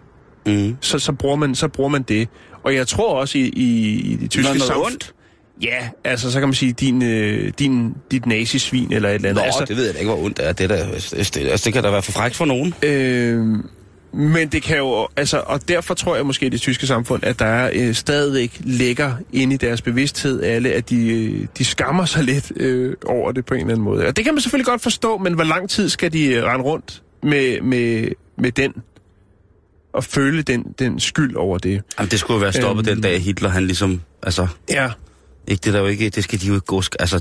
Mm. 0.47 0.77
Så, 0.81 0.99
så, 0.99 1.13
bruger 1.13 1.37
man, 1.37 1.55
så 1.55 1.69
bruger 1.69 1.91
man 1.91 2.03
det. 2.03 2.29
Og 2.63 2.75
jeg 2.75 2.87
tror 2.87 3.15
også 3.15 3.39
i, 3.39 3.41
i, 3.41 4.01
i 4.13 4.17
det 4.17 4.31
tyske 4.31 4.59
samfund... 4.61 4.87
ondt? 4.87 5.15
Ja, 5.63 5.89
altså 6.05 6.33
så 6.33 6.39
kan 6.39 6.49
man 6.49 6.55
sige, 6.55 6.73
din, 6.73 7.03
øh, 7.03 7.53
din, 7.59 7.95
dit 8.11 8.27
nazisvin 8.27 8.93
eller 8.93 9.09
et 9.09 9.15
eller 9.15 9.29
andet. 9.29 9.41
Nå, 9.43 9.47
altså, 9.47 9.65
det 9.69 9.77
ved 9.77 9.85
jeg 9.85 9.95
da 9.95 9.99
ikke, 9.99 10.11
hvor 10.11 10.25
ondt 10.25 10.37
det 10.37 10.49
er. 10.49 10.53
Det, 10.53 10.71
der, 10.71 10.87
det, 10.95 11.35
det, 11.35 11.49
altså, 11.49 11.65
det 11.65 11.73
kan 11.73 11.83
da 11.83 11.91
være 11.91 12.03
for 12.03 12.13
frækt 12.13 12.37
for 12.37 12.45
nogen. 12.45 12.75
Øh, 12.83 13.59
men 14.13 14.49
det 14.49 14.63
kan 14.63 14.77
jo, 14.79 15.09
altså, 15.17 15.43
og 15.47 15.69
derfor 15.69 15.95
tror 15.95 16.17
jeg 16.17 16.27
måske 16.27 16.47
i 16.47 16.49
det 16.49 16.61
tyske 16.61 16.87
samfund, 16.87 17.25
at 17.25 17.39
der 17.39 17.45
er 17.45 17.71
øh, 17.75 17.95
stadigvæk 17.95 18.57
ligger 18.61 19.15
inde 19.33 19.55
i 19.55 19.57
deres 19.57 19.83
bevidsthed 19.83 20.43
alle, 20.43 20.73
at 20.73 20.91
de, 20.91 21.09
øh, 21.09 21.47
de 21.59 21.65
skammer 21.65 22.05
sig 22.05 22.25
lidt 22.25 22.53
øh, 22.57 22.95
over 23.07 23.33
det 23.33 23.45
på 23.47 23.55
en 23.55 23.61
eller 23.61 23.73
anden 23.73 23.85
måde. 23.85 24.07
Og 24.07 24.17
det 24.17 24.25
kan 24.25 24.35
man 24.35 24.41
selvfølgelig 24.41 24.67
godt 24.67 24.83
forstå, 24.83 25.19
men 25.19 25.33
hvor 25.35 25.45
lang 25.45 25.71
tid 25.71 25.89
skal 25.89 26.13
de 26.13 26.27
øh, 26.27 26.45
rende 26.45 26.65
rundt 26.65 27.03
med, 27.23 27.61
med, 27.61 28.09
med 28.39 28.53
den 28.53 28.73
og 29.93 30.05
føle 30.05 30.43
den, 30.43 30.75
den 30.79 31.01
skyld 31.01 31.37
over 31.37 31.59
det? 31.59 31.83
Jamen, 31.99 32.11
det 32.11 32.21
skulle 32.21 32.35
jo 32.37 32.41
være 32.41 32.53
stoppet 32.53 32.89
Øhm. 32.89 32.95
den 32.95 33.03
dag, 33.03 33.23
Hitler, 33.23 33.49
han 33.49 33.67
ligesom, 33.67 34.01
altså, 34.23 34.47
Ja, 34.71 34.91
ikke 35.49 35.61
det 35.65 35.73
der 35.75 35.81
jo 35.81 35.87
ikke, 35.87 36.11
det 36.11 36.25
skal 36.25 36.41
de 36.41 36.47
jo 36.47 36.55
ikke 36.55 36.67
gå, 36.67 36.83
altså, 36.99 37.21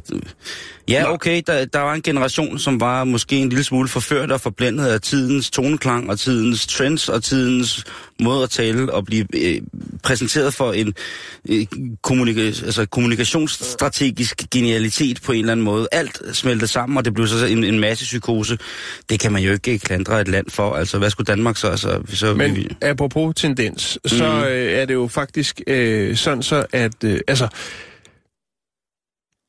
ja, 0.87 1.11
okay, 1.13 1.41
der, 1.47 1.65
der 1.65 1.79
var 1.79 1.93
en 1.93 2.01
generation, 2.01 2.59
som 2.59 2.79
var 2.79 3.03
måske 3.03 3.35
en 3.35 3.49
lille 3.49 3.63
smule 3.63 3.87
forført 3.87 4.31
og 4.31 4.41
forblændet 4.41 4.85
af 4.87 5.01
tidens 5.01 5.49
toneklang 5.49 6.09
og 6.09 6.19
tidens 6.19 6.67
trends 6.67 7.09
og 7.09 7.23
tidens 7.23 7.83
måde 8.21 8.43
at 8.43 8.49
tale 8.49 8.93
og 8.93 9.05
blive 9.05 9.25
øh, 9.33 9.61
præsenteret 10.03 10.53
for 10.53 10.73
en 10.73 10.93
øh, 11.49 11.65
kommunika- 12.07 12.65
altså, 12.65 12.85
kommunikationsstrategisk 12.91 14.43
genialitet 14.51 15.21
på 15.21 15.31
en 15.31 15.39
eller 15.39 15.51
anden 15.51 15.63
måde. 15.63 15.87
Alt 15.91 16.21
smeltede 16.33 16.67
sammen, 16.67 16.97
og 16.97 17.05
det 17.05 17.13
blev 17.13 17.27
så 17.27 17.45
en, 17.45 17.63
en 17.63 17.79
masse 17.79 18.05
psykose. 18.05 18.57
Det 19.09 19.19
kan 19.19 19.31
man 19.31 19.43
jo 19.43 19.51
ikke 19.51 19.79
klandre 19.79 20.21
et 20.21 20.27
land 20.27 20.45
for. 20.49 20.75
Altså, 20.75 20.97
hvad 20.97 21.09
skulle 21.09 21.25
Danmark 21.25 21.57
så? 21.57 21.67
Altså, 21.67 21.99
så 22.13 22.33
Men 22.33 22.55
vi, 22.55 22.67
apropos 22.81 23.35
tendens, 23.35 23.97
så 24.05 24.23
Mhm. 24.31 24.43
øh, 24.43 24.71
er 24.71 24.85
det 24.85 24.93
jo 24.93 25.07
faktisk 25.07 25.61
øh, 25.67 26.15
sådan 26.15 26.43
så, 26.43 26.65
at 26.71 27.03
øh, 27.03 27.19
altså, 27.27 27.47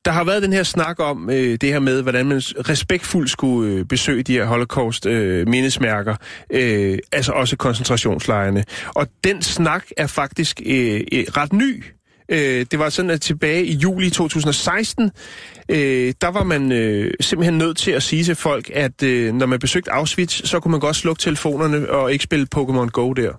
der 0.05 0.11
har 0.11 0.23
været 0.23 0.43
den 0.43 0.53
her 0.53 0.63
snak 0.63 0.99
om 0.99 1.29
øh, 1.29 1.57
det 1.61 1.63
her 1.63 1.79
med, 1.79 2.01
hvordan 2.01 2.25
man 2.25 2.37
respektfuldt 2.69 3.29
skulle 3.31 3.73
øh, 3.73 3.85
besøge 3.85 4.23
de 4.23 4.33
her 4.33 4.45
holocaust-mindesmærker, 4.45 6.15
øh, 6.49 6.91
øh, 6.91 6.97
altså 7.11 7.31
også 7.31 7.57
koncentrationslejrene. 7.57 8.63
Og 8.87 9.07
den 9.23 9.41
snak 9.41 9.85
er 9.97 10.07
faktisk 10.07 10.61
øh, 10.65 11.01
øh, 11.11 11.23
ret 11.37 11.53
ny. 11.53 11.83
Øh, 12.31 12.65
det 12.71 12.79
var 12.79 12.89
sådan, 12.89 13.11
at 13.11 13.21
tilbage 13.21 13.65
i 13.65 13.73
juli 13.73 14.09
2016, 14.09 15.11
øh, 15.69 16.13
der 16.21 16.27
var 16.27 16.43
man 16.43 16.71
øh, 16.71 17.13
simpelthen 17.21 17.57
nødt 17.57 17.77
til 17.77 17.91
at 17.91 18.03
sige 18.03 18.23
til 18.23 18.35
folk, 18.35 18.69
at 18.73 19.03
øh, 19.03 19.33
når 19.33 19.45
man 19.45 19.59
besøgte 19.59 19.91
Auschwitz, 19.91 20.47
så 20.47 20.59
kunne 20.59 20.71
man 20.71 20.79
godt 20.79 20.95
slukke 20.95 21.21
telefonerne 21.21 21.89
og 21.89 22.11
ikke 22.13 22.23
spille 22.23 22.47
Pokémon 22.55 22.89
Go 22.89 23.13
der. 23.13 23.31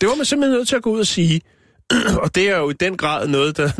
Det 0.00 0.08
var 0.08 0.14
man 0.14 0.24
simpelthen 0.24 0.58
nødt 0.58 0.68
til 0.68 0.76
at 0.76 0.82
gå 0.82 0.90
ud 0.90 1.00
og 1.00 1.06
sige. 1.06 1.40
og 2.22 2.34
det 2.34 2.50
er 2.50 2.58
jo 2.58 2.70
i 2.70 2.74
den 2.80 2.96
grad 2.96 3.28
noget, 3.28 3.56
der, 3.56 3.70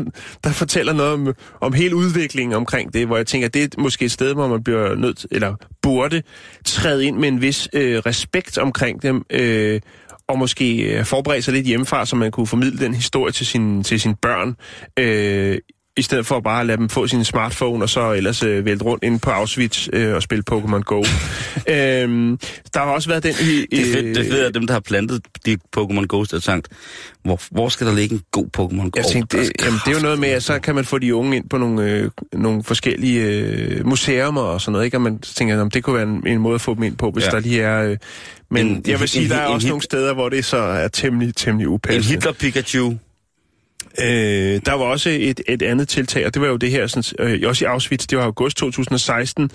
der 0.43 0.51
fortæller 0.51 0.93
noget 0.93 1.13
om, 1.13 1.33
om 1.61 1.73
hele 1.73 1.95
udviklingen 1.95 2.55
omkring 2.55 2.93
det, 2.93 3.07
hvor 3.07 3.17
jeg 3.17 3.27
tænker, 3.27 3.47
det 3.47 3.63
er 3.63 3.81
måske 3.81 4.05
et 4.05 4.11
sted, 4.11 4.33
hvor 4.33 4.47
man 4.47 4.63
bliver 4.63 4.95
nødt, 4.95 5.17
til, 5.17 5.29
eller 5.31 5.55
burde 5.81 6.23
træde 6.65 7.05
ind 7.05 7.17
med 7.17 7.27
en 7.27 7.41
vis 7.41 7.69
øh, 7.73 7.97
respekt 7.97 8.57
omkring 8.57 9.01
dem, 9.01 9.25
øh, 9.29 9.81
og 10.27 10.37
måske 10.37 10.81
øh, 10.81 11.05
forberede 11.05 11.41
sig 11.41 11.53
lidt 11.53 11.65
hjemmefra, 11.65 12.05
så 12.05 12.15
man 12.15 12.31
kunne 12.31 12.47
formidle 12.47 12.85
den 12.85 12.93
historie 12.93 13.31
til, 13.31 13.45
sin, 13.45 13.83
til 13.83 13.99
sine 13.99 14.15
børn, 14.15 14.55
øh, 14.99 15.57
i 15.97 16.01
stedet 16.01 16.25
for 16.25 16.39
bare 16.39 16.59
at 16.59 16.65
lade 16.65 16.77
dem 16.77 16.89
få 16.89 17.07
sin 17.07 17.23
smartphone, 17.23 17.85
og 17.85 17.89
så 17.89 18.13
ellers 18.13 18.43
øh, 18.43 18.65
vælte 18.65 18.85
rundt 18.85 19.03
inde 19.03 19.19
på 19.19 19.29
Auschwitz 19.29 19.87
øh, 19.93 20.15
og 20.15 20.23
spille 20.23 20.43
Pokémon 20.51 20.81
Go. 20.81 20.97
øhm, 21.69 22.37
der 22.73 22.79
har 22.79 22.85
også 22.85 23.09
været 23.09 23.23
den... 23.23 23.31
I, 23.41 23.65
Det 23.75 23.89
er 23.89 23.93
fedt, 23.93 24.05
det 24.05 24.17
er 24.17 24.31
fedt 24.31 24.45
at 24.45 24.53
dem, 24.53 24.67
der 24.67 24.73
har 24.73 24.79
plantet 24.79 25.21
de 25.45 25.57
Pokémon 25.77 26.05
Ghost, 26.09 26.31
har 26.31 26.39
sagt, 26.39 26.67
hvor, 27.23 27.39
hvor 27.51 27.69
skal 27.69 27.87
der 27.87 27.93
ligge 27.95 28.15
en 28.15 28.21
god 28.31 28.45
Pokémon 28.57 28.89
Go? 28.89 28.89
Jeg 28.95 29.05
tænkte, 29.05 29.37
det, 29.37 29.51
Der 29.59 29.65
jamen, 29.65 29.79
det 29.85 29.91
er 29.91 29.95
jo 29.95 30.01
noget 30.03 30.19
med, 30.19 30.29
at 30.29 30.43
så 30.43 30.59
kan 30.59 30.75
man 30.75 30.85
få 30.85 30.97
de 30.97 31.15
unge 31.15 31.35
ind 31.37 31.49
på 31.49 31.57
nogle, 31.57 31.91
øh, 31.91 32.09
nogle 32.33 32.63
forskellige 32.63 33.21
øh, 33.27 33.87
museumer 33.87 34.41
og 34.41 34.61
sådan 34.61 34.71
noget, 34.71 34.85
ikke? 34.85 34.97
Og 34.97 35.01
man 35.01 35.19
tænker, 35.19 35.55
jamen, 35.55 35.69
det 35.71 35.83
kunne 35.83 35.95
være 35.95 36.03
en, 36.07 36.27
en 36.27 36.39
måde 36.39 36.55
at 36.55 36.61
få 36.61 36.73
dem 36.75 36.83
ind 36.83 36.97
på, 36.97 37.11
hvis 37.11 37.25
Ja. 37.25 37.29
der 37.31 37.39
lige 37.39 37.61
er... 37.61 37.83
Øh, 37.83 37.97
men 38.51 38.65
En- 38.67 38.71
en, 38.75 38.83
jeg 38.87 38.99
vil 38.99 39.03
en- 39.03 39.07
sige, 39.07 39.23
en- 39.25 39.29
der 39.31 39.37
er 39.37 39.47
en 39.47 39.53
også 39.53 39.67
hit- 39.67 39.69
nogle 39.71 39.81
steder, 39.83 40.13
hvor 40.13 40.29
det 40.29 40.45
så 40.45 40.57
er 40.57 40.87
temmelig, 40.87 41.35
temmelig 41.35 41.65
En 41.65 41.73
upassende. 41.73 42.07
Hitler 42.07 42.31
Pikachu. 42.31 42.93
Øh, 44.01 44.61
der 44.65 44.73
var 44.73 44.85
også 44.85 45.09
et, 45.09 45.41
et 45.47 45.61
andet 45.61 45.87
tiltag, 45.87 46.25
og 46.25 46.33
det 46.33 46.41
var 46.41 46.47
jo 46.47 46.57
det 46.57 46.71
her, 46.71 46.87
sådan, 46.87 47.27
øh, 47.27 47.41
også 47.49 47.65
i 47.65 47.67
Auschwitz, 47.67 48.05
det 48.05 48.17
var 48.17 48.23
august 48.23 48.57
2016, 48.57 49.51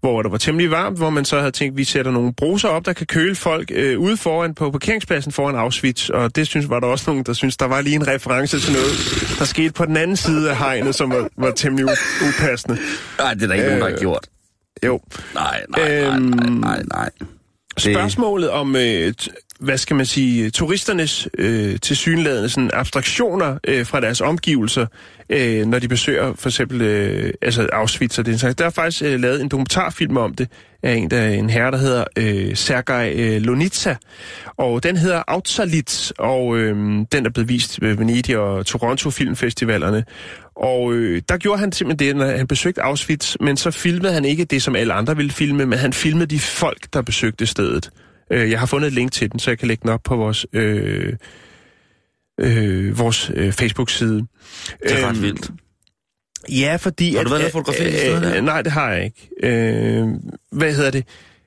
hvor 0.00 0.22
der 0.22 0.30
var 0.30 0.38
temmelig 0.38 0.70
varmt, 0.70 0.98
hvor 0.98 1.10
man 1.10 1.24
så 1.24 1.38
havde 1.38 1.50
tænkt, 1.50 1.76
vi 1.76 1.84
sætter 1.84 2.12
nogle 2.12 2.32
bruser 2.34 2.68
op, 2.68 2.86
der 2.86 2.92
kan 2.92 3.06
køle 3.06 3.34
folk 3.34 3.70
øh, 3.74 3.98
ude 3.98 4.16
foran 4.16 4.54
på 4.54 4.70
parkeringspladsen 4.70 5.32
foran 5.32 5.54
Auschwitz, 5.54 6.08
og 6.08 6.36
det 6.36 6.46
synes 6.46 6.68
var 6.68 6.80
der 6.80 6.86
også 6.86 7.04
nogen, 7.10 7.24
der 7.24 7.32
synes 7.32 7.56
der 7.56 7.66
var 7.66 7.80
lige 7.80 7.96
en 7.96 8.08
reference 8.08 8.60
til 8.60 8.72
noget, 8.72 8.92
der 9.38 9.44
skete 9.44 9.72
på 9.72 9.84
den 9.86 9.96
anden 9.96 10.16
side 10.16 10.50
af 10.50 10.56
hegnet, 10.56 10.94
som 10.94 11.10
var, 11.10 11.28
var 11.36 11.50
temmelig 11.50 11.86
upassende. 12.28 12.78
Nej, 13.18 13.34
det 13.34 13.42
er 13.42 13.46
der 13.46 13.54
ikke 13.54 13.64
øh, 13.64 13.70
nogen, 13.70 13.80
der 13.82 13.88
har 13.88 13.94
Øh, 13.94 14.00
gjort. 14.00 14.26
Jo. 14.86 15.00
Nej, 15.34 15.62
nej, 15.68 15.88
nej, 15.88 16.08
nej, 16.08 16.16
øhm, 16.16 16.52
nej, 16.60 16.82
nej. 16.94 17.10
Spørgsmålet 17.78 18.50
om, 18.50 18.76
øh, 18.76 19.12
hvad 19.62 19.78
skal 19.78 19.96
man 19.96 20.06
sige, 20.06 20.50
turisternes 20.50 21.28
øh, 21.38 21.80
tilsyneladende 21.80 22.48
sådan 22.48 22.70
abstraktioner 22.74 23.58
øh, 23.68 23.86
fra 23.86 24.00
deres 24.00 24.20
omgivelser, 24.20 24.86
øh, 25.30 25.66
når 25.66 25.78
de 25.78 25.88
besøger 25.88 26.34
for 26.34 26.48
eksempel 26.48 26.82
øh, 26.82 27.34
altså 27.42 27.68
Auschwitz 27.72 28.18
og 28.18 28.26
den 28.26 28.38
slags. 28.38 28.56
Der 28.56 28.64
er 28.64 28.70
faktisk 28.70 29.02
øh, 29.02 29.20
lavet 29.20 29.40
en 29.40 29.48
dokumentarfilm 29.48 30.16
om 30.16 30.34
det 30.34 30.48
af 30.82 30.94
en, 30.94 31.10
der, 31.10 31.28
en 31.28 31.50
herre, 31.50 31.70
der 31.70 31.76
hedder 31.76 32.04
øh, 32.18 32.56
Sergej 32.56 33.12
øh, 33.16 33.42
Lonitsa, 33.42 33.94
og 34.56 34.82
den 34.82 34.96
hedder 34.96 35.22
Auschwitz, 35.28 36.10
og 36.18 36.58
øh, 36.58 36.76
den 37.12 37.26
er 37.26 37.30
blevet 37.30 37.48
vist 37.48 37.82
ved 37.82 37.94
Venedig 37.94 38.38
og 38.38 38.66
Toronto 38.66 39.10
Filmfestivalerne. 39.10 40.04
Og 40.56 40.94
øh, 40.94 41.22
der 41.28 41.36
gjorde 41.36 41.60
han 41.60 41.72
simpelthen 41.72 42.08
det, 42.08 42.16
når 42.16 42.36
han 42.36 42.46
besøgte 42.46 42.82
Auschwitz, 42.82 43.36
men 43.40 43.56
så 43.56 43.70
filmede 43.70 44.12
han 44.12 44.24
ikke 44.24 44.44
det, 44.44 44.62
som 44.62 44.76
alle 44.76 44.92
andre 44.92 45.16
ville 45.16 45.32
filme, 45.32 45.66
men 45.66 45.78
han 45.78 45.92
filmede 45.92 46.26
de 46.26 46.38
folk, 46.38 46.86
der 46.92 47.02
besøgte 47.02 47.46
stedet. 47.46 47.90
Øh, 48.30 48.50
jeg 48.50 48.58
har 48.58 48.66
fundet 48.66 48.86
et 48.88 48.92
link 48.92 49.12
til 49.12 49.32
den, 49.32 49.38
så 49.38 49.50
jeg 49.50 49.58
kan 49.58 49.68
lægge 49.68 49.82
den 49.82 49.90
op 49.90 50.00
på 50.04 50.16
vores, 50.16 50.46
øh, 50.52 51.12
øh, 52.40 52.98
vores 52.98 53.30
øh, 53.34 53.52
Facebook-side. 53.52 54.26
Det 54.82 54.92
er 54.92 55.06
ret 55.06 55.10
Øhm, 55.16 55.22
vildt. 55.22 55.50
Ja, 56.50 56.76
fordi... 56.80 57.14
Har 57.16 57.22
du 57.22 57.26
at- 57.26 57.30
været 57.30 57.44
og 57.44 57.52
fotografere 57.52 58.20
der? 58.20 58.36
øh, 58.36 58.44
Nej, 58.44 58.62
det 58.62 58.72
har 58.72 58.92
jeg 58.92 59.04
ikke. 59.04 59.28
Øh, 59.42 60.06
hvad 60.52 60.74
hedder 60.74 60.90
det? 60.90 61.04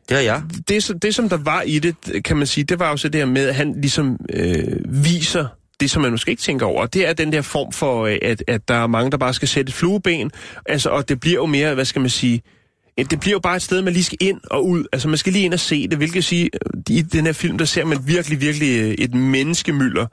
Det 0.10 0.18
har 0.18 0.24
jeg. 0.24 0.42
det, 0.68 0.84
som- 0.84 1.00
det, 1.00 1.16
som 1.16 1.30
der 1.30 1.38
var 1.38 1.62
i 1.62 1.80
det, 1.80 1.96
kan 2.26 2.38
man 2.38 2.48
sige, 2.48 2.64
det 2.64 2.80
var 2.80 2.90
jo 2.92 2.98
så 2.98 3.10
det 3.10 3.22
her 3.22 3.26
med, 3.26 3.48
at 3.48 3.56
han 3.56 3.82
ligesom 3.82 4.18
øh, 4.34 4.64
viser 5.04 5.48
det, 5.80 5.92
som 5.92 6.02
man 6.02 6.12
måske 6.12 6.32
ikke 6.32 6.42
tænker 6.42 6.66
over. 6.66 6.86
Det 6.86 7.08
er 7.08 7.14
den 7.14 7.32
der 7.34 7.42
form 7.42 7.72
for, 7.72 8.06
øh, 8.06 8.18
at, 8.22 8.44
at 8.48 8.68
der 8.68 8.74
er 8.76 8.88
mange, 8.88 9.12
der 9.12 9.18
bare 9.18 9.34
skal 9.34 9.48
sætte 9.48 9.70
et 9.70 9.74
flueben. 9.74 10.32
Altså, 10.66 10.90
og 10.90 11.10
det 11.10 11.20
bliver 11.20 11.36
jo 11.36 11.46
mere, 11.46 11.74
hvad 11.74 11.86
skal 11.86 12.00
man 12.02 12.10
sige, 12.10 12.36
øh, 12.36 12.55
det 12.98 13.20
bliver 13.20 13.32
jo 13.32 13.40
bare 13.40 13.56
et 13.56 13.62
sted, 13.62 13.82
man 13.82 13.94
lige 13.94 14.04
skal 14.04 14.18
ind 14.22 14.42
og 14.52 14.68
ud. 14.68 14.86
Altså, 14.94 15.08
man 15.08 15.18
skal 15.18 15.34
lige 15.34 15.46
ind 15.46 15.54
og 15.54 15.60
se 15.60 15.88
det, 15.88 15.98
hvilket 15.98 16.24
sige, 16.24 16.50
øh, 16.54 16.82
i 16.90 17.02
den 17.02 17.26
her 17.26 17.34
film, 17.34 17.58
der 17.58 17.66
ser 17.66 17.86
man 17.86 17.98
virkelig, 18.08 18.42
virkelig 18.42 18.82
øh, 18.82 18.92
et 18.92 19.14
menneskemylder, 19.14 20.06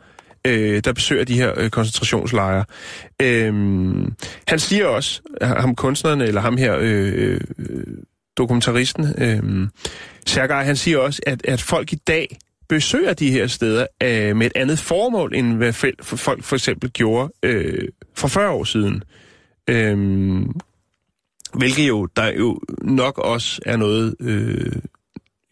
øh, 0.47 0.85
der 0.85 0.93
besøger 0.93 1.25
de 1.25 1.35
her 1.35 1.53
øh, 1.57 1.71
koncentrationslejre. 1.71 2.65
Øhm, 3.23 4.13
han 4.49 4.59
siger 4.59 4.87
også, 4.87 5.21
ham 5.43 5.75
kunstneren, 5.75 6.21
eller 6.21 6.41
ham 6.41 6.57
her, 6.57 6.77
øh, 6.81 7.41
øh 7.59 7.97
dokumentaristen, 8.37 9.07
øh, 9.19 9.69
Sergej, 10.27 10.65
han 10.65 10.77
siger 10.77 10.99
også, 10.99 11.23
at, 11.27 11.47
at 11.47 11.61
folk 11.61 11.93
i 11.93 11.97
dag 11.97 12.37
besøger 12.69 13.15
de 13.15 13.31
her 13.31 13.47
steder 13.47 13.87
øh, 14.03 14.37
med 14.37 14.47
et 14.47 14.53
andet 14.57 14.79
formål, 14.79 15.35
end 15.35 15.57
hvad 15.57 15.73
folk 16.03 16.45
for 16.45 16.57
eksempel 16.57 16.91
gjorde 16.91 17.33
øh, 17.43 17.89
for 18.15 18.29
40 18.29 18.51
år 18.51 18.65
siden. 18.65 19.03
Øh, 19.71 19.97
hvilket 21.55 21.89
jo, 21.89 22.07
der 22.17 22.33
jo 22.39 22.61
nok 22.83 23.19
også 23.19 23.61
er 23.67 23.77
noget, 23.77 24.15
øh, 24.21 24.73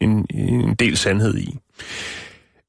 en, 0.01 0.25
en 0.33 0.75
del 0.75 0.97
sandhed 0.97 1.37
i. 1.37 1.57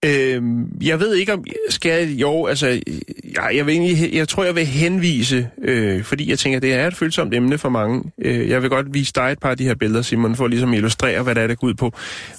Øh, 0.04 0.42
jeg 0.80 1.00
ved 1.00 1.14
ikke 1.14 1.32
om, 1.32 1.44
skal 1.68 1.90
jeg, 1.90 2.20
jo, 2.20 2.46
altså, 2.46 2.66
jeg, 2.66 3.50
jeg, 3.54 3.66
vil 3.66 3.72
egentlig, 3.72 4.14
jeg 4.14 4.28
tror, 4.28 4.44
jeg 4.44 4.54
vil 4.54 4.66
henvise, 4.66 5.48
øh, 5.64 6.02
fordi 6.04 6.30
jeg 6.30 6.38
tænker, 6.38 6.60
det 6.60 6.72
er 6.74 6.86
et 6.86 6.96
følsomt 6.96 7.34
emne 7.34 7.58
for 7.58 7.68
mange. 7.68 8.02
Øh, 8.24 8.48
jeg 8.48 8.62
vil 8.62 8.70
godt 8.70 8.86
vise 8.94 9.12
dig 9.14 9.22
et 9.32 9.38
par 9.38 9.50
af 9.50 9.56
de 9.56 9.64
her 9.64 9.74
billeder, 9.74 10.02
Simon, 10.02 10.36
for 10.36 10.44
at 10.44 10.50
ligesom 10.50 10.72
illustrere, 10.74 11.22
hvad 11.22 11.34
det 11.34 11.42
er, 11.42 11.46
der 11.46 11.54
går 11.54 11.66
ud 11.66 11.74
på. 11.74 11.92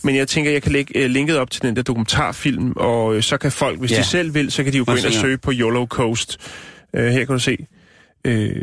Men 0.04 0.16
jeg 0.16 0.28
tænker, 0.28 0.52
jeg 0.52 0.62
kan 0.62 0.72
lægge 0.72 0.98
øh, 1.00 1.10
linket 1.10 1.38
op 1.38 1.52
til 1.52 1.62
den 1.62 1.76
der 1.76 1.82
dokumentarfilm, 1.82 2.72
og 2.76 3.16
øh, 3.16 3.24
så 3.24 3.38
kan 3.38 3.52
folk, 3.52 3.80
hvis 3.80 3.92
Ja. 3.92 3.98
de 3.98 4.04
selv 4.04 4.34
vil, 4.34 4.52
så 4.52 4.64
kan 4.64 4.74
de 4.74 4.78
jo 4.78 4.84
gå 4.88 4.96
ind 4.96 5.06
og 5.06 5.12
søge 5.14 5.38
på 5.38 5.52
YOLO 5.52 5.86
Coast. 5.86 6.38
Øh, 6.96 7.06
her 7.06 7.26
kan 7.26 7.34
du 7.34 7.40
se. 7.40 7.58
Øh, 8.26 8.56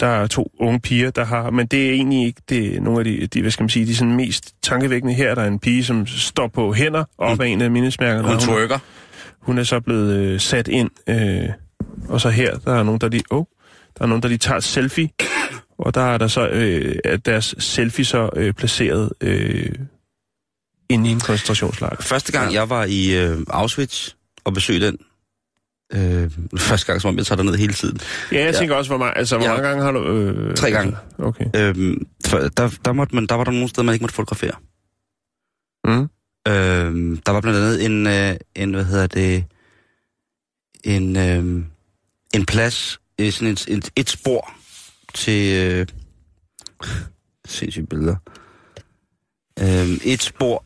der 0.00 0.06
er 0.06 0.26
to 0.26 0.50
unge 0.60 0.80
piger, 0.80 1.10
der 1.10 1.24
har... 1.24 1.50
Men 1.50 1.66
det 1.66 1.86
er 1.86 1.90
egentlig 1.92 2.26
ikke 2.26 2.42
det, 2.48 2.82
nogle 2.82 2.98
af 2.98 3.04
de, 3.04 3.26
de, 3.26 3.40
hvad 3.40 3.50
skal 3.50 3.62
man 3.62 3.68
sige, 3.70 3.86
de 3.86 3.96
sådan 3.96 4.16
mest 4.16 4.54
tankevækkende. 4.62 5.14
Her 5.14 5.30
er 5.30 5.34
der 5.34 5.44
en 5.44 5.58
pige, 5.58 5.84
som 5.84 6.06
står 6.06 6.48
på 6.48 6.72
hænder 6.72 7.04
op 7.18 7.38
Mm. 7.38 7.42
af 7.42 7.46
en 7.48 7.60
af 7.60 7.70
mindesmærkerne. 7.70 8.28
Hun 8.28 8.36
og 8.36 8.80
hun, 9.40 9.58
er 9.58 9.62
så 9.62 9.80
blevet 9.80 10.16
øh, 10.16 10.40
sat 10.40 10.68
ind. 10.68 10.90
Øh, 11.08 11.48
og 12.08 12.20
så 12.20 12.28
her, 12.30 12.58
der 12.58 12.74
er 12.74 12.82
nogen, 12.82 13.00
der 13.00 13.08
lige... 13.08 13.22
Oh, 13.30 13.44
der 13.98 14.04
er 14.04 14.06
nogen, 14.08 14.22
der 14.22 14.28
lige 14.28 14.38
tager 14.38 14.60
selfie. 14.60 15.08
Og 15.78 15.94
der 15.94 16.00
er 16.00 16.18
der 16.18 16.28
så 16.28 16.48
øh, 16.48 16.96
er 17.04 17.16
deres 17.16 17.54
selfie 17.58 18.04
så 18.04 18.30
øh, 18.36 18.52
placeret 18.54 19.12
øh, 19.20 19.72
inde 20.88 21.08
i 21.08 21.12
en 21.12 21.20
koncentrationslejr. 21.20 21.96
Første 22.00 22.32
gang, 22.32 22.52
jeg 22.54 22.70
var 22.70 22.84
i 22.84 23.16
øh, 23.24 23.38
Auschwitz 23.50 24.10
og 24.44 24.54
besøgte 24.54 24.86
den, 24.86 24.98
øh, 25.92 26.30
første 26.68 26.86
gang, 26.86 27.00
som 27.00 27.08
om 27.08 27.16
jeg 27.16 27.26
tager 27.26 27.36
derned 27.36 27.54
hele 27.56 27.72
tiden, 27.72 27.98
Ja, 28.32 28.44
jeg 28.44 28.52
Ja. 28.54 28.58
tænker 28.58 28.74
også, 28.74 28.90
hvor 28.90 28.98
mange, 28.98 29.18
altså, 29.18 29.36
hvor 29.36 29.46
Ja. 29.46 29.52
mange 29.52 29.68
gange 29.68 29.82
har 29.84 29.92
du... 29.92 30.08
Øh, 30.08 30.56
Tre 30.56 30.70
gange. 30.70 30.96
Okay. 31.18 31.44
øh, 31.56 31.96
for, 32.26 32.38
der, 32.38 32.78
der, 32.84 32.92
måtte 32.92 33.14
man, 33.14 33.26
der 33.26 33.34
var 33.34 33.44
der 33.44 33.50
nogle 33.50 33.68
steder, 33.68 33.82
man 33.84 33.92
ikke 33.92 34.02
måtte 34.02 34.14
fotografere. 34.14 34.52
Mm. 35.84 36.02
Øh, 36.48 37.18
der 37.26 37.30
var 37.32 37.40
blandt 37.40 37.58
andet 37.58 37.84
en, 37.84 38.06
øh, 38.06 38.36
en 38.54 38.74
hvad 38.74 38.84
hedder 38.84 39.06
det, 39.06 39.44
en, 40.84 41.16
øh, 41.16 41.64
en 42.34 42.46
plads, 42.46 43.00
øh, 43.20 43.32
sådan 43.32 43.52
et, 43.52 43.64
et, 43.68 43.90
et 43.96 44.10
spor 44.10 44.52
til, 45.14 45.56
øh, 45.72 45.86
sindssyge 47.46 47.86
billeder, 47.86 48.16
øh, 49.60 49.88
et 50.04 50.22
spor 50.22 50.64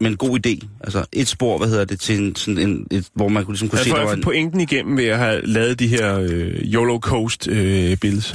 med 0.00 0.10
en 0.10 0.16
god 0.16 0.46
idé, 0.46 0.66
altså 0.80 1.04
et 1.12 1.28
spor, 1.28 1.58
hvad 1.58 1.68
hedder 1.68 1.84
det, 1.84 2.00
til 2.00 2.18
en, 2.18 2.36
sådan 2.36 2.58
en, 2.58 2.86
et, 2.90 3.08
hvor 3.14 3.28
man 3.28 3.44
kunne, 3.44 3.52
ligesom 3.52 3.68
kunne 3.68 3.78
Jeg 3.78 3.86
se, 3.86 3.96
jeg 3.96 4.12
en, 4.12 4.22
pointen 4.22 4.60
igennem 4.60 4.96
ved 4.96 5.04
at 5.04 5.18
have 5.18 5.46
lavet 5.46 5.78
de 5.78 5.88
her 5.88 6.18
øh, 6.18 6.54
YOLO 6.74 6.98
Coast 6.98 7.48
øh, 7.48 7.96
billeder. 7.96 8.32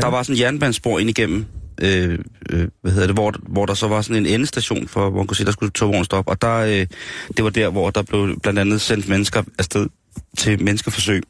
der 0.00 0.06
var 0.06 0.22
sådan 0.22 0.36
en 0.36 0.40
jernbanespor 0.40 0.98
ind 0.98 1.10
igennem, 1.10 1.46
øh, 1.80 2.18
øh, 2.50 2.68
hvad 2.82 2.92
hedder 2.92 3.06
det, 3.06 3.16
hvor, 3.16 3.34
hvor 3.48 3.66
der 3.66 3.74
så 3.74 3.88
var 3.88 4.02
sådan 4.02 4.26
en 4.26 4.34
endestation, 4.34 4.88
for, 4.88 5.10
hvor 5.10 5.20
man 5.20 5.26
kunne 5.26 5.36
se, 5.36 5.44
der 5.44 5.52
skulle 5.52 5.70
togvogn 5.70 6.04
stoppe. 6.04 6.30
Og 6.30 6.42
der, 6.42 6.56
øh, 6.56 6.86
det 7.36 7.44
var 7.44 7.50
der, 7.50 7.68
hvor 7.68 7.90
der 7.90 8.02
blev 8.02 8.40
blandt 8.40 8.58
andet 8.58 8.80
sendt 8.80 9.08
mennesker 9.08 9.42
afsted 9.58 9.86
til 10.38 10.62
menneskeforsøg. 10.62 11.22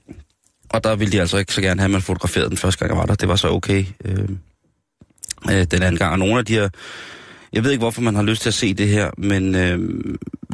Og 0.68 0.84
der 0.84 0.96
ville 0.96 1.12
de 1.12 1.20
altså 1.20 1.38
ikke 1.38 1.54
så 1.54 1.60
gerne 1.60 1.80
have, 1.80 1.84
at 1.84 1.90
man 1.90 2.02
fotograferede 2.02 2.48
den 2.48 2.56
første 2.56 2.78
gang, 2.78 2.90
jeg 2.90 2.98
var 2.98 3.06
der. 3.06 3.14
Det 3.14 3.28
var 3.28 3.36
så 3.36 3.48
okay 3.48 3.84
øh, 4.04 4.28
øh, 5.50 5.64
den 5.70 5.82
anden 5.82 5.96
gang. 5.96 6.12
Og 6.12 6.18
nogle 6.18 6.38
af 6.38 6.44
de 6.44 6.52
her... 6.52 6.68
Jeg 7.52 7.64
ved 7.64 7.70
ikke, 7.70 7.82
hvorfor 7.82 8.02
man 8.02 8.14
har 8.14 8.22
lyst 8.22 8.42
til 8.42 8.50
at 8.50 8.54
se 8.54 8.74
det 8.74 8.88
her, 8.88 9.10
men, 9.18 9.54
øh, 9.54 9.78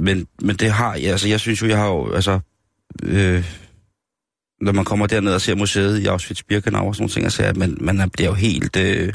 men, 0.01 0.27
men 0.43 0.57
det 0.57 0.71
har... 0.71 0.93
Altså, 0.93 1.29
jeg 1.29 1.41
synes 1.41 1.63
jo, 1.63 1.67
jeg 1.67 1.79
har 1.79 1.89
jo... 1.89 2.13
Altså, 2.13 2.41
øh, 3.03 3.45
når 4.61 4.73
man 4.73 4.85
kommer 4.85 5.07
derned 5.07 5.35
og 5.35 5.41
ser 5.41 5.55
museet 5.55 5.99
i 5.99 6.07
Auschwitz-Birkenau 6.07 6.87
og 6.87 6.95
sådan 6.95 7.03
nogle 7.03 7.09
ting, 7.09 7.33
så 7.33 7.43
at 7.43 7.57
man, 7.57 7.79
man 7.81 8.11
bliver 8.11 8.29
jo 8.29 8.35
helt... 8.35 8.77
Øh, 8.77 9.13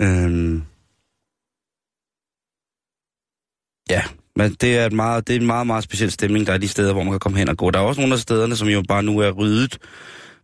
øh, 0.00 0.60
ja, 3.90 4.02
men 4.36 4.54
det 4.60 4.78
er, 4.78 4.86
et 4.86 4.92
meget, 4.92 5.28
det 5.28 5.36
er 5.36 5.40
en 5.40 5.46
meget, 5.46 5.66
meget 5.66 5.84
speciel 5.84 6.10
stemning, 6.10 6.46
der 6.46 6.52
er 6.52 6.58
de 6.58 6.68
steder, 6.68 6.92
hvor 6.92 7.02
man 7.02 7.12
kan 7.12 7.20
komme 7.20 7.38
hen 7.38 7.48
og 7.48 7.56
gå. 7.56 7.70
Der 7.70 7.78
er 7.78 7.82
også 7.82 8.00
nogle 8.00 8.14
af 8.14 8.20
stederne, 8.20 8.56
som 8.56 8.68
jo 8.68 8.82
bare 8.88 9.02
nu 9.02 9.18
er 9.18 9.30
ryddet, 9.30 9.78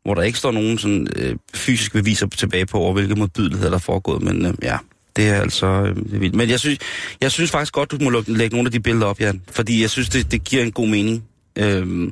hvor 0.05 0.15
der 0.15 0.23
ikke 0.23 0.39
står 0.39 0.53
nogen 0.53 0.79
sådan, 0.79 1.07
øh, 1.17 1.37
fysiske 1.55 1.99
beviser 1.99 2.27
tilbage 2.27 2.67
på, 2.67 2.79
over 2.79 2.93
hvilke 2.93 3.15
modbydeligheder 3.15 3.71
der 3.71 3.77
er 3.77 3.81
foregået. 3.81 4.23
Men 4.23 4.47
øh, 4.47 4.55
ja, 4.63 4.79
det 5.17 5.29
er 5.29 5.41
altså 5.41 5.67
øh, 5.67 5.89
er 6.15 6.19
vildt. 6.19 6.35
Men 6.35 6.51
jeg 6.51 6.61
synes, 6.61 6.79
jeg 7.21 7.31
synes 7.33 7.51
faktisk 7.51 7.73
godt, 7.73 7.91
du 7.91 7.99
må 8.01 8.11
lukke- 8.11 8.33
lægge 8.33 8.57
nogle 8.57 8.67
af 8.69 8.73
de 8.73 8.81
billeder 8.81 9.07
op, 9.07 9.21
Jan. 9.21 9.43
Fordi 9.53 9.83
jeg 9.83 9.91
synes, 9.91 10.09
det, 10.09 10.31
det 10.33 10.45
giver 10.45 10.63
en 10.63 10.73
god 10.73 10.89
mening. 10.89 11.25
Øh, 11.59 12.09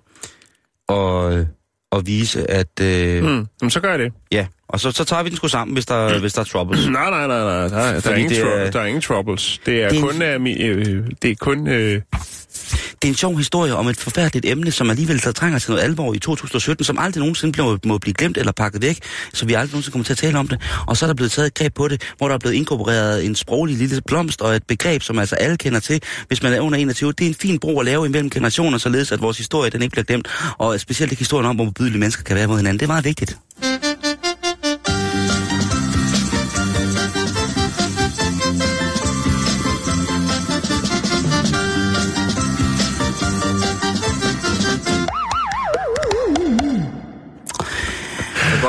og, 0.88 1.46
og 1.90 2.06
vise, 2.06 2.50
at... 2.50 2.80
Øh, 2.82 3.22
Mm, 3.24 3.46
jamen, 3.62 3.70
så 3.70 3.80
gør 3.80 3.90
jeg 3.90 3.98
det. 3.98 4.12
Ja, 4.32 4.46
og 4.68 4.80
så, 4.80 4.90
så 4.90 5.04
tager 5.04 5.22
vi 5.22 5.28
den 5.28 5.36
sgu 5.36 5.48
sammen, 5.48 5.72
hvis 5.74 5.86
der, 5.86 6.18
hvis 6.18 6.32
der 6.32 6.40
er 6.40 6.44
troubles. 6.44 6.88
Nej, 6.88 7.10
nej, 7.10 7.26
nej, 7.26 7.38
nej. 7.44 7.68
Der, 7.68 7.76
er- 7.76 8.00
der, 8.00 8.10
er, 8.10 8.14
ingen 8.14 8.30
det 8.30 8.38
er- 8.40 8.70
der 8.70 8.80
er 8.80 8.86
ingen 8.86 9.02
troubles. 9.02 9.60
Det 9.66 9.82
er 9.82 9.88
Det 9.88 9.98
er 9.98 10.02
kun... 10.02 10.22
Øh, 10.22 10.36
mi- 10.36 10.62
øh, 10.62 11.04
det 11.22 11.30
er 11.30 11.34
kun 11.40 11.68
øh, 11.68 12.00
det 13.02 13.08
er 13.08 13.12
en 13.12 13.14
sjov 13.14 13.36
historie 13.36 13.76
om 13.76 13.88
et 13.88 13.96
forfærdeligt 13.96 14.46
emne, 14.46 14.70
som 14.70 14.90
alligevel 14.90 15.20
så 15.20 15.32
trænger 15.32 15.58
til 15.58 15.70
noget 15.70 15.82
alvor 15.82 16.14
i 16.14 16.18
2017, 16.18 16.84
som 16.84 16.98
aldrig 16.98 17.20
nogensinde 17.20 17.52
blev, 17.52 17.78
må 17.86 17.98
blive 17.98 18.14
glemt 18.14 18.36
eller 18.36 18.52
pakket 18.52 18.82
væk, 18.82 18.98
så 19.34 19.46
vi 19.46 19.54
aldrig 19.54 19.72
nogensinde 19.72 19.92
kommer 19.92 20.04
til 20.04 20.12
at 20.12 20.18
tale 20.18 20.38
om 20.38 20.48
det. 20.48 20.60
Og 20.86 20.96
så 20.96 21.04
er 21.04 21.06
der 21.06 21.14
blevet 21.14 21.32
taget 21.32 21.46
et 21.46 21.54
greb 21.54 21.74
på 21.74 21.88
det, 21.88 22.02
hvor 22.18 22.28
der 22.28 22.34
er 22.34 22.38
blevet 22.38 22.54
inkorporeret 22.54 23.26
en 23.26 23.34
sproglig 23.34 23.76
lille 23.76 24.00
blomst 24.06 24.40
og 24.40 24.56
et 24.56 24.62
begreb, 24.68 25.02
som 25.02 25.18
altså 25.18 25.36
alle 25.36 25.56
kender 25.56 25.80
til, 25.80 26.02
hvis 26.28 26.42
man 26.42 26.52
er 26.52 26.60
under 26.60 26.78
21. 26.78 27.12
Det 27.12 27.24
er 27.24 27.28
en 27.28 27.34
fin 27.34 27.58
bro 27.58 27.80
at 27.80 27.86
lave 27.86 28.06
imellem 28.06 28.30
generationer, 28.30 28.78
således 28.78 29.12
at 29.12 29.20
vores 29.22 29.38
historie 29.38 29.70
den 29.70 29.82
ikke 29.82 29.92
bliver 29.92 30.04
glemt. 30.04 30.28
Og 30.58 30.80
specielt 30.80 31.12
ikke 31.12 31.20
historien 31.20 31.46
om, 31.46 31.56
hvor 31.56 31.64
modbydelige 31.64 31.98
mennesker 31.98 32.22
kan 32.22 32.36
være 32.36 32.46
mod 32.46 32.56
hinanden. 32.56 32.80
Det 32.80 32.86
er 32.86 32.92
meget 32.92 33.04
vigtigt. 33.04 33.38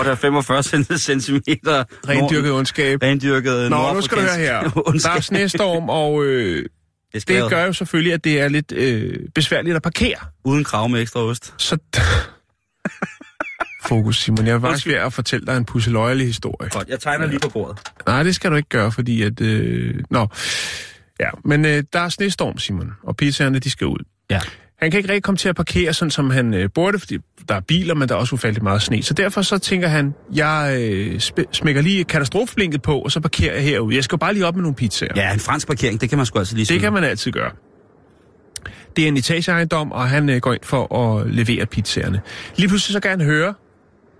Godt 0.03 0.19
have 0.21 0.43
45 0.43 0.63
centimeter 0.97 1.83
rendyrket 2.09 2.51
ondskab. 2.51 3.03
rendyrket 3.03 3.69
Nå, 3.69 3.93
nu 3.93 4.01
skal 4.01 4.17
du 4.17 4.21
høre 4.21 4.37
her. 4.37 4.61
Der 5.03 5.09
er 5.09 5.19
snestorm, 5.19 5.89
og 5.89 6.23
øh, 6.23 6.65
det 7.13 7.27
det 7.27 7.49
gør 7.49 7.65
jo 7.65 7.73
selvfølgelig, 7.73 8.13
at 8.13 8.23
det 8.23 8.41
er 8.41 8.47
lidt 8.47 8.71
øh, 8.71 9.19
besværligt 9.35 9.75
at 9.75 9.81
parkere. 9.81 10.17
Uden 10.43 10.63
krav 10.63 10.89
med 10.89 11.01
ekstra 11.01 11.19
ost. 11.19 11.53
Så... 11.57 11.77
Fokus, 13.85 14.17
Simon. 14.17 14.47
Jeg 14.47 14.53
er 14.53 14.59
faktisk 14.59 14.87
ved 14.87 14.93
at 14.93 15.13
fortælle 15.13 15.45
dig 15.45 15.57
en 15.57 15.65
pusseløjelig 15.65 16.27
historie. 16.27 16.69
Godt, 16.69 16.87
jeg 16.87 16.99
tegner 16.99 17.25
lige 17.25 17.39
på 17.39 17.49
bordet. 17.49 17.79
Nej, 18.07 18.23
det 18.23 18.35
skal 18.35 18.51
du 18.51 18.55
ikke 18.55 18.69
gøre, 18.69 18.91
fordi 18.91 19.21
at... 19.21 19.41
Øh, 19.41 19.95
nå. 20.09 20.27
Ja, 21.19 21.29
men 21.45 21.65
øh, 21.65 21.83
der 21.93 21.99
er 21.99 22.09
snestorm, 22.09 22.57
Simon, 22.57 22.91
og 23.03 23.17
pizzaerne, 23.17 23.59
de 23.59 23.69
skal 23.69 23.87
ud. 23.87 24.05
Ja. 24.29 24.39
Han 24.83 24.91
kan 24.91 24.97
ikke 24.97 25.09
rigtig 25.09 25.23
komme 25.23 25.37
til 25.37 25.49
at 25.49 25.55
parkere, 25.55 25.93
sådan 25.93 26.11
som 26.11 26.29
han 26.29 26.53
øh, 26.53 26.69
burde, 26.75 26.99
fordi 26.99 27.17
der 27.49 27.55
er 27.55 27.59
biler, 27.59 27.95
men 27.95 28.09
der 28.09 28.15
er 28.15 28.19
også 28.19 28.35
ufatteligt 28.35 28.63
meget 28.63 28.81
sne. 28.81 29.03
Så 29.03 29.13
derfor 29.13 29.41
så 29.41 29.57
tænker 29.57 29.87
han, 29.87 30.13
jeg 30.33 30.77
øh, 30.81 31.19
smækker 31.51 31.81
lige 31.81 32.03
katastrofeblinket 32.03 32.81
på, 32.81 32.99
og 32.99 33.11
så 33.11 33.19
parkerer 33.19 33.53
jeg 33.53 33.63
herude. 33.63 33.95
Jeg 33.95 34.03
skal 34.03 34.17
bare 34.17 34.33
lige 34.33 34.45
op 34.45 34.55
med 34.55 34.61
nogle 34.61 34.75
pizzaer. 34.75 35.13
Ja, 35.15 35.33
en 35.33 35.39
fransk 35.39 35.67
parkering, 35.67 36.01
det 36.01 36.09
kan 36.09 36.17
man 36.17 36.25
sgu 36.25 36.39
altså 36.39 36.55
lige 36.55 36.65
Det 36.65 36.81
kan 36.81 36.93
man 36.93 37.03
altid 37.03 37.31
gøre. 37.31 37.51
Det 38.95 39.03
er 39.03 39.07
en 39.07 39.17
etageejendom, 39.17 39.91
og 39.91 40.09
han 40.09 40.29
øh, 40.29 40.37
går 40.41 40.53
ind 40.53 40.63
for 40.63 40.95
at 40.97 41.29
levere 41.29 41.65
pizzaerne. 41.65 42.21
Lige 42.55 42.67
pludselig 42.67 42.93
så 42.93 42.99
kan 42.99 43.11
han 43.11 43.21
høre, 43.21 43.53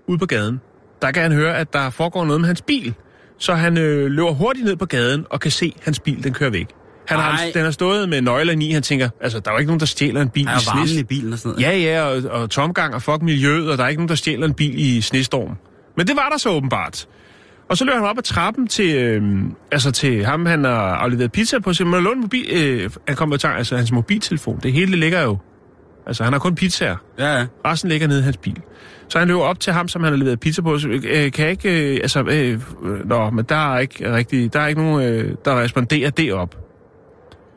ude 0.08 0.18
på 0.18 0.26
gaden, 0.26 0.60
der 1.02 1.10
kan 1.10 1.22
han 1.22 1.32
høre, 1.32 1.56
at 1.56 1.72
der 1.72 1.90
foregår 1.90 2.24
noget 2.24 2.40
med 2.40 2.46
hans 2.46 2.62
bil. 2.62 2.94
Så 3.38 3.54
han 3.54 3.78
øh, 3.78 4.06
løber 4.06 4.32
hurtigt 4.32 4.64
ned 4.64 4.76
på 4.76 4.86
gaden 4.86 5.26
og 5.30 5.40
kan 5.40 5.50
se, 5.50 5.72
at 5.76 5.84
hans 5.84 6.00
bil 6.00 6.24
den 6.24 6.32
kører 6.32 6.50
væk. 6.50 6.66
Han 7.06 7.18
har, 7.18 7.40
den 7.54 7.64
har 7.64 7.70
stået 7.70 8.08
med 8.08 8.20
nøglerne 8.20 8.64
i, 8.64 8.70
han 8.70 8.82
tænker, 8.82 9.08
altså 9.20 9.40
der 9.40 9.50
er 9.50 9.54
jo 9.54 9.58
ikke 9.58 9.68
nogen, 9.68 9.80
der 9.80 9.86
stjæler 9.86 10.22
en 10.22 10.28
bil 10.28 10.44
Der 10.46 10.50
i 10.50 10.54
varmen 10.66 10.86
snes. 10.88 11.00
i 11.00 11.04
bilen 11.04 11.32
og 11.32 11.38
sådan 11.38 11.62
noget. 11.62 11.62
Ja, 11.62 11.78
ja, 11.78 12.02
og, 12.02 12.40
og 12.40 12.50
tomgang 12.50 12.94
og 12.94 13.02
fuck 13.02 13.22
miljøet, 13.22 13.70
og 13.70 13.78
der 13.78 13.84
er 13.84 13.88
ikke 13.88 14.00
nogen, 14.00 14.08
der 14.08 14.14
stjæler 14.14 14.46
en 14.46 14.54
bil 14.54 14.78
i 14.78 15.00
snestorm. 15.00 15.56
Men 15.96 16.06
det 16.06 16.16
var 16.16 16.28
der 16.28 16.38
så 16.38 16.50
åbenbart. 16.50 17.06
Og 17.68 17.76
så 17.76 17.84
løber 17.84 17.98
han 17.98 18.06
op 18.08 18.18
ad 18.18 18.22
trappen 18.22 18.66
til, 18.66 18.94
øh, 18.96 19.22
altså 19.72 19.90
til 19.90 20.24
ham, 20.24 20.46
han 20.46 20.64
har 20.64 20.72
afleveret 20.72 21.32
pizza 21.32 21.58
på, 21.58 21.72
så 21.72 21.84
man 21.84 22.02
låne 22.02 22.20
mobil, 22.20 22.46
øh, 22.52 22.90
han 23.08 23.16
kommer 23.16 23.36
til, 23.36 23.46
altså 23.46 23.76
hans 23.76 23.92
mobiltelefon. 23.92 24.60
Det 24.62 24.72
hele 24.72 24.96
ligger 24.96 25.22
jo, 25.22 25.38
altså 26.06 26.24
han 26.24 26.32
har 26.32 26.40
kun 26.40 26.54
pizzaer. 26.54 26.96
Ja, 27.18 27.38
ja. 27.38 27.46
Resten 27.66 27.90
ligger 27.90 28.08
nede 28.08 28.20
i 28.20 28.22
hans 28.22 28.36
bil. 28.36 28.60
Så 29.08 29.18
han 29.18 29.28
løber 29.28 29.42
op 29.42 29.60
til 29.60 29.72
ham, 29.72 29.88
som 29.88 30.02
han 30.02 30.12
har 30.12 30.18
leveret 30.18 30.40
pizza 30.40 30.62
på, 30.62 30.78
så 30.78 30.88
øh, 30.88 31.32
kan 31.32 31.44
jeg 31.44 31.50
ikke, 31.50 31.92
øh, 31.94 31.96
altså, 32.02 32.20
øh, 32.22 32.60
øh, 32.84 33.08
nå, 33.08 33.30
men 33.30 33.44
der 33.48 33.74
er 33.74 33.78
ikke 33.78 34.12
rigtig, 34.14 34.52
der 34.52 34.60
er 34.60 34.66
ikke 34.66 34.82
nogen, 34.82 35.08
øh, 35.08 35.34
der 35.44 35.60
responderer 35.60 36.10
derop. 36.10 36.63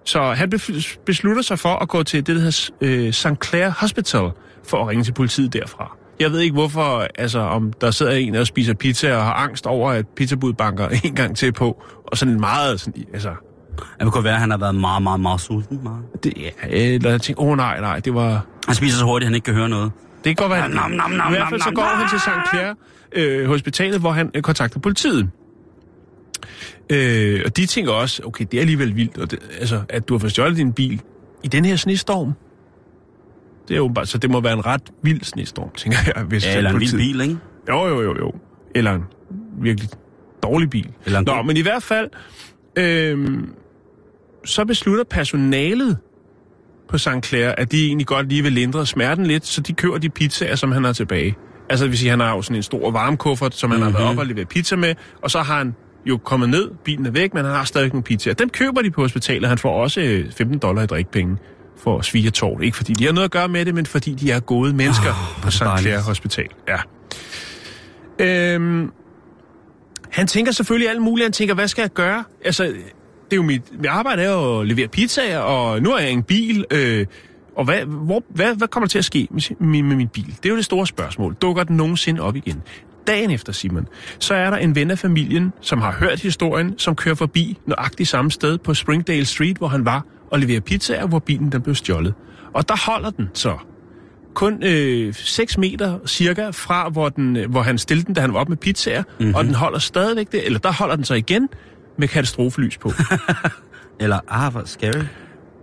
Så 0.08 0.34
han 0.34 0.52
beslutter 1.06 1.42
sig 1.42 1.60
for 1.60 1.70
at 1.76 1.90
gå 1.90 2.04
til 2.04 2.28
det, 2.28 2.36
der 2.36 2.42
hedder 2.42 2.70
øh, 2.82 3.14
St. 3.14 3.28
Clair 3.46 3.70
Hospital, 3.70 4.30
for 4.68 4.82
at 4.82 4.88
ringe 4.88 5.04
til 5.04 5.12
politiet 5.12 5.54
derfra. 5.54 5.98
Jeg 6.20 6.32
ved 6.32 6.40
ikke 6.40 6.54
hvorfor, 6.54 7.08
altså 7.16 7.40
om 7.40 7.74
der 7.74 7.92
sidder 7.92 8.12
en 8.12 8.36
og 8.36 8.48
spiser 8.48 8.74
pizza 8.74 9.16
og 9.16 9.24
har 9.24 9.34
angst 9.34 9.66
over, 9.68 9.92
at 9.92 10.08
pizzabud 10.08 10.54
banker 10.54 10.88
en 11.04 11.16
gang 11.16 11.38
til 11.38 11.52
på, 11.52 11.84
og 12.08 12.18
sådan 12.18 12.40
meget 12.40 12.80
sådan, 12.80 13.04
altså, 13.14 13.30
Det 14.00 14.12
kunne 14.12 14.24
være, 14.24 14.34
at 14.34 14.40
han 14.40 14.52
har 14.52 14.58
været 14.58 14.76
meget, 14.76 15.04
meget, 15.04 15.20
meget 15.20 15.42
sulten. 15.42 15.80
Meget. 15.84 16.24
det, 16.24 16.34
ja, 16.38 16.50
eller 16.70 17.10
jeg 17.10 17.22
tænker, 17.22 17.42
åh 17.42 17.50
oh, 17.50 17.58
nej, 17.58 17.80
nej, 17.80 18.00
det 18.00 18.14
var, 18.14 18.46
Han 18.66 18.76
spiser 18.76 18.98
så 18.98 19.06
hurtigt, 19.06 19.26
at 19.26 19.28
han 19.28 19.36
ikke 19.36 19.46
kan 19.46 19.54
høre 19.54 19.70
noget. 19.70 19.92
det 20.24 20.38
kan 20.38 20.48
godt 20.48 20.52
være, 20.52 20.70
Nam, 20.70 20.92
nam, 20.92 21.12
nam, 21.12 21.34
i 21.34 21.36
hvert 21.36 21.50
fald 21.50 21.62
så 21.62 21.72
går 21.76 21.84
han 21.84 22.10
til 22.10 22.20
St. 22.20 22.50
Clair 22.50 22.74
øh, 23.12 23.48
hospitalet, 23.48 24.00
hvor 24.00 24.12
han 24.12 24.32
øh, 24.34 24.42
kontakter 24.42 24.80
politiet. 24.80 25.30
Øh, 26.90 27.42
og 27.46 27.58
de 27.58 27.66
tænker 27.66 27.92
også, 27.92 28.22
okay, 28.26 28.46
det 28.52 28.58
er 28.58 28.62
alligevel 28.62 28.96
vildt, 28.96 29.18
og 29.18 29.32
det, 29.32 29.40
altså, 29.60 29.82
at 29.90 30.08
du 30.08 30.14
har 30.14 30.20
fået 30.20 30.32
stjålet 30.32 30.58
din 30.58 30.74
bil 30.74 31.02
i 31.44 31.48
den 31.48 31.66
her 31.66 31.76
snestorm. 31.76 32.34
Det 33.68 33.78
er 33.78 33.88
bare, 33.88 34.06
så 34.06 34.18
det 34.18 34.30
må 34.30 34.42
være 34.42 34.54
en 34.54 34.66
ret 34.66 34.82
vild 35.04 35.24
snestorm, 35.24 35.70
tænker 35.78 35.98
jeg. 36.16 36.24
Hvis 36.24 36.46
Ja, 36.46 36.58
eller 36.58 36.70
en 36.70 36.80
vild 36.80 36.98
bil, 36.98 37.22
ikke? 37.22 37.38
Jo, 37.70 37.88
jo, 37.88 38.02
jo, 38.02 38.18
jo. 38.18 38.32
Eller 38.76 38.94
en 38.94 39.04
virkelig 39.62 39.90
dårlig 40.44 40.70
bil. 40.70 40.92
Eller 41.06 41.20
en 41.20 41.26
Nå, 41.26 41.42
men 41.42 41.58
i 41.58 41.62
hvert 41.62 41.84
fald, 41.84 42.10
øhm, 42.76 43.50
så 44.46 44.66
beslutter 44.66 45.04
personalet 45.04 45.98
på 46.90 46.98
St. 46.98 47.10
Clair, 47.24 47.50
at 47.50 47.72
de 47.72 47.86
egentlig 47.86 48.08
godt 48.08 48.30
lige 48.30 48.44
vil 48.44 48.52
lindre 48.54 48.86
smerten 48.86 49.26
lidt, 49.26 49.46
så 49.46 49.62
de 49.62 49.74
køber 49.74 49.98
de 49.98 50.10
pizzaer, 50.10 50.56
som 50.56 50.72
han 50.72 50.84
har 50.84 50.94
tilbage. 50.94 51.36
Altså, 51.70 51.86
det 51.86 51.92
vil 51.92 52.00
sige, 52.00 52.10
han 52.10 52.20
har 52.20 52.36
jo 52.36 52.42
sådan 52.42 52.56
en 52.56 52.64
stor 52.64 52.92
varmekuffert, 52.92 53.56
som 53.56 53.72
han 53.72 53.80
mm-hmm. 53.80 53.94
har 53.94 54.00
været 54.00 54.12
op 54.12 54.18
og 54.20 54.26
leveret 54.26 54.48
pizza 54.48 54.76
med, 54.76 54.96
og 55.22 55.32
så 55.32 55.40
har 55.40 55.58
han 55.58 55.76
jo 56.06 56.18
kommet 56.18 56.50
ned, 56.50 56.72
bilen 56.84 57.06
er 57.06 57.12
væk, 57.12 57.34
men 57.34 57.46
han 57.46 57.54
har 57.54 57.64
stadig 57.64 57.90
nogle 57.90 58.04
pizzaer. 58.04 58.34
Dem 58.34 58.50
køber 58.50 58.82
de 58.82 58.92
på 58.92 59.02
hospitalet, 59.02 59.50
han 59.50 59.58
får 59.58 59.82
også 59.82 60.02
øh, 60.02 60.32
15 60.32 60.60
dollar 60.60 60.82
i 60.84 60.86
drikpenge 60.86 61.38
for 61.78 62.02
svigertårn. 62.02 62.64
Ikke 62.64 62.78
fordi 62.78 62.94
de 62.94 63.06
har 63.06 63.12
noget 63.12 63.26
at 63.26 63.32
gøre 63.32 63.48
med 63.48 63.66
det, 63.66 63.76
men 63.76 63.86
fordi 63.86 64.14
de 64.14 64.32
er 64.32 64.40
gode 64.40 64.74
mennesker 64.74 65.10
oh, 65.10 65.44
på 65.44 65.52
St. 65.52 65.64
Clair 65.80 66.00
Hospital. 66.02 66.48
Ja. 66.68 66.78
Øhm, 68.20 68.92
han 70.10 70.28
tænker 70.28 70.52
selvfølgelig 70.52 70.90
alt 70.90 71.02
muligt. 71.02 71.26
Han 71.26 71.32
tænker, 71.32 71.56
hvad 71.56 71.68
skal 71.68 71.82
jeg 71.82 71.90
gøre? 71.90 72.24
Altså, 72.46 72.64
det 72.64 72.74
er 73.32 73.36
jo 73.36 73.44
mit, 73.44 73.62
mit 73.78 73.86
arbejde 73.86 74.24
er 74.24 74.32
jo 74.32 74.60
at 74.60 74.68
levere 74.68 74.88
pizzaer, 74.88 75.40
og 75.40 75.82
nu 75.82 75.92
er 75.92 76.00
jeg 76.00 76.12
en 76.12 76.24
bil. 76.24 76.66
Øh, 76.72 77.06
og 77.56 77.66
hvad, 77.66 77.86
hvor, 77.86 78.24
hvad, 78.30 78.56
hvad 78.56 78.68
kommer 78.68 78.86
der 78.86 78.90
til 78.90 78.98
at 78.98 79.06
ske 79.06 79.28
med, 79.32 79.42
med, 79.60 79.84
med 79.84 79.96
min 79.96 80.08
bil? 80.08 80.28
Det 80.28 80.46
er 80.46 80.50
jo 80.50 80.56
det 80.56 80.66
store 80.66 80.88
spørgsmål. 80.88 81.34
Dukker 81.34 81.64
den 81.64 81.78
nogensinde 81.78 82.22
op 82.22 82.36
igen? 82.36 82.64
Dagen 83.08 83.32
efter, 83.32 83.54
Simon, 83.54 83.88
så 84.20 84.34
er 84.34 84.50
der 84.50 84.58
en 84.58 84.76
ven 84.76 84.92
af 84.92 85.00
familien, 85.00 85.54
som 85.62 85.82
har 85.82 85.92
hørt 85.92 86.20
historien, 86.20 86.80
som 86.80 86.96
kører 86.96 87.16
forbi 87.16 87.58
nøjagtigt 87.66 88.10
samme 88.10 88.32
sted 88.32 88.58
på 88.58 88.74
Springdale 88.74 89.26
Street, 89.26 89.58
hvor 89.58 89.68
han 89.68 89.86
var, 89.86 90.06
og 90.32 90.40
leverer 90.40 90.60
pizzaer, 90.60 91.08
hvor 91.08 91.20
bilen 91.20 91.52
den 91.52 91.62
blev 91.62 91.76
stjålet. 91.76 92.14
Og 92.54 92.70
der 92.70 92.92
holder 92.92 93.10
den 93.10 93.30
så 93.34 93.58
kun 94.34 94.64
øh, 94.64 95.14
6 95.14 95.58
meter 95.58 96.00
cirka 96.08 96.50
fra, 96.50 96.90
hvor, 96.90 97.10
den, 97.10 97.36
øh, 97.36 97.52
hvor 97.52 97.62
han 97.62 97.78
stillede 97.78 98.06
den, 98.06 98.14
da 98.14 98.22
han 98.22 98.34
var 98.34 98.40
oppe 98.40 98.52
med 98.52 98.58
pizzaer, 98.58 99.04
mm-hmm. 99.20 99.36
og 99.36 99.44
den 99.44 99.56
holder 99.56 99.80
stadigvæk 99.80 100.32
det, 100.32 100.46
eller 100.46 100.60
der 100.60 100.72
holder 100.72 100.96
den 100.96 101.06
så 101.06 101.14
igen 101.14 101.50
med 101.98 102.08
katastrofelys 102.08 102.78
på. 102.78 102.92
Eller, 104.00 104.20
ah, 104.28 104.52
hvor 104.52 104.64
scary. 104.66 105.04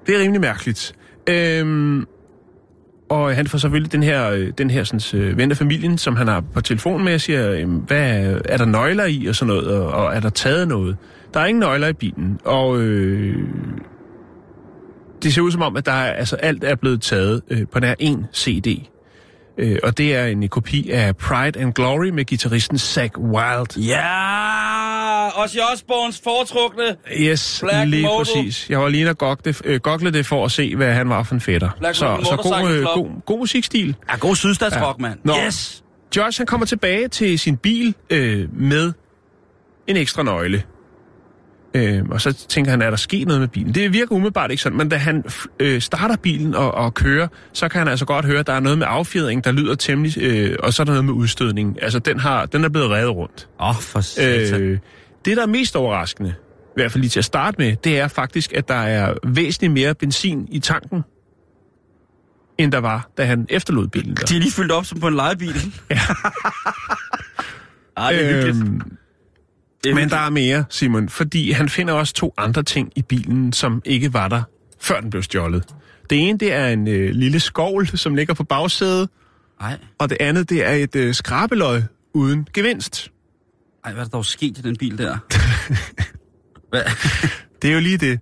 det 0.07 0.15
er 0.15 0.19
rimelig 0.19 0.41
mærkeligt. 0.41 0.95
Øhm, 1.29 2.07
og 3.23 3.35
han 3.37 3.47
får 3.47 3.59
selvfølgelig 3.59 3.93
den 3.93 4.03
her, 4.03 4.31
øh, 4.31 4.53
den 4.59 4.71
her 4.71 4.85
sådan, 4.85 5.21
øh, 5.23 5.39
ven 5.39 5.51
af 5.51 5.57
familien, 5.57 5.99
som 5.99 6.17
han 6.17 6.29
har 6.29 6.41
på 6.55 6.61
telefon 6.61 7.05
med, 7.05 7.15
og 7.15 7.21
siger, 7.21 7.67
hvad, 7.67 8.39
er- 8.45 8.57
der 8.57 8.65
nøgler 8.65 9.05
i 9.05 9.27
og 9.27 9.35
sådan 9.35 9.55
noget, 9.55 9.67
og, 9.79 9.89
og 9.93 10.15
er 10.17 10.21
der 10.21 10.29
taget 10.31 10.69
noget? 10.69 10.97
Der 11.35 11.41
er 11.41 11.47
ingen 11.47 11.61
nøgler 11.61 11.89
i 11.89 11.93
bilen, 11.93 12.39
og 12.45 12.81
øh, 12.81 13.37
det 15.23 15.35
ser 15.35 15.43
ud 15.43 15.51
som 15.51 15.63
om, 15.63 15.77
at 15.77 15.87
der 15.87 15.93
er, 15.93 16.13
altså, 16.13 16.37
alt 16.37 16.65
er 16.65 16.75
blevet 16.75 17.03
taget 17.03 17.43
øh, 17.51 17.63
på 17.73 17.81
nær 17.81 17.95
en 17.99 18.27
CD. 18.35 18.87
Øh, 19.59 19.79
og 19.83 19.99
det 19.99 20.17
er 20.17 20.25
en 20.27 20.49
kopi 20.49 20.91
af 20.91 21.17
Pride 21.17 21.61
and 21.61 21.73
Glory 21.73 22.09
med 22.09 22.25
gitarristen 22.25 22.79
Zach 22.79 23.19
Wild. 23.19 23.79
Ja, 23.89 24.01
Ozzy 25.45 25.57
Osbournes 25.73 26.21
foretrukne. 26.25 26.97
Yes, 27.21 27.59
Black 27.63 27.89
lige 27.91 28.03
Model. 28.07 28.19
præcis. 28.19 28.71
Jeg 28.71 28.81
var 28.81 28.89
lige 28.89 29.09
at 29.09 29.19
gogle 29.19 29.41
det, 29.45 29.61
øh, 29.65 29.81
gogle 29.81 30.13
det 30.13 30.27
for 30.27 30.45
at 30.45 30.53
se, 30.53 30.77
hvad 30.77 30.93
han 30.95 31.09
var 31.09 31.23
for 31.23 31.35
en 31.35 31.41
fætter. 31.41 31.71
Black 31.79 31.97
så 31.97 32.11
Model 32.11 32.27
så 32.27 32.37
god, 32.37 32.71
øh, 32.71 32.83
god, 32.85 33.23
god 33.27 33.39
musikstil. 33.39 33.97
Ja, 34.11 34.17
god 34.17 34.37
sydstatsrock, 34.37 34.99
Ja. 34.99 35.03
mand. 35.03 35.19
Nå. 35.25 35.35
Yes. 35.47 35.85
Josh 36.17 36.41
han 36.41 36.47
kommer 36.47 36.67
tilbage 36.67 37.09
til 37.09 37.39
sin 37.39 37.57
bil 37.57 37.95
øh, 38.11 38.49
med 38.61 38.93
en 39.87 39.97
ekstra 39.97 40.23
nøgle. 40.23 40.63
Øh, 41.77 42.03
og 42.11 42.21
så 42.21 42.33
tænker 42.33 42.71
han, 42.71 42.83
er 42.83 42.91
der 42.91 42.97
sket 42.97 43.27
noget 43.27 43.41
med 43.41 43.49
bilen? 43.49 43.75
Det 43.75 43.93
virker 43.93 44.15
umiddelbart 44.15 44.51
ikke 44.51 44.63
sådan, 44.63 44.79
men 44.79 44.89
da 44.89 44.97
han 44.97 45.25
øh, 45.61 45.81
starter 45.81 46.17
bilen 46.17 46.55
og, 46.55 46.75
og 46.75 46.95
kører, 46.95 47.29
så 47.53 47.69
kan 47.69 47.79
han 47.79 47.89
altså 47.89 48.05
godt 48.05 48.25
høre, 48.25 48.39
at 48.39 48.47
der 48.47 48.53
er 48.53 48.61
noget 48.61 48.79
med 48.79 48.87
affjedring, 48.91 49.45
der 49.45 49.53
lyder 49.53 49.75
temmelig, 49.75 50.19
øh, 50.23 50.57
og 50.59 50.75
så 50.75 50.83
er 50.83 50.85
der 50.85 50.93
noget 50.93 51.05
med 51.05 51.15
udstødning. 51.15 51.83
Altså, 51.83 51.99
den, 51.99 52.21
har, 52.21 52.47
den 52.47 52.65
er 52.65 52.69
blevet 52.69 52.91
revet 52.91 53.17
rundt. 53.17 53.49
Åh, 53.61 53.69
oh, 53.69 53.75
for 53.75 54.01
satan. 54.01 54.63
Øh, 54.63 54.79
det, 55.25 55.37
der 55.37 55.43
er 55.43 55.47
mest 55.47 55.77
overraskende, 55.77 56.35
i 56.41 56.75
hvert 56.75 56.93
fald 56.93 57.01
lige 57.01 57.11
til 57.11 57.19
at 57.19 57.25
starte 57.25 57.57
med, 57.59 57.77
det 57.77 57.99
er 57.99 58.09
faktisk, 58.09 58.53
at 58.53 58.69
der 58.69 58.75
er 58.75 59.15
væsentligt 59.25 59.73
mere 59.73 59.95
benzin 59.95 60.49
i 60.51 60.59
tanken, 60.59 61.03
end 62.59 62.73
der 62.73 62.79
var, 62.79 63.11
da 63.19 63.25
han 63.25 63.47
efterlod 63.49 63.89
bilen. 63.89 64.17
Der. 64.17 64.27
De 64.27 64.37
er 64.37 64.41
lige 64.41 64.53
fyldt 64.53 64.73
op 64.73 64.87
som 64.87 65.01
på 65.01 65.09
en 65.09 65.15
legebil. 65.15 65.73
Ja. 65.91 66.01
Ej, 67.97 68.13
det 68.13 68.31
er. 68.31 68.49
Øhm, 68.49 68.81
Det 69.85 69.95
men 69.95 70.11
der 70.11 70.17
er 70.17 70.31
mere, 70.31 70.65
Simon, 70.71 71.09
fordi 71.09 71.51
han 71.51 71.69
finder 71.69 71.95
også 71.95 72.15
to 72.15 72.35
andre 72.37 72.63
ting 72.63 72.93
i 72.97 73.03
bilen, 73.03 73.53
som 73.53 73.83
ikke 73.85 74.13
var 74.13 74.29
der, 74.29 74.43
før 74.81 75.01
den 75.01 75.11
blev 75.11 75.23
stjålet. 75.23 75.65
Det 76.11 76.29
ene, 76.29 76.39
det 76.39 76.53
er 76.53 76.69
en 76.69 76.89
øh, 76.89 77.11
lille 77.11 77.41
skovl, 77.41 77.87
som 77.87 78.15
ligger 78.15 78.35
på 78.35 78.45
bagsædet, 78.45 79.09
Ej, 79.61 79.79
og 79.99 80.11
det 80.11 80.17
andet, 80.21 80.51
det 80.51 80.65
er 80.65 80.73
et 80.73 80.97
øh, 80.97 81.15
skrabeløg 81.15 81.83
uden 82.15 82.49
gevinst. 82.53 83.11
ej, 83.85 83.93
hvad 83.93 84.01
er 84.03 84.05
der 84.05 84.11
dog 84.11 84.25
sket 84.25 84.59
i 84.59 84.61
den 84.63 84.77
bil 84.77 84.99
der? 84.99 85.19
Det 87.63 87.71
er 87.71 87.75
jo 87.75 87.81
lige 87.81 87.99
det. 87.99 88.21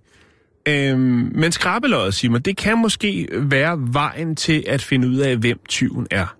Øhm, 0.67 1.31
men 1.35 1.51
skrabeløjet, 1.51 2.13
Simon, 2.13 2.41
det 2.41 2.57
kan 2.57 2.77
måske 2.77 3.27
være 3.31 3.77
vejen 3.93 4.35
til 4.35 4.63
at 4.67 4.81
finde 4.81 5.07
ud 5.07 5.17
af, 5.17 5.37
hvem 5.37 5.59
tyven 5.69 6.07
er. 6.11 6.35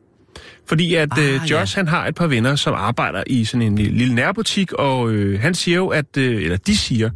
Fordi 0.65 0.95
at 0.95 1.09
Ah, 1.11 1.23
øh, 1.23 1.33
ja. 1.33 1.59
Josh, 1.59 1.75
han 1.75 1.87
har 1.87 2.07
et 2.07 2.15
par 2.15 2.27
venner, 2.27 2.55
som 2.55 2.73
arbejder 2.73 3.23
i 3.27 3.45
sådan 3.45 3.61
en 3.61 3.75
lille, 3.75 3.97
lille 3.97 4.15
nærbutik, 4.15 4.73
og 4.73 5.11
øh, 5.11 5.41
han 5.41 5.53
siger 5.53 5.77
jo, 5.77 5.87
at, 5.87 6.17
øh, 6.17 6.43
eller 6.43 6.57
de 6.57 6.77
siger, 6.77 7.09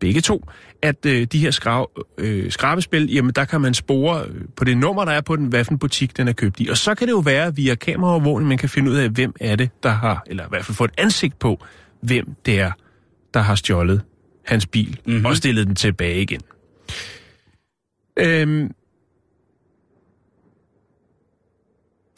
begge 0.00 0.20
to, 0.20 0.48
at 0.82 1.06
øh, 1.06 1.24
de 1.24 1.38
her 1.38 1.50
skrav, 1.50 1.90
øh, 2.18 2.50
skrabespil, 2.50 3.12
jamen 3.12 3.32
der 3.36 3.44
kan 3.44 3.60
man 3.60 3.74
spore 3.74 4.24
øh, 4.28 4.40
på 4.56 4.64
det 4.64 4.76
nummer, 4.76 5.04
der 5.04 5.12
er 5.12 5.20
på 5.20 5.36
den, 5.36 5.46
hvad 5.46 5.64
for 5.64 5.72
en 5.72 5.78
butik, 5.78 6.16
den 6.16 6.28
er 6.28 6.32
købt 6.32 6.60
i. 6.60 6.68
Og 6.68 6.76
så 6.76 6.94
kan 6.94 7.06
det 7.06 7.12
jo 7.12 7.18
være 7.18 7.54
via 7.54 7.74
kameraovervågning, 7.74 8.48
man 8.48 8.58
kan 8.58 8.68
finde 8.68 8.90
ud 8.90 8.96
af, 8.96 9.08
hvem 9.08 9.34
er 9.40 9.56
det, 9.56 9.70
der 9.82 9.88
har, 9.90 10.22
eller 10.26 10.44
i 10.44 10.48
hvert 10.48 10.64
fald 10.64 10.76
få 10.76 10.84
et 10.84 10.90
ansigt 10.98 11.38
på, 11.38 11.64
hvem 12.00 12.34
det 12.46 12.60
er, 12.60 12.72
der 13.34 13.40
har 13.40 13.54
stjålet 13.54 14.02
hans 14.46 14.66
bil 14.66 15.00
mm-hmm. 15.06 15.24
og 15.24 15.36
stillet 15.36 15.66
den 15.66 15.74
tilbage 15.74 16.22
igen. 16.22 16.40
Øhm, 18.18 18.70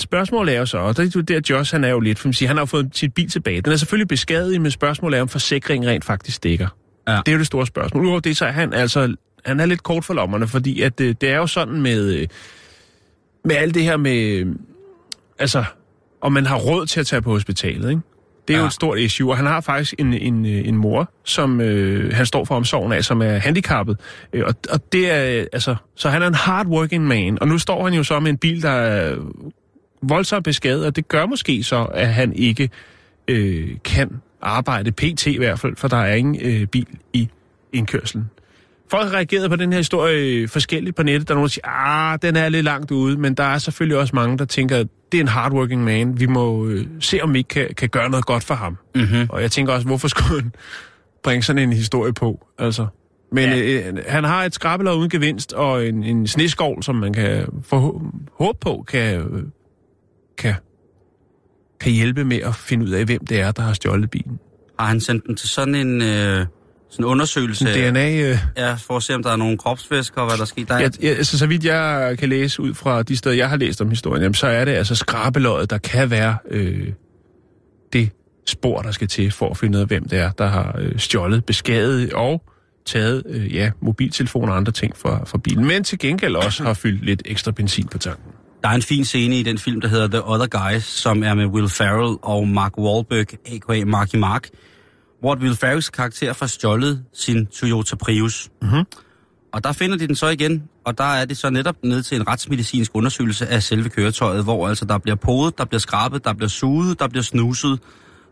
spørgsmålet 0.01 0.55
er 0.55 0.59
jo 0.59 0.67
så, 0.67 0.79
og 0.79 0.97
det 0.97 1.07
er 1.07 1.11
jo 1.17 1.21
der 1.21 1.41
Josh, 1.51 1.75
han 1.75 1.85
er 1.85 1.89
jo 1.89 2.01
lidt, 2.01 2.19
for 2.19 2.29
man 2.29 2.35
siger, 2.35 2.49
han 2.49 2.57
har 2.57 2.63
jo 2.63 2.67
fået 2.67 2.91
sit 2.93 3.15
bil 3.15 3.31
tilbage. 3.31 3.61
Den 3.61 3.73
er 3.73 3.77
selvfølgelig 3.77 4.09
beskadiget, 4.09 4.61
men 4.61 4.71
spørgsmålet 4.71 5.19
er, 5.19 5.23
om 5.23 5.29
forsikringen 5.29 5.91
rent 5.91 6.05
faktisk 6.05 6.43
dækker. 6.43 6.69
Ja. 7.09 7.13
Det 7.13 7.29
er 7.29 7.33
jo 7.33 7.39
det 7.39 7.47
store 7.47 7.67
spørgsmål. 7.67 8.05
Udover 8.05 8.21
det, 8.21 8.37
så 8.37 8.47
er 8.47 8.51
han 8.51 8.73
altså, 8.73 9.15
han 9.45 9.61
er 9.61 9.67
lidt 9.67 9.83
kort 9.83 10.05
for 10.05 10.15
lommerne, 10.15 10.49
fordi 10.49 10.83
at, 10.83 11.01
øh, 11.01 11.15
det 11.21 11.31
er 11.31 11.37
jo 11.37 11.47
sådan 11.47 11.81
med, 11.81 12.15
øh, 12.15 12.29
med 13.45 13.57
alt 13.57 13.75
det 13.75 13.83
her 13.83 13.97
med, 13.97 14.23
øh, 14.23 14.47
altså, 15.39 15.65
om 16.21 16.33
man 16.33 16.47
har 16.47 16.57
råd 16.57 16.87
til 16.87 17.01
at 17.01 17.07
tage 17.07 17.23
på 17.23 17.31
hospitalet, 17.31 17.91
ikke? 17.91 18.03
Det 18.49 18.55
er 18.55 18.59
ja. 18.59 18.63
jo 18.63 18.67
et 18.67 18.73
stort 18.73 18.99
issue, 18.99 19.31
og 19.31 19.37
han 19.37 19.47
har 19.47 19.61
faktisk 19.61 19.95
en, 19.99 20.15
en, 20.15 20.47
øh, 20.47 20.69
en 20.69 20.77
mor, 20.77 21.11
som 21.25 21.61
øh, 21.61 22.15
han 22.15 22.27
står 22.27 22.45
for 22.45 22.55
omsorgen 22.55 22.93
af, 22.93 23.05
som 23.05 23.23
er 23.23 23.39
handicappet. 23.39 24.01
Øh, 24.33 24.45
og, 24.47 24.55
og 24.71 24.93
det 24.93 25.11
er, 25.11 25.45
altså, 25.53 25.77
så 25.97 26.09
han 26.09 26.23
er 26.23 26.27
en 26.27 26.35
hardworking 26.35 27.05
man, 27.05 27.39
og 27.41 27.49
nu 27.49 27.59
står 27.59 27.85
han 27.85 27.95
jo 27.95 28.03
så 28.03 28.21
med 28.21 28.31
en 28.31 28.39
bil, 28.39 28.63
der 28.63 28.71
er 28.71 29.17
voldsomt 30.03 30.45
beskadiget, 30.45 30.87
og 30.87 30.97
det 30.97 31.09
gør 31.09 31.27
måske 31.27 31.63
så, 31.63 31.85
at 31.85 32.15
han 32.15 32.33
ikke 32.33 32.71
øh, 33.29 33.69
kan 33.85 34.11
arbejde, 34.43 34.93
pt 34.93 35.27
i 35.27 35.37
hvert 35.37 35.59
fald, 35.59 35.77
for 35.77 35.89
der 35.89 35.97
er 35.97 36.15
ingen 36.15 36.39
øh, 36.43 36.67
bil 36.67 36.87
i 37.13 37.29
indkørslen. 37.73 38.31
Folk 38.91 39.09
har 39.09 39.15
reageret 39.15 39.51
på 39.51 39.57
den 39.57 39.73
her 39.73 39.79
historie 39.79 40.17
øh, 40.17 40.49
forskelligt 40.49 40.97
på 40.97 41.03
nettet. 41.03 41.29
Der 41.29 41.35
er 41.35 41.37
nogen, 41.37 41.49
der 41.49 41.53
siger, 41.53 41.69
ah, 41.69 42.19
den 42.23 42.37
er 42.37 42.49
lidt 42.49 42.65
langt 42.65 42.91
ude, 42.91 43.17
men 43.17 43.35
der 43.35 43.45
er 43.45 43.59
selvfølgelig 43.59 43.99
også 43.99 44.17
mange, 44.17 44.39
der 44.39 44.45
tænker, 44.45 44.85
det 45.13 45.19
er 45.19 45.23
en 45.23 45.29
hardworking 45.29 45.85
man. 45.85 46.21
Vi 46.21 46.27
må 46.27 46.67
øh, 46.67 46.87
se, 47.01 47.21
om 47.23 47.33
vi 47.33 47.39
ikke 47.39 47.49
kan, 47.49 47.69
kan 47.77 47.89
gøre 47.89 48.11
noget 48.11 48.27
godt 48.27 48.45
for 48.45 48.55
ham. 48.55 48.77
Mm-hmm. 48.95 49.27
Og 49.29 49.43
jeg 49.43 49.51
tænker 49.51 49.73
også, 49.73 49.87
hvorfor 49.87 50.09
skulle 50.09 50.41
han 50.41 50.53
bringe 51.25 51.43
sådan 51.43 51.63
en 51.63 51.73
historie 51.73 52.13
på? 52.13 52.47
Altså. 52.59 52.87
Men 53.33 53.49
ja. 53.49 53.89
øh, 53.89 53.99
han 54.09 54.25
har 54.25 54.45
et 54.45 54.55
skrabelov 54.55 54.99
uden 54.99 55.11
gevinst, 55.11 55.53
og 55.53 55.87
en, 55.87 56.05
en 56.05 56.27
sneskov, 56.27 56.83
som 56.83 56.95
man 56.95 57.13
kan 57.13 57.47
få 57.63 58.03
håb 58.39 58.61
på, 58.61 58.85
kan, 58.89 59.21
øh, 59.21 59.43
kan, 60.39 60.55
kan 61.81 61.93
hjælpe 61.93 62.25
med 62.25 62.37
at 62.37 62.55
finde 62.55 62.85
ud 62.87 62.91
af, 62.91 63.05
hvem 63.05 63.27
det 63.27 63.41
er, 63.41 63.51
der 63.53 63.63
har 63.63 63.73
stjålet 63.73 64.11
bilen. 64.11 64.39
Har 64.79 64.87
han 64.87 65.01
sendt 65.01 65.27
den 65.27 65.37
til 65.37 65.49
sådan 65.49 65.75
en, 65.75 66.03
øh, 66.03 66.07
sådan 66.09 66.47
en 66.99 67.05
undersøgelse. 67.05 67.91
DNA... 67.91 68.21
Øh, 68.21 68.39
Ja, 68.57 68.75
for 68.75 68.97
at 68.97 69.03
se, 69.03 69.15
om 69.15 69.23
der 69.23 69.31
er 69.31 69.37
nogle 69.37 69.59
kropsvæsker, 69.59 70.21
og 70.21 70.29
hvad 70.29 70.39
der 70.39 70.45
sker. 70.45 70.65
Der 70.65 70.75
er, 70.75 70.81
ja, 70.81 70.89
ja, 71.03 71.09
altså, 71.09 71.39
så 71.39 71.47
vidt 71.47 71.65
jeg 71.65 72.17
kan 72.19 72.29
læse 72.29 72.63
ud 72.63 72.75
fra 72.75 73.03
de 73.03 73.17
steder, 73.17 73.37
jeg 73.37 73.49
har 73.49 73.57
læst 73.57 73.81
om 73.81 73.89
historien, 73.89 74.23
jamen, 74.23 74.35
så 74.35 74.47
er 74.47 74.65
det 74.65 74.73
altså 74.73 74.95
skrabeløjet, 74.95 75.71
der 75.71 75.79
kan 75.79 76.11
være 76.11 76.37
øh, 76.51 76.89
det 77.93 78.11
spor, 78.47 78.83
der 78.83 78.91
skal 78.91 79.09
til 79.09 79.31
for 79.33 79.51
at 79.51 79.57
finde 79.57 79.79
ud 79.79 79.83
af, 79.83 79.89
hvem 79.89 80.09
det 80.09 80.19
er, 80.19 80.31
der 80.31 80.47
har 80.47 80.77
øh, 80.79 80.99
stjålet, 80.99 81.45
beskadiget 81.45 82.13
og 82.13 82.43
taget 82.87 83.23
øh, 83.29 83.55
ja, 83.55 83.71
mobiltelefoner 83.83 84.53
og 84.53 84.57
andre 84.57 84.73
ting 84.73 84.97
fra, 84.97 85.25
fra 85.25 85.39
bilen. 85.39 85.65
Men 85.65 85.85
til 85.85 85.99
gengæld 85.99 86.37
også 86.37 86.63
har 86.63 86.75
fyldt 86.75 87.05
lidt 87.05 87.23
ekstra 87.25 87.51
benzin 87.51 87.87
på 87.87 87.99
tanken. 87.99 88.33
Der 88.67 88.71
er 88.71 88.77
en 88.77 88.83
fin 88.83 89.05
scene 89.05 89.39
i 89.39 89.43
den 89.43 89.59
film, 89.59 89.81
der 89.81 89.89
hedder 89.89 90.09
The 90.09 90.29
Other 90.29 90.47
Guys, 90.47 90.85
som 90.85 91.23
er 91.23 91.35
med 91.35 91.47
Will 91.47 91.69
Ferrell 91.69 92.17
og 92.23 92.49
Mark 92.49 92.79
Wahlberg, 92.79 93.27
a.k.a. 93.47 93.85
Marky 93.85 94.17
Mark, 94.17 94.49
hvor 95.21 95.37
Will 95.37 95.57
Ferrells 95.57 95.91
karakter 95.91 96.33
får 96.33 96.47
stjålet 96.47 97.05
sin 97.15 97.47
Toyota 97.47 97.97
Prius. 97.97 98.49
Mhm. 98.63 98.85
Og 99.53 99.65
der 99.65 99.73
finder 99.73 99.97
de 99.97 100.07
den 100.07 100.17
så 100.17 100.29
igen, 100.29 100.63
og 100.85 100.99
der 100.99 101.05
er 101.05 101.25
det 101.25 101.37
så 101.37 101.51
netop 101.51 101.77
ned 101.85 102.03
til 102.03 102.21
en 102.21 102.29
retsmedicinsk 102.29 102.91
undersøgelse 102.95 103.47
af 103.47 103.63
selve 103.63 103.89
køretøjet, 103.89 104.45
hvor 104.45 104.69
altså 104.69 104.85
der 104.85 104.99
bliver 104.99 105.17
podet, 105.17 105.59
der 105.59 105.65
bliver 105.65 105.81
skrabet, 105.81 106.25
der 106.25 106.35
bliver 106.35 106.49
suget, 106.49 106.99
der 106.99 107.09
bliver 107.09 107.23
snuset, 107.23 107.73
og 107.73 107.79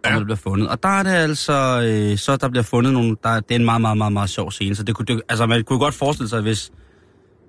Ja. 0.04 0.12
ja. 0.12 0.18
der 0.18 0.24
bliver 0.24 0.36
fundet. 0.36 0.68
Og 0.68 0.82
der 0.82 0.88
er 0.88 1.02
det 1.02 1.10
altså, 1.10 1.82
øh, 1.82 2.18
så 2.18 2.36
der 2.36 2.48
bliver 2.48 2.62
fundet 2.64 2.92
nogle, 2.92 3.16
der, 3.22 3.40
det 3.40 3.50
er 3.50 3.56
en 3.58 3.64
meget, 3.64 3.80
meget, 3.80 3.98
meget, 3.98 4.12
meget 4.12 4.30
sjov 4.30 4.50
scene. 4.50 4.74
Så 4.74 4.82
det 4.82 4.94
kunne, 4.94 5.06
det, 5.06 5.22
altså 5.28 5.46
man 5.46 5.64
kunne 5.64 5.78
godt 5.78 5.94
forestille 5.94 6.28
sig, 6.28 6.40
hvis, 6.42 6.70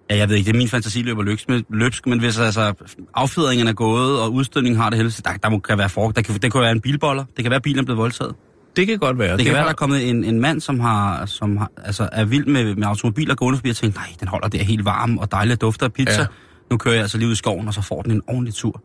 ja 0.10 0.18
jeg 0.18 0.30
ved 0.30 0.36
ikke, 0.36 0.48
det 0.48 0.54
er 0.54 0.58
min 0.58 0.68
fantasi 0.68 1.02
løber 1.02 1.24
løbsk, 1.70 2.08
men, 2.08 2.20
hvis 2.20 2.40
altså 2.40 2.74
affjedringen 3.14 3.68
er 3.68 3.74
gået, 3.74 4.22
og 4.22 4.34
udstødningen 4.34 4.82
har 4.82 4.90
det 4.90 4.98
hele, 4.98 5.12
der, 5.26 5.32
der 5.44 5.50
må, 5.50 5.60
kan 5.60 5.78
være 5.78 5.90
for, 5.90 6.12
der 6.12 6.22
kan, 6.22 6.36
det 6.36 6.52
kan 6.52 6.62
være 6.62 6.72
en 6.72 6.82
bilboller, 6.82 7.24
det 7.36 7.44
kan 7.44 7.50
være, 7.50 7.56
at 7.56 7.62
bilen 7.64 7.80
er 7.80 7.84
blevet 7.84 7.98
voldtaget. 7.98 8.36
Det 8.76 8.88
kan 8.88 8.98
godt 8.98 9.20
være. 9.20 9.38
Det 9.38 9.46
kan 9.46 9.54
være, 9.54 9.64
der 9.64 9.70
er 9.70 9.74
kommet 9.74 10.10
en, 10.10 10.24
en 10.24 10.40
mand, 10.42 10.62
som 10.62 10.80
har, 10.80 11.26
som 11.26 11.58
har, 11.58 11.72
altså 11.84 12.10
er 12.12 12.26
vild 12.26 12.46
med, 12.46 12.76
med 12.76 12.88
automobiler 12.88 13.36
gående 13.36 13.58
forbi 13.58 13.70
og 13.70 13.76
tænkt, 13.76 13.96
nej, 13.96 14.06
den 14.20 14.28
holder 14.28 14.48
der 14.48 14.64
helt 14.64 14.86
varm 14.86 15.18
og 15.18 15.32
dejligt 15.32 15.62
dufter 15.62 15.86
af 15.86 15.94
pizza. 15.94 16.14
Ja. 16.14 16.20
Ja. 16.22 16.26
Nu 16.72 16.78
kører 16.78 16.94
jeg 16.96 17.02
altså 17.02 17.18
lige 17.18 17.28
ud 17.28 17.34
i 17.34 17.36
skoven, 17.36 17.68
og 17.68 17.74
så 17.74 17.82
får 17.82 18.02
den 18.02 18.12
en 18.12 18.22
ordentlig 18.28 18.54
tur. 18.54 18.82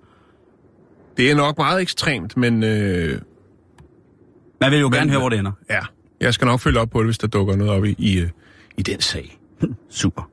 Det 1.16 1.30
er 1.30 1.34
nok 1.34 1.58
meget 1.58 1.80
ekstremt, 1.82 2.36
men 2.36 2.62
øh, 2.62 3.20
Man 4.60 4.70
vil 4.70 4.80
jo 4.80 4.88
Men- 4.88 4.98
gerne 4.98 5.10
høre, 5.10 5.20
hvor 5.20 5.28
det 5.28 5.38
ender. 5.38 5.52
ja, 5.70 5.80
jeg 6.20 6.34
skal 6.34 6.46
nok 6.46 6.60
følge 6.60 6.80
op 6.80 6.90
på 6.90 6.98
det, 6.98 7.06
hvis 7.06 7.18
der 7.18 7.26
dukker 7.26 7.56
noget 7.56 7.72
op 7.72 7.84
i, 7.84 7.94
i, 7.98 8.18
øh, 8.18 8.28
i 8.78 8.82
den 8.82 9.00
sag. 9.00 9.38
Super. 9.90 10.30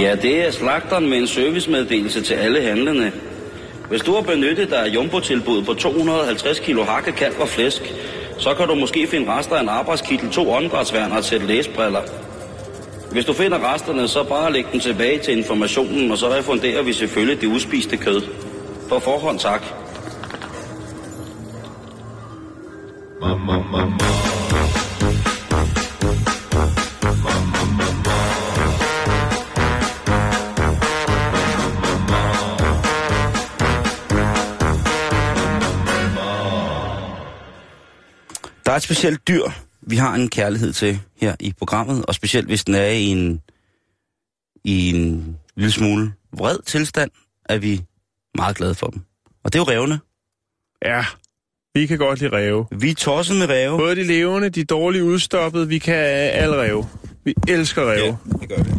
Ja, 0.00 0.14
det 0.14 0.46
er 0.46 0.50
slagteren 0.50 1.10
med 1.10 1.18
en 1.18 1.26
servicemeddelelse 1.26 2.22
til 2.22 2.34
alle 2.34 2.62
handlende. 2.62 3.12
Hvis 3.88 4.02
du 4.02 4.14
har 4.14 4.20
benyttet 4.20 4.70
dig 4.70 4.78
af 4.78 4.94
jumbo-tilbud 4.94 5.62
på 5.62 5.74
250 5.74 6.60
kilo 6.60 6.84
hakke, 6.84 7.12
kalv 7.12 7.34
og 7.40 7.48
flæsk, 7.48 7.94
så 8.38 8.54
kan 8.54 8.68
du 8.68 8.74
måske 8.74 9.06
finde 9.06 9.32
rester 9.32 9.56
af 9.56 9.62
en 9.62 9.68
arbejdskittel, 9.68 10.30
to 10.30 10.50
åndedrætsværner 10.50 11.12
og 11.12 11.18
et 11.18 11.24
sæt 11.24 11.42
læsbriller. 11.42 12.00
Hvis 13.10 13.24
du 13.24 13.32
finder 13.32 13.74
resterne, 13.74 14.08
så 14.08 14.22
bare 14.22 14.52
læg 14.52 14.64
dem 14.72 14.80
tilbage 14.80 15.18
til 15.18 15.38
informationen, 15.38 16.10
og 16.10 16.18
så 16.18 16.28
refunderer 16.30 16.82
vi 16.82 16.92
selvfølgelig 16.92 17.40
det 17.40 17.46
uspiste 17.46 17.96
kød. 17.96 18.22
På 18.88 18.98
forhånd 18.98 19.38
tak. 19.38 19.62
Er 38.76 38.78
et 38.78 38.82
specielt 38.82 39.28
dyr, 39.28 39.42
vi 39.82 39.96
har 39.96 40.14
en 40.14 40.28
kærlighed 40.28 40.72
til 40.72 41.00
her 41.16 41.34
i 41.40 41.52
programmet, 41.58 42.04
og 42.06 42.14
specielt 42.14 42.46
hvis 42.46 42.64
den 42.64 42.74
er 42.74 42.86
i 42.86 43.04
en, 43.04 43.40
i 44.64 44.90
en 44.90 45.36
lille 45.56 45.72
smule 45.72 46.12
vred 46.32 46.58
tilstand, 46.66 47.10
er 47.48 47.58
vi 47.58 47.82
meget 48.34 48.56
glade 48.56 48.74
for 48.74 48.86
dem. 48.86 49.02
Og 49.44 49.52
det 49.52 49.58
er 49.58 49.62
jo 49.62 49.70
revne. 49.80 50.00
Ja, 50.84 51.04
vi 51.74 51.86
kan 51.86 51.98
godt 51.98 52.20
lide 52.20 52.32
ræve. 52.32 52.66
Vi 52.78 52.90
er 52.90 52.94
tosset 52.94 53.36
med 53.36 53.48
ræve. 53.48 53.78
Både 53.78 53.96
de 53.96 54.04
levende, 54.04 54.48
de 54.50 54.64
dårligt 54.64 55.04
udstoppede, 55.04 55.68
vi 55.68 55.78
kan 55.78 55.94
alle 55.94 56.56
ræve. 56.56 56.86
Vi 57.24 57.34
elsker 57.48 57.82
ræve. 57.90 58.18
det 58.40 58.48
gør 58.48 58.62
vi. 58.62 58.70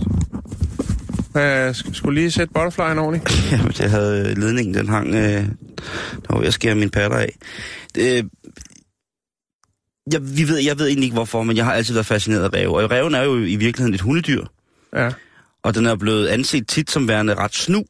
Ja. 1.36 1.72
sk- 1.72 1.94
skulle 1.94 2.20
lige 2.22 2.32
sætte 2.32 2.54
butterflyen 2.54 2.98
ordentligt? 3.00 3.42
Jamen, 3.52 3.72
det 3.72 3.90
havde 3.90 4.36
ledningen, 4.36 4.74
den 4.74 4.90
hang, 4.90 5.08
øh, 5.16 5.46
der 6.28 6.36
var 6.36 6.42
at 6.42 6.54
skære 6.54 6.76
mine 6.76 6.90
patter 6.92 7.18
af. 7.18 7.36
Det, 7.96 8.30
jeg, 10.14 10.38
vi 10.38 10.48
ved, 10.48 10.58
jeg 10.58 10.80
ved 10.80 10.88
egentlig 10.88 11.04
ikke 11.06 11.14
hvorfor, 11.14 11.44
men 11.44 11.58
jeg 11.58 11.66
har 11.66 11.74
altid 11.74 11.94
været 11.94 12.06
fascineret 12.06 12.44
af 12.44 12.54
ræve. 12.54 12.78
Og 12.84 12.92
ræven 12.92 13.16
er 13.16 13.22
jo 13.24 13.38
i 13.38 13.56
virkeligheden 13.56 13.94
et 13.94 14.02
hundedyr, 14.02 14.46
Ja. 14.96 15.12
og 15.64 15.76
den 15.76 15.86
er 15.86 15.96
blevet 15.96 16.28
anset 16.28 16.68
tit 16.68 16.92
som 16.92 17.08
værende 17.08 17.36
ret 17.36 17.56
snu. 17.56 17.86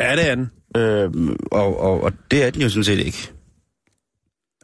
Ja, 0.00 0.16
det 0.16 0.30
er 0.30 0.34
den. 0.34 0.50
Øh, 0.76 1.10
og, 1.52 1.80
og, 1.80 2.02
og 2.02 2.12
det 2.30 2.42
er 2.44 2.50
den 2.50 2.62
jo 2.62 2.68
sådan 2.68 2.84
set 2.84 2.98
ikke. 2.98 3.30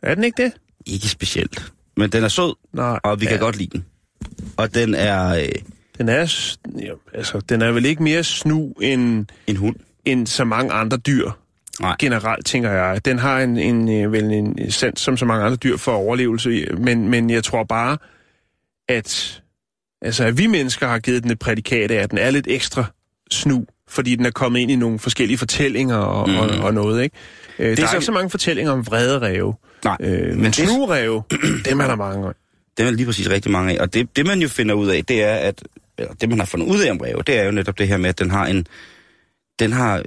Er 0.03 0.15
den 0.15 0.25
ikke 0.25 0.43
det? 0.43 0.53
Ikke 0.87 1.09
specielt. 1.09 1.73
Men 1.97 2.11
den 2.11 2.25
er 2.25 2.29
sød, 2.29 2.55
Nej. 2.73 3.01
og 3.05 3.21
vi 3.21 3.27
kan 3.27 3.35
ja. 3.37 3.41
godt 3.41 3.57
lide 3.57 3.71
den. 3.79 3.85
Og 4.57 4.75
den 4.75 4.95
er 4.95 5.29
øh, 5.35 5.49
Den 5.99 6.09
er, 6.09 6.55
ja, 6.81 6.93
altså, 7.15 7.41
den 7.49 7.63
er 7.63 7.73
vel 7.73 7.85
ikke 7.85 8.03
mere 8.03 8.25
snu 8.25 8.73
end, 8.73 9.27
en 9.47 9.57
hund. 9.57 9.77
end 10.05 10.27
så 10.27 10.45
mange 10.45 10.73
andre 10.73 10.97
dyr. 10.97 11.31
Nej. 11.81 11.97
Generelt, 11.99 12.47
tænker 12.47 12.71
jeg. 12.71 13.05
Den 13.05 13.19
har 13.19 13.41
en, 13.41 13.57
en, 13.59 14.05
øh, 14.05 14.13
vel 14.13 14.25
en 14.25 14.71
sans 14.71 15.01
som 15.01 15.17
så 15.17 15.25
mange 15.25 15.45
andre 15.45 15.57
dyr 15.57 15.77
for 15.77 15.93
overlevelse. 15.93 16.67
Men, 16.79 17.09
men 17.09 17.31
jeg 17.31 17.45
tror 17.45 17.65
bare, 17.65 17.99
at, 18.89 19.43
altså, 20.03 20.25
at 20.25 20.39
vi 20.39 20.47
mennesker 20.47 20.89
har 20.89 20.99
givet 20.99 21.23
den 21.23 21.31
et 21.31 21.39
prædikat 21.39 21.91
af, 21.91 22.03
at 22.03 22.11
den 22.11 22.19
er 22.19 22.31
lidt 22.31 22.47
ekstra 22.49 22.85
snu, 23.31 23.65
fordi 23.89 24.17
den 24.17 24.27
er 24.27 24.31
kommet 24.31 24.61
ind 24.61 24.71
i 24.71 24.77
nogle 24.77 24.99
forskellige 24.99 25.39
fortællinger 25.39 25.97
og, 25.97 26.29
mm. 26.31 26.37
og, 26.37 26.49
og 26.49 26.75
noget, 26.75 27.03
ikke? 27.03 27.17
Øh, 27.59 27.77
der 27.77 27.83
er 27.83 27.87
som- 27.87 27.97
ikke 27.97 28.07
så 28.07 28.13
mange 28.13 28.31
fortællinger 28.31 28.73
om 28.73 28.87
vrede 28.87 29.19
ræve. 29.21 29.55
Nej, 29.85 29.97
Øh, 30.01 30.29
men 30.29 30.37
men 30.37 30.45
det, 30.45 30.55
snuræve, 30.55 31.23
dem 31.71 31.81
er 31.81 31.87
der 31.87 31.97
mange 31.97 32.27
af. 32.29 32.33
det 32.77 32.87
er 32.87 32.91
lige 32.91 33.07
præcis 33.07 33.31
rigtig 33.31 33.53
mange 33.53 33.73
af. 33.73 33.81
Og 33.83 33.95
det, 33.95 34.17
det, 34.17 34.27
man 34.27 34.41
jo 34.43 34.49
finder 34.49 34.75
ud 34.75 34.89
af, 34.89 35.05
det 35.05 35.23
er, 35.23 35.35
at 35.35 35.63
eller 35.99 36.15
det, 36.15 36.29
man 36.29 36.39
har 36.39 36.47
fundet 36.47 36.67
ud 36.67 36.81
af 36.81 36.91
om 36.91 36.99
ræve, 36.99 37.23
det 37.27 37.39
er 37.39 37.45
jo 37.45 37.51
netop 37.51 37.79
det 37.79 37.89
her 37.89 37.97
med, 37.97 38.09
at 38.09 38.19
den 38.19 38.31
har 38.31 38.47
en, 38.47 38.67
den 39.59 39.73
har 39.73 40.03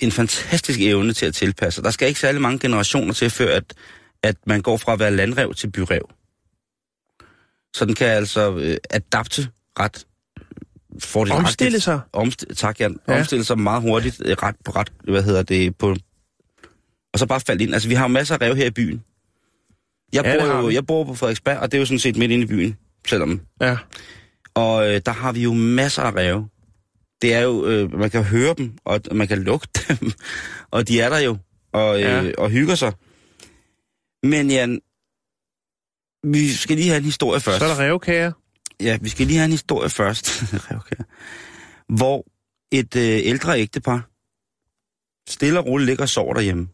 en 0.00 0.12
fantastisk 0.12 0.80
evne 0.80 1.12
til 1.12 1.26
at 1.26 1.34
tilpasse. 1.34 1.82
Der 1.82 1.90
skal 1.90 2.08
ikke 2.08 2.20
særlig 2.20 2.40
mange 2.40 2.58
generationer 2.58 3.12
til, 3.14 3.30
før 3.30 3.56
at, 3.56 3.74
at 4.22 4.36
man 4.46 4.62
går 4.62 4.76
fra 4.76 4.92
at 4.92 4.98
være 4.98 5.10
landrev 5.10 5.54
til 5.54 5.70
byrev. 5.70 6.10
Så 7.74 7.84
den 7.84 7.94
kan 7.94 8.06
altså 8.06 8.56
øh, 8.56 8.76
adapte 8.90 9.48
ret 9.78 10.06
fordelagtigt. 11.02 11.46
Omstille 11.46 11.80
sig. 11.80 12.00
Omst- 12.16 12.54
tak, 12.56 12.80
Jan. 12.80 12.98
Ja. 13.08 13.18
Omstille 13.18 13.44
sig 13.44 13.58
meget 13.58 13.82
hurtigt, 13.82 14.22
øh, 14.24 14.36
ret 14.42 14.56
på 14.64 14.72
ret, 14.72 14.92
hvad 15.04 15.22
hedder 15.22 15.42
det, 15.42 15.76
på... 15.76 15.96
Og 17.12 17.18
så 17.18 17.26
bare 17.26 17.40
falde 17.40 17.64
ind. 17.64 17.74
Altså, 17.74 17.88
vi 17.88 17.94
har 17.94 18.04
jo 18.04 18.08
masser 18.08 18.34
af 18.34 18.40
rev 18.40 18.56
her 18.56 18.66
i 18.66 18.70
byen. 18.70 19.04
Jeg, 20.12 20.24
Ja, 20.24 20.38
bor 20.38 20.46
jo, 20.46 20.70
jeg 20.70 20.86
bor 20.86 21.04
på 21.04 21.14
Frederiksberg, 21.14 21.58
og 21.58 21.72
det 21.72 21.78
er 21.78 21.80
jo 21.80 21.86
sådan 21.86 21.98
set 21.98 22.16
midt 22.16 22.30
inde 22.30 22.44
i 22.44 22.46
byen, 22.46 22.78
selvom... 23.08 23.40
Ja. 23.60 23.76
Og 24.54 24.88
øh, 24.90 25.00
der 25.06 25.12
har 25.12 25.32
vi 25.32 25.42
jo 25.42 25.52
masser 25.52 26.02
af 26.02 26.14
ræve. 26.14 26.48
Det 27.22 27.34
er 27.34 27.40
jo, 27.40 27.66
øh, 27.66 27.98
man 27.98 28.10
kan 28.10 28.24
høre 28.24 28.54
dem, 28.58 28.78
og 28.84 29.00
man 29.12 29.28
kan 29.28 29.42
lugte 29.42 29.80
dem, 30.00 30.12
og 30.70 30.88
de 30.88 31.00
er 31.00 31.08
der 31.08 31.18
jo, 31.18 31.36
og, 31.72 31.96
øh, 31.96 32.00
Ja. 32.02 32.32
og 32.38 32.50
hygger 32.50 32.74
sig. 32.74 32.92
Men 34.22 34.50
Jan, 34.50 34.80
vi 36.24 36.52
skal 36.52 36.76
lige 36.76 36.88
have 36.88 36.98
en 36.98 37.04
historie 37.04 37.40
først. 37.40 37.58
Så 37.58 37.64
er 37.64 37.68
der 37.68 37.78
rævekager. 37.80 38.32
Ja, 38.80 38.98
vi 39.02 39.08
skal 39.08 39.26
lige 39.26 39.36
have 39.36 39.44
en 39.44 39.50
historie 39.50 39.90
først, 39.90 40.42
Revkær. 40.70 41.04
hvor 41.96 42.26
et 42.72 42.96
øh, 42.96 43.02
ældre 43.26 43.60
ægtepar 43.60 44.08
stille 45.30 45.58
og 45.58 45.66
roligt 45.66 45.86
ligger 45.86 46.02
og 46.04 46.08
sover 46.08 46.34
derhjemme. 46.34 46.68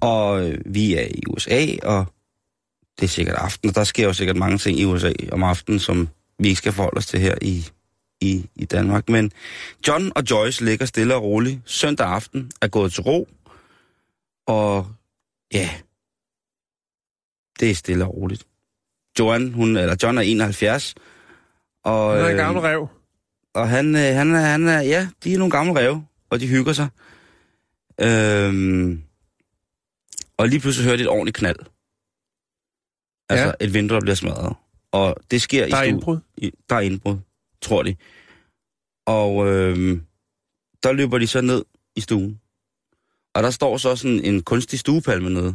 Og 0.00 0.48
øh, 0.50 0.58
vi 0.74 0.94
er 0.94 1.06
i 1.06 1.22
USA, 1.28 1.66
og 1.82 2.06
det 3.00 3.04
er 3.04 3.08
sikkert 3.08 3.36
aften, 3.36 3.68
og 3.68 3.74
der 3.74 3.84
sker 3.84 4.04
jo 4.04 4.12
sikkert 4.12 4.36
mange 4.36 4.58
ting 4.58 4.78
i 4.78 4.84
USA 4.84 5.12
om 5.32 5.42
aftenen, 5.42 5.80
som 5.80 6.08
vi 6.38 6.48
ikke 6.48 6.58
skal 6.58 6.72
forholde 6.72 6.98
os 6.98 7.06
til 7.06 7.20
her 7.20 7.34
i, 7.42 7.68
i, 8.20 8.48
i 8.56 8.64
Danmark. 8.64 9.08
Men 9.08 9.32
John 9.88 10.12
og 10.16 10.22
Joyce 10.30 10.64
ligger 10.64 10.86
stille 10.86 11.14
og 11.14 11.22
roligt 11.22 11.60
søndag 11.64 12.06
aften, 12.06 12.50
er 12.62 12.68
gået 12.68 12.92
til 12.92 13.02
ro, 13.02 13.28
og 14.46 14.86
ja, 15.52 15.70
det 17.60 17.70
er 17.70 17.74
stille 17.74 18.04
og 18.04 18.14
roligt. 18.16 18.46
Joan, 19.18 19.52
hun, 19.52 19.76
eller 19.76 19.96
John 20.02 20.18
er 20.18 20.22
71, 20.22 20.94
og, 21.84 22.16
Den 22.16 22.24
er 22.24 22.28
en 22.28 22.32
øh, 22.32 22.38
gammel 22.38 22.62
rev. 22.62 22.88
og 23.54 23.68
han, 23.68 23.94
øh, 23.96 24.00
han, 24.02 24.30
han 24.34 24.68
er, 24.68 24.80
ja, 24.80 25.08
de 25.24 25.34
er 25.34 25.38
nogle 25.38 25.50
gamle 25.50 25.78
ræve, 25.80 26.06
og 26.30 26.40
de 26.40 26.46
hygger 26.46 26.72
sig. 26.72 26.88
Øhm, 28.00 29.02
og 30.36 30.48
lige 30.48 30.60
pludselig 30.60 30.84
hører 30.84 30.96
de 30.96 31.02
et 31.02 31.08
ordentligt 31.08 31.36
knald. 31.36 31.58
Altså 33.28 33.46
Ja. 33.46 33.52
et 33.66 33.74
vindue, 33.74 33.94
der 33.94 34.00
bliver 34.00 34.14
smadret. 34.14 34.56
Og 34.92 35.16
det 35.30 35.42
sker 35.42 35.66
i 35.66 35.70
Der 35.70 35.76
er 35.76 35.82
indbrud. 35.82 36.18
I, 36.36 36.50
der 36.68 36.76
er 36.76 36.80
indbrud, 36.80 37.16
tror 37.62 37.82
de. 37.82 37.96
Og 39.06 39.48
øh, 39.48 39.98
der 40.82 40.92
løber 40.92 41.18
de 41.18 41.26
så 41.26 41.40
ned 41.40 41.64
i 41.96 42.00
stuen. 42.00 42.40
Og 43.34 43.42
der 43.42 43.50
står 43.50 43.76
så 43.76 43.96
sådan 43.96 44.20
en 44.24 44.42
kunstig 44.42 44.78
stuepalme 44.78 45.30
nede. 45.30 45.54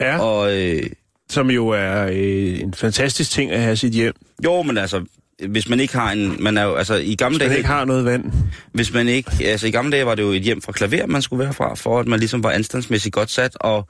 Ja, 0.00 0.20
Og 0.20 0.56
øh, 0.62 0.82
som 1.30 1.50
jo 1.50 1.68
er 1.68 2.06
øh, 2.06 2.60
en 2.60 2.74
fantastisk 2.74 3.30
ting 3.30 3.50
at 3.50 3.60
have 3.60 3.76
sit 3.76 3.92
hjem. 3.92 4.14
jo, 4.44 4.62
men 4.62 4.78
altså, 4.78 5.04
hvis 5.48 5.68
man 5.68 5.80
ikke 5.80 5.94
har 5.94 6.12
en... 6.12 6.42
Man 6.42 6.56
er 6.56 6.62
jo, 6.62 6.74
altså, 6.74 6.94
i 6.94 7.14
gamle 7.14 7.36
Hvis 7.38 7.44
man 7.44 7.48
dage... 7.48 7.58
ikke 7.58 7.68
har 7.68 7.84
noget 7.84 8.04
vand. 8.04 8.32
Hvis 8.72 8.92
man 8.92 9.08
ikke... 9.08 9.30
Altså, 9.44 9.66
i 9.66 9.70
gamle 9.70 9.92
dage 9.92 10.06
var 10.06 10.14
det 10.14 10.22
jo 10.22 10.30
et 10.30 10.42
hjem 10.42 10.62
fra 10.62 10.72
klaver, 10.72 11.06
man 11.06 11.22
skulle 11.22 11.44
være 11.44 11.54
fra, 11.54 11.74
for 11.74 12.00
at 12.00 12.06
man 12.06 12.18
ligesom 12.18 12.42
var 12.42 12.50
anstandsmæssigt 12.50 13.12
godt 13.12 13.30
sat, 13.30 13.56
og 13.60 13.88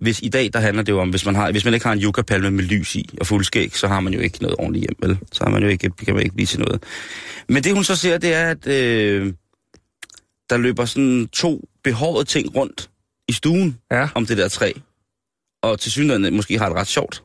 hvis 0.00 0.20
i 0.22 0.28
dag, 0.28 0.50
der 0.52 0.60
handler 0.60 0.82
det 0.82 0.92
jo 0.92 1.00
om, 1.00 1.10
hvis 1.10 1.26
man, 1.26 1.34
har, 1.34 1.50
hvis 1.50 1.64
man 1.64 1.74
ikke 1.74 1.86
har 1.86 1.92
en 1.92 2.02
yucca-palme 2.02 2.50
med 2.50 2.64
lys 2.64 2.96
i 2.96 3.08
og 3.20 3.26
fuldskæg, 3.26 3.76
så 3.76 3.88
har 3.88 4.00
man 4.00 4.14
jo 4.14 4.20
ikke 4.20 4.42
noget 4.42 4.56
ordentligt 4.58 4.80
hjem, 4.80 4.96
vel? 5.08 5.18
Så 5.32 5.44
har 5.44 5.50
man 5.50 5.62
jo 5.62 5.68
ikke, 5.68 5.90
kan 5.90 6.14
man 6.14 6.22
ikke 6.22 6.34
blive 6.34 6.46
til 6.46 6.60
noget. 6.60 6.82
Men 7.48 7.64
det 7.64 7.74
hun 7.74 7.84
så 7.84 7.96
ser, 7.96 8.18
det 8.18 8.34
er, 8.34 8.50
at 8.50 8.66
øh, 8.66 9.32
der 10.50 10.56
løber 10.56 10.84
sådan 10.84 11.28
to 11.32 11.68
behårede 11.84 12.24
ting 12.24 12.56
rundt 12.56 12.90
i 13.28 13.32
stuen 13.32 13.78
Ja, 13.90 14.08
om 14.14 14.26
det 14.26 14.38
der 14.38 14.48
træ. 14.48 14.72
Og 15.62 15.80
til 15.80 15.92
synligheden 15.92 16.36
måske 16.36 16.58
har 16.58 16.68
det 16.68 16.78
ret 16.78 16.86
sjovt. 16.86 17.22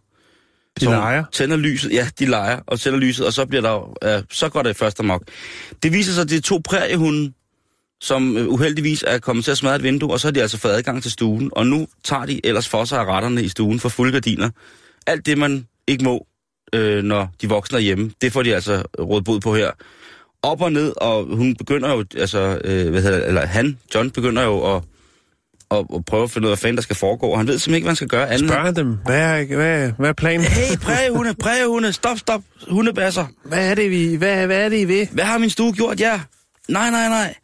de 0.80 0.86
Så 0.86 0.92
leger. 0.92 1.24
Tænder 1.32 1.58
lyset, 1.58 1.92
ja, 1.92 2.10
de 2.20 2.26
leger 2.26 2.60
og 2.68 2.80
tænder 2.80 3.00
lyset, 3.00 3.26
og 3.26 3.34
så, 3.34 3.46
bliver 3.46 3.62
der, 3.62 3.98
øh, 4.18 4.24
så 4.32 4.50
går 4.50 4.64
det 4.64 4.76
først 4.76 5.00
amok. 5.00 5.24
Det 5.84 5.94
viser 5.94 6.14
sig, 6.14 6.22
at 6.22 6.30
det 6.30 6.38
er 6.38 6.42
to 6.42 6.62
præriehunde, 6.66 7.34
som 8.02 8.38
øh, 8.38 8.48
uheldigvis 8.48 9.04
er 9.08 9.18
kommet 9.18 9.46
til 9.46 9.52
at 9.52 9.58
smadre 9.58 9.76
et 9.76 9.84
vindue, 9.84 10.12
og 10.12 10.20
så 10.20 10.28
har 10.28 10.32
de 10.32 10.42
altså 10.42 10.58
fået 10.58 10.72
adgang 10.72 11.04
til 11.04 11.12
stuen. 11.12 11.50
Og 11.52 11.68
nu 11.68 11.88
tager 12.04 12.26
de 12.26 12.46
ellers 12.46 12.68
for 12.70 12.86
sig 12.86 13.00
af 13.00 13.06
retterne 13.06 13.44
i 13.44 13.50
stuen 13.50 13.80
for 13.80 13.90
fulde 13.90 14.12
gardiner. 14.12 14.50
Alt 15.08 15.26
det, 15.26 15.38
man 15.38 15.68
ikke 15.88 16.04
må, 16.04 16.28
øh, 16.74 17.04
når 17.04 17.30
de 17.42 17.50
voksne 17.50 17.78
er 17.78 17.82
hjemme, 17.82 18.12
det 18.22 18.34
får 18.34 18.44
de 18.44 18.56
altså 18.56 18.84
råd 19.00 19.22
bod 19.22 19.40
på 19.40 19.56
her. 19.56 19.72
Op 20.42 20.62
og 20.62 20.72
ned, 20.72 20.94
og 20.98 21.26
hun 21.36 21.56
begynder 21.56 21.94
jo, 21.94 22.06
altså, 22.18 22.60
øh, 22.64 22.90
hvad 22.90 23.02
hedder 23.02 23.18
det, 23.18 23.28
eller 23.28 23.46
han, 23.46 23.78
John, 23.96 24.12
begynder 24.12 24.44
jo 24.44 24.76
at, 24.76 24.84
at, 25.72 25.86
at 25.96 26.06
prøve 26.06 26.24
at 26.24 26.32
finde 26.32 26.46
ud 26.46 26.52
af, 26.52 26.56
hvad 26.58 26.62
fanden 26.62 26.76
der 26.76 26.82
skal 26.82 26.96
foregå. 26.96 27.28
Og 27.28 27.38
han 27.40 27.48
ved 27.48 27.58
simpelthen 27.58 27.76
ikke, 27.76 27.86
hvad 27.86 27.92
han 27.92 27.96
skal 27.96 28.08
gøre 28.08 28.30
andet. 28.30 28.50
Spørg 28.50 28.76
dem, 28.76 28.98
hvad 29.06 29.22
er, 29.22 29.56
hvad, 29.56 29.92
hvad 29.98 30.10
er 30.10 30.14
planen? 30.14 30.46
Hey, 30.46 30.78
prægehunde, 30.78 31.34
prægehunde, 31.34 31.94
stop, 31.94 32.20
stop, 32.20 32.42
hundebasser. 32.70 33.26
Hvad 33.46 33.72
er 33.72 33.76
det, 33.76 33.92
vi, 33.92 34.16
hvad, 34.16 34.46
hvad 34.46 34.66
er 34.66 34.70
det, 34.70 34.80
I 34.80 34.88
ved? 34.88 35.08
Hvad 35.12 35.24
har 35.24 35.38
min 35.38 35.50
stue 35.50 35.74
gjort? 35.74 36.00
Ja. 36.00 36.22
Nej, 36.70 36.90
nej, 36.90 37.10
nej. 37.10 37.36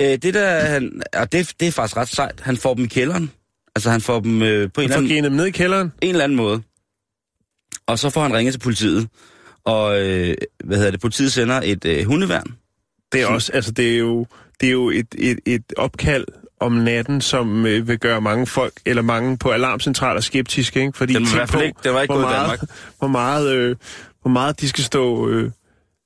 Øh, 0.00 0.06
det 0.08 0.34
der, 0.34 0.60
han, 0.60 1.02
og 1.14 1.32
det, 1.32 1.52
det 1.60 1.68
er 1.68 1.72
faktisk 1.72 1.96
ret 1.96 2.08
sejt. 2.08 2.40
Han 2.40 2.56
får 2.56 2.74
dem 2.74 2.84
i 2.84 2.88
kælderen. 2.88 3.30
Altså, 3.76 3.90
han 3.90 4.00
får 4.00 4.20
dem 4.20 4.42
øh, 4.42 4.70
på 4.72 4.80
en 4.80 4.88
Vi 4.88 4.94
eller, 4.94 4.96
anden, 4.96 5.24
dem 5.24 5.32
ned 5.32 5.46
i 5.46 5.50
kælderen. 5.50 5.92
en 6.02 6.10
eller 6.10 6.24
anden 6.24 6.36
måde. 6.36 6.62
Og 7.86 7.98
så 7.98 8.10
får 8.10 8.22
han 8.22 8.34
ringet 8.34 8.54
til 8.54 8.60
politiet. 8.60 9.08
Og, 9.64 10.00
øh, 10.00 10.34
hvad 10.64 10.76
hedder 10.76 10.90
det, 10.90 11.00
politiet 11.00 11.32
sender 11.32 11.60
et 11.64 11.84
øh, 11.84 12.04
hundeværn. 12.06 12.54
Det 13.12 13.22
er 13.22 13.26
også, 13.26 13.52
altså 13.52 13.70
det 13.72 13.94
er 13.94 13.98
jo, 13.98 14.26
det 14.60 14.66
er 14.66 14.72
jo 14.72 14.90
et, 14.90 15.06
et, 15.18 15.38
et 15.46 15.64
opkald 15.76 16.24
om 16.60 16.72
natten, 16.72 17.20
som 17.20 17.66
øh, 17.66 17.88
vil 17.88 17.98
gøre 17.98 18.20
mange 18.20 18.46
folk, 18.46 18.72
eller 18.86 19.02
mange 19.02 19.38
på 19.38 19.50
alarmcentraler 19.50 20.20
skeptiske, 20.20 20.80
ikke? 20.80 20.92
Fordi 20.98 21.12
Den 21.14 21.22
var 21.22 21.30
i 21.30 21.34
hvert 21.34 21.50
fald 21.50 21.62
ikke- 21.62 21.78
den 21.84 21.94
var 21.94 22.02
ikke 22.02 22.14
hvor 22.14 22.22
meget, 22.22 22.40
Danmark. 22.40 22.60
Hvor 22.98 23.08
meget, 23.08 23.52
øh, 23.54 23.76
hvor 24.22 24.30
meget 24.30 24.60
de 24.60 24.68
skal 24.68 24.84
stå, 24.84 25.28
øh, 25.28 25.50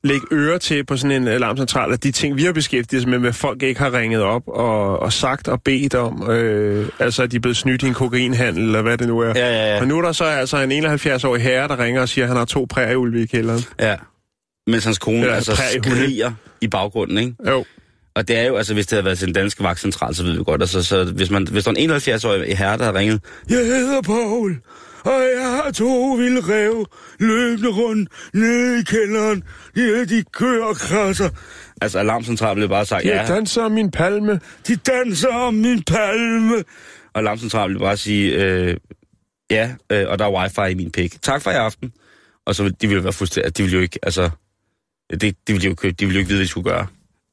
lægge 0.05 0.27
øre 0.33 0.59
til 0.59 0.85
på 0.87 0.97
sådan 0.97 1.23
en 1.23 1.29
alarmcentral, 1.29 1.93
at 1.93 2.03
de 2.03 2.13
ting, 2.13 2.37
vi 2.37 2.45
har 2.45 2.53
beskæftiget 2.53 3.03
os 3.03 3.07
med, 3.07 3.19
hvad 3.19 3.33
folk 3.33 3.63
ikke 3.63 3.81
har 3.81 3.93
ringet 3.93 4.23
op 4.23 4.43
og, 4.47 4.99
og 4.99 5.13
sagt 5.13 5.49
og 5.49 5.63
bedt 5.63 5.95
om, 5.95 6.31
øh, 6.31 6.89
altså 6.99 7.23
at 7.23 7.31
de 7.31 7.37
er 7.37 7.41
blevet 7.41 7.57
snydt 7.57 7.83
i 7.83 7.87
en 7.87 7.95
kokainhandel, 7.95 8.63
eller 8.63 8.83
hvad 8.83 8.99
det 8.99 9.09
nu 9.09 9.19
er. 9.19 9.27
Ja, 9.27 9.33
ja, 9.35 9.75
ja. 9.75 9.81
Og 9.81 9.87
nu 9.89 9.99
er 9.99 10.03
der 10.03 10.13
så 10.13 10.25
altså 10.25 10.57
en 10.57 10.85
71-årig 10.85 11.43
herre, 11.43 11.69
der 11.69 11.79
ringer 11.79 12.01
og 12.01 12.09
siger, 12.09 12.25
at 12.25 12.29
han 12.29 12.37
har 12.37 12.45
to 12.45 12.67
prærieulve 12.71 13.23
i 13.23 13.27
kælderen. 13.27 13.61
Ja. 13.81 13.97
Mens 14.67 14.85
hans 14.85 14.99
kone 14.99 15.27
Ja, 15.27 15.35
altså 15.35 15.63
skriger 15.81 16.33
i 16.61 16.69
baggrunden, 16.69 17.19
ikke? 17.19 17.35
Jo. 17.49 17.65
Og 18.15 18.29
det 18.29 18.39
er 18.39 18.43
jo, 18.47 18.57
altså 18.57 18.75
hvis 18.75 18.87
det 18.87 18.97
havde 18.97 19.05
været 19.05 19.19
til 19.19 19.27
den 19.27 19.35
danske 19.35 19.63
vagtcentral, 19.65 20.15
så 20.15 20.23
ved 20.23 20.37
vi 20.37 20.45
godt, 20.45 20.61
altså 20.63 20.83
så 20.83 21.05
hvis, 21.05 21.31
man, 21.31 21.47
hvis 21.49 21.65
der 21.65 21.71
er 21.71 21.75
en 21.79 21.91
71-årig 21.91 22.59
herre, 22.59 22.79
der 22.79 22.85
har 22.85 22.95
ringet, 22.95 23.21
Jeg 23.51 23.59
hedder 23.59 24.03
Paul, 24.03 24.57
og 25.05 25.21
jeg 25.37 25.51
har 25.65 25.71
to 25.71 26.13
vilde 26.13 26.41
rev 26.41 26.87
løbende 27.19 27.69
rundt 27.69 28.09
nede 28.35 28.81
i 28.81 28.83
kælderen. 28.83 29.43
Ja, 29.77 30.05
de 30.05 30.25
kører 30.33 30.65
og 30.65 30.77
krasser. 30.77 31.29
Altså 31.83 31.99
alarmcentralen 31.99 32.57
blev 32.57 32.69
bare 32.69 32.87
sagt, 32.87 33.05
Jeg 33.05 33.25
ja, 33.29 33.35
danser 33.35 33.63
om 33.63 33.73
min 33.73 33.91
palme. 33.91 34.41
de 34.69 34.77
danser 34.77 35.29
om 35.29 35.55
min 35.55 35.83
palme. 35.83 36.57
Og 37.15 37.21
alarmcentralen 37.21 37.77
blev 37.77 37.87
bare 37.87 37.97
sige, 37.97 38.33
øh, 38.45 38.77
ja, 39.51 39.73
øh, 39.93 40.09
og 40.09 40.19
der 40.19 40.25
er 40.27 40.33
wifi 40.43 40.73
i 40.73 40.75
min 40.75 40.91
pik. 40.93 41.23
Tak 41.23 41.43
for 41.43 41.51
i 41.51 41.55
aften. 41.55 41.93
Og 42.47 42.55
så 42.55 42.63
vil- 42.63 42.77
de 42.81 42.89
ville 42.89 43.05
være 43.05 43.13
fuldstændig, 43.13 43.57
de 43.59 43.63
ville 43.63 43.77
jo 43.77 43.83
ikke, 43.83 43.99
altså, 44.03 44.31
det, 45.11 45.23
de 45.23 45.53
ville 45.53 45.65
jo, 45.65 45.71
ikke- 45.71 45.93
de 45.93 46.07
ville 46.07 46.15
jo 46.15 46.19
ikke 46.19 46.29
vide, 46.29 46.39
hvad 46.39 46.45
de 46.45 46.51
skulle 46.51 46.71
gøre. 46.71 46.87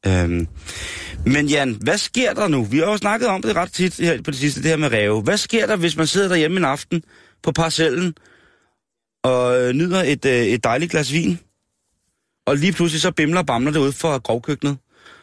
Øhm. 0.08 0.48
Men 1.26 1.48
Jan, 1.48 1.78
hvad 1.82 1.98
sker 1.98 2.34
der 2.34 2.48
nu? 2.48 2.64
Vi 2.64 2.78
har 2.78 2.86
jo 2.86 2.98
snakket 2.98 3.28
om 3.28 3.42
det 3.42 3.56
ret 3.56 3.72
tit 3.74 3.96
her 3.98 4.22
på 4.22 4.32
det 4.32 4.40
sidste, 4.40 4.62
det 4.62 4.70
her 4.70 4.78
med 4.78 4.92
ræve. 4.92 5.22
Hvad 5.22 5.38
sker 5.38 5.66
der, 5.66 5.76
hvis 5.76 5.98
man 5.98 6.08
sidder 6.08 6.28
derhjemme 6.28 6.58
en 6.58 6.66
aften 6.66 7.04
på 7.44 7.52
parcellen 7.52 8.16
og 9.24 9.62
øh, 9.62 9.74
nyder 9.74 10.04
et, 10.04 10.26
øh, 10.26 10.46
et 10.46 10.64
dejligt 10.64 10.92
glas 10.92 11.14
vin? 11.14 11.40
Og 12.46 12.56
lige 12.56 12.74
pludselig 12.74 13.02
så 13.02 13.12
bimler 13.12 13.40
og 13.40 13.46
bamler 13.46 13.72
det 13.72 13.80
ud 13.80 13.92
for 13.92 14.20
grovkøkkenet. 14.20 14.78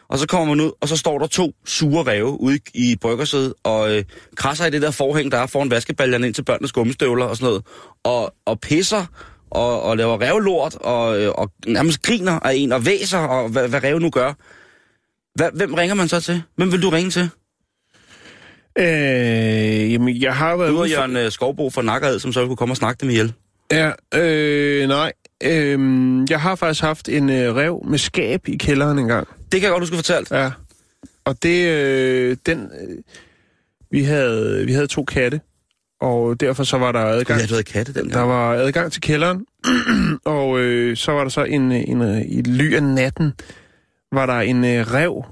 Og 0.07 0.19
så 0.19 0.27
kommer 0.27 0.55
man 0.55 0.65
ud, 0.65 0.71
og 0.81 0.87
så 0.87 0.97
står 0.97 1.19
der 1.19 1.27
to 1.27 1.53
sure 1.65 2.03
ræve 2.03 2.41
ude 2.41 2.59
i 2.73 2.95
bryggersædet 3.01 3.53
og 3.63 3.95
øh, 3.95 4.03
krasser 4.35 4.65
i 4.65 4.69
det 4.69 4.81
der 4.81 4.91
forhæng, 4.91 5.31
der 5.31 5.37
er 5.37 5.47
foran 5.47 5.71
vaskebaljerne 5.71 6.27
ind 6.27 6.33
til 6.33 6.43
børnenes 6.43 6.71
gummistøvler 6.71 7.25
og 7.25 7.37
sådan 7.37 7.47
noget. 7.47 7.63
Og, 8.03 8.33
og 8.45 8.59
pisser 8.59 9.05
og, 9.49 9.81
og 9.81 9.97
laver 9.97 10.21
rævelort 10.21 10.75
og, 10.75 11.21
øh, 11.21 11.31
og 11.35 11.51
nærmest 11.67 12.01
griner 12.01 12.39
af 12.39 12.53
en 12.55 12.71
og 12.71 12.85
væser 12.85 13.19
og 13.19 13.49
hvad, 13.49 13.67
hvad 13.67 13.83
ræve 13.83 13.99
nu 13.99 14.09
gør. 14.09 14.33
Hva, 15.35 15.49
hvem 15.53 15.73
ringer 15.73 15.95
man 15.95 16.07
så 16.07 16.19
til? 16.19 16.43
Hvem 16.55 16.71
vil 16.71 16.81
du 16.81 16.89
ringe 16.89 17.11
til? 17.11 17.29
Øh, 18.79 19.93
jamen, 19.93 20.21
jeg 20.21 20.35
har 20.35 20.57
været 20.57 20.71
Du 20.71 20.79
og 20.79 20.89
Jørgen 20.89 21.15
øh, 21.17 21.31
Skovbo 21.31 21.69
fra 21.69 21.81
Nakkerhed, 21.81 22.19
som 22.19 22.33
så 22.33 22.47
kunne 22.47 22.55
komme 22.55 22.73
og 22.73 22.77
snakke 22.77 23.01
dem 23.01 23.09
ihjel. 23.09 23.33
Ja, 23.71 23.91
øh, 24.13 24.87
nej. 24.87 25.13
Øh, 25.43 25.79
jeg 26.29 26.41
har 26.41 26.55
faktisk 26.55 26.81
haft 26.81 27.09
en 27.09 27.29
øh, 27.29 27.55
rev 27.55 27.83
med 27.87 27.97
skab 27.97 28.47
i 28.47 28.57
kælderen 28.57 28.99
engang. 28.99 29.27
Det 29.51 29.61
kan 29.61 29.61
jeg 29.61 29.71
godt, 29.71 29.81
du 29.81 29.85
skal 29.85 29.97
fortælle. 29.97 30.25
Ja. 30.31 30.51
Og 31.25 31.43
det, 31.43 31.69
øh, 31.69 32.37
den, 32.45 32.59
øh, 32.81 32.97
vi 33.91 34.03
havde, 34.03 34.65
vi 34.65 34.73
havde 34.73 34.87
to 34.87 35.03
katte, 35.03 35.41
og 36.01 36.39
derfor 36.39 36.63
så 36.63 36.77
var 36.77 36.91
der 36.91 36.99
adgang. 36.99 37.39
Ja, 37.39 37.45
du 37.45 37.53
havde 37.53 37.63
katte 37.63 37.93
den 37.93 38.09
Der 38.09 38.21
var 38.21 38.53
adgang 38.53 38.91
til 38.91 39.01
kælderen, 39.01 39.45
og 40.25 40.59
øh, 40.59 40.97
så 40.97 41.11
var 41.11 41.21
der 41.21 41.29
så 41.29 41.43
en, 41.43 41.71
en, 41.71 42.01
en 42.01 42.25
i 42.27 42.41
ly 42.41 42.75
af 42.75 42.83
natten, 42.83 43.33
var 44.11 44.25
der 44.25 44.39
en 44.39 44.65
øh, 44.65 44.93
rev 44.93 45.25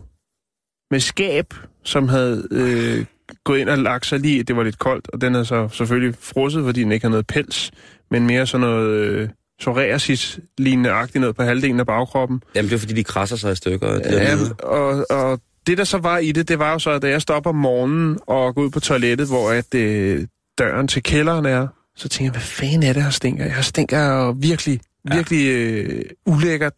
med 0.92 1.00
skab, 1.00 1.54
som 1.84 2.08
havde 2.08 2.48
øh, 2.52 3.06
gået 3.44 3.60
ind 3.60 3.70
og 3.70 3.78
lagt 3.78 4.06
sig 4.06 4.20
lige, 4.20 4.44
det 4.44 4.56
var 4.56 4.64
lidt 4.64 4.80
koldt, 4.80 5.10
og 5.14 5.22
den 5.22 5.34
havde 5.34 5.46
så 5.46 5.70
selvfølgelig 5.72 6.16
frosset, 6.22 6.64
fordi 6.66 6.84
den 6.84 6.92
ikke 6.92 7.04
havde 7.04 7.12
noget 7.12 7.28
pels, 7.28 7.72
men 8.12 8.28
mere 8.28 8.48
sådan 8.48 8.68
noget 8.68 8.90
øh, 8.90 9.30
psoriasis-lignende 9.60 10.92
agtigt 10.92 11.22
noget 11.22 11.36
på 11.36 11.44
halvdelen 11.44 11.80
af 11.80 11.86
bagkroppen. 11.86 12.42
Jamen, 12.56 12.70
det 12.70 12.76
er 12.76 12.80
fordi, 12.80 12.94
de 12.94 13.04
krasser 13.04 13.36
sig 13.36 13.52
i 13.52 13.56
stykker. 13.56 14.00
Ja, 14.12 14.38
og, 14.64 15.06
og 15.10 15.40
det, 15.68 15.78
der 15.78 15.84
så 15.84 15.98
var 15.98 16.18
i 16.18 16.32
det, 16.32 16.48
det 16.48 16.60
var 16.60 16.72
jo 16.72 16.80
så, 16.80 16.90
at 16.92 17.02
da 17.02 17.10
jeg 17.10 17.22
stopper 17.22 17.50
om 17.50 17.56
morgenen 17.56 18.20
og 18.28 18.56
går 18.56 18.62
ud 18.62 18.70
på 18.70 18.80
toilettet, 18.80 19.28
hvor 19.28 19.50
at, 19.52 19.76
øh, 19.76 20.28
døren 20.58 20.88
til 20.88 21.04
kælderen 21.04 21.46
er, 21.46 21.68
så 21.96 22.10
tænker 22.10 22.26
jeg, 22.26 22.32
hvad 22.32 22.42
fanden 22.42 22.84
er 22.84 22.94
det, 22.94 23.04
her 23.04 23.10
stinker? 23.10 23.46
Jeg 23.46 23.64
stinker 23.64 24.08
jo 24.08 24.36
virkelig, 24.40 24.80
Ja. 25.10 25.16
virkelig 25.16 25.48
øh, 25.48 26.02
ulækkert. 26.26 26.74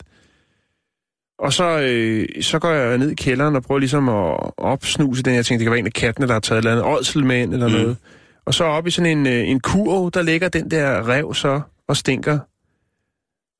Og 1.39 1.53
så, 1.53 1.79
øh, 1.79 2.27
så 2.41 2.59
går 2.59 2.69
jeg 2.69 2.97
ned 2.97 3.11
i 3.11 3.15
kælderen 3.15 3.55
og 3.55 3.63
prøver 3.63 3.79
ligesom 3.79 4.09
at 4.09 4.37
opsnuse 4.57 5.23
den. 5.23 5.35
Jeg 5.35 5.45
tænkte, 5.45 5.59
det 5.59 5.65
kan 5.65 5.71
være 5.71 5.79
en 5.79 5.85
af 5.85 5.93
kattene, 5.93 6.27
der 6.27 6.33
har 6.33 6.39
taget 6.39 6.59
et 6.59 6.69
eller 6.69 6.81
andet 6.81 6.97
ådsel 6.97 7.25
med 7.25 7.41
ind 7.41 7.53
eller 7.53 7.67
Mm. 7.67 7.73
noget. 7.73 7.97
Og 8.45 8.53
så 8.53 8.63
op 8.63 8.87
i 8.87 8.91
sådan 8.91 9.17
en, 9.17 9.27
øh, 9.27 9.47
en 9.49 9.59
kurv, 9.59 10.11
der 10.13 10.21
ligger 10.21 10.49
den 10.49 10.71
der 10.71 11.09
rev 11.09 11.33
så 11.33 11.61
og 11.87 11.97
stinker. 11.97 12.39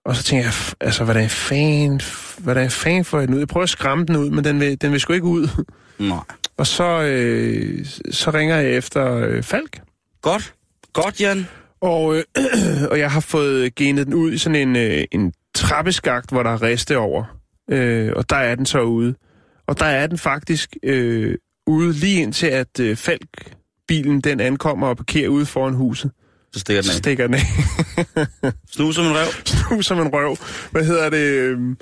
Og 0.05 0.15
så 0.15 0.23
tænker 0.23 0.45
jeg, 0.45 0.53
altså, 0.81 1.03
hvordan 1.03 1.29
fanden, 1.29 2.01
hvordan 2.37 2.69
fanden 2.71 3.05
får 3.05 3.19
jeg 3.19 3.27
den 3.27 3.35
ud? 3.35 3.39
Jeg 3.39 3.47
prøver 3.47 3.63
at 3.63 3.69
skræmme 3.69 4.05
den 4.05 4.15
ud, 4.15 4.29
men 4.29 4.43
den 4.43 4.59
vil, 4.59 4.81
den 4.81 4.91
vil 4.91 4.99
sgu 4.99 5.13
ikke 5.13 5.25
ud. 5.25 5.47
Nej. 5.99 6.17
Og 6.57 6.67
så, 6.67 7.01
øh, 7.01 7.85
så 8.11 8.31
ringer 8.31 8.55
jeg 8.55 8.71
efter 8.71 9.13
øh, 9.15 9.43
Falk. 9.43 9.81
Godt. 10.21 10.53
Godt, 10.93 11.21
Jan. 11.21 11.47
Og, 11.81 12.15
øh, 12.15 12.23
og 12.91 12.99
jeg 12.99 13.11
har 13.11 13.19
fået 13.19 13.75
genet 13.75 14.05
den 14.05 14.13
ud 14.13 14.31
i 14.31 14.37
sådan 14.37 14.55
en, 14.67 14.75
øh, 14.75 15.03
en 15.11 15.33
trappeskagt, 15.55 16.29
hvor 16.29 16.43
der 16.43 16.49
er 16.51 16.61
riste 16.61 16.97
over. 16.97 17.23
Øh, 17.71 18.11
og 18.15 18.29
der 18.29 18.35
er 18.35 18.55
den 18.55 18.65
så 18.65 18.81
ude. 18.81 19.15
Og 19.67 19.79
der 19.79 19.85
er 19.85 20.07
den 20.07 20.17
faktisk 20.17 20.75
øh, 20.83 21.35
ude 21.67 21.93
lige 21.93 22.21
indtil, 22.21 22.47
at 22.47 22.79
øh, 22.79 22.97
Falk-bilen 22.97 24.21
den 24.21 24.39
ankommer 24.39 24.87
og 24.87 24.97
parkerer 24.97 25.29
ude 25.29 25.45
foran 25.45 25.73
huset. 25.73 26.11
Så 26.53 26.59
stikker 26.59 26.81
den 26.81 26.87
Så 26.87 26.91
af. 26.91 26.97
stikker 26.97 27.27
den 27.27 27.33
af. 27.35 27.41
Snus 28.75 28.95
som 28.95 29.05
en 29.05 29.11
rev. 29.15 29.27
nu 29.71 29.81
som 29.81 29.99
en 29.99 30.07
røv. 30.13 30.37
Hvad 30.71 30.85
hedder 30.85 31.09
det? 31.09 31.17
øhm, 31.31 31.77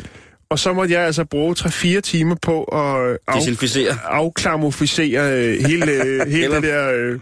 Og 0.49 0.59
så 0.59 0.73
måtte 0.73 0.93
jeg 0.93 1.01
altså 1.05 1.25
bruge 1.25 1.55
3-4 1.59 1.99
timer 1.99 2.35
på 2.41 2.63
at 2.63 3.17
af, 3.27 3.35
Desinficere. 3.39 3.97
afklamoficere 4.05 5.33
øh, 5.33 5.65
hele, 5.65 5.91
øh, 5.91 6.27
hele 6.37 6.55
det 6.55 6.63
der... 6.63 6.91
Øh, 6.93 7.19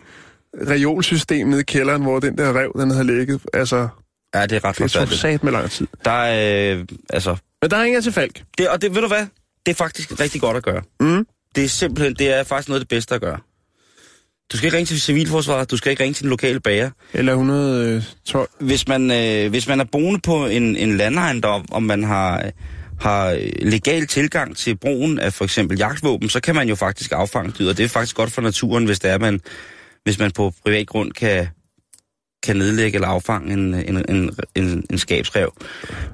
reolsystem 0.70 1.48
nede 1.48 1.62
i 1.62 1.64
kælderen, 1.64 2.02
hvor 2.02 2.20
den 2.20 2.38
der 2.38 2.60
rev, 2.60 2.72
den 2.80 2.92
havde 2.92 3.18
ligget. 3.18 3.42
Altså, 3.54 3.88
Ja, 4.36 4.46
det 4.46 4.52
er 4.56 4.66
ret 4.66 4.78
det 4.78 4.92
tog 4.92 5.08
forfærdeligt. 5.08 5.22
sat 5.22 5.44
med 5.44 5.52
lang 5.52 5.70
tid. 5.72 5.88
Der 6.06 6.12
er, 6.12 6.76
øh, 6.78 6.86
altså, 7.10 7.36
Men 7.62 7.72
der 7.72 7.78
er 7.78 7.84
ingen 7.84 8.02
til 8.02 8.12
Falk. 8.12 8.44
det, 8.58 8.70
og 8.70 8.82
det, 8.82 8.96
ved 8.96 9.02
du 9.02 9.08
hvad? 9.08 9.26
Det 9.66 9.72
er 9.72 9.76
faktisk 9.76 10.20
rigtig 10.20 10.42
godt 10.42 10.58
at 10.58 10.64
gøre. 10.64 10.82
Mm. 11.00 11.28
Det 11.56 11.64
er 11.64 11.68
simpelthen, 11.68 12.14
det 12.14 12.34
er 12.34 12.44
faktisk 12.44 12.70
noget 12.70 12.80
af 12.80 12.86
det 12.86 12.90
bedste 12.90 13.16
at 13.16 13.22
gøre. 13.22 13.40
Du 14.52 14.58
skal 14.58 14.68
ikke 14.68 14.78
ringe 14.78 14.88
til 14.88 15.02
civilforsvaret, 15.02 15.72
du 15.72 15.78
skal 15.78 15.90
ikke 15.90 16.04
ringe 16.04 16.14
til 16.14 16.24
den 16.24 16.30
lokale 16.30 16.60
bager. 16.60 16.90
Eller 17.14 17.32
112. 17.32 18.50
Hvis 18.60 18.88
man, 18.88 19.12
øh, 19.12 19.50
hvis 19.50 19.68
man 19.68 19.80
er 19.80 19.84
boende 19.84 20.20
på 20.20 20.46
en, 20.46 20.76
en 20.76 20.98
landejendom, 20.98 21.66
og 21.72 21.84
man 21.84 22.04
har, 22.04 22.52
har 23.00 23.40
legal 23.62 24.08
tilgang 24.08 24.58
til 24.58 24.78
brugen 24.78 25.20
af 25.20 25.34
for 25.34 25.44
eksempel 25.44 25.78
jagtvåben, 25.78 26.30
så 26.30 26.40
kan 26.40 26.56
man 26.56 26.70
jo 26.70 26.76
faktisk 26.76 27.12
affange 27.12 27.54
dyr, 27.60 27.70
og 27.70 27.78
det 27.78 27.84
er 27.84 27.90
faktisk 27.90 28.16
godt 28.16 28.32
for 28.32 28.42
naturen, 28.42 28.86
hvis 28.86 29.00
det 29.00 29.12
er, 29.12 29.18
man, 29.18 29.42
hvis 30.04 30.20
man 30.20 30.32
på 30.32 30.54
privat 30.64 30.88
grund 30.88 31.12
kan, 31.12 31.48
kan 32.44 32.58
nedlægge 32.58 32.96
eller 32.96 33.08
affange 33.08 33.54
en, 33.54 33.74
en, 33.74 34.06
en, 34.10 34.32
en, 34.56 34.86
en 34.90 34.98
skabsrev. 34.98 35.54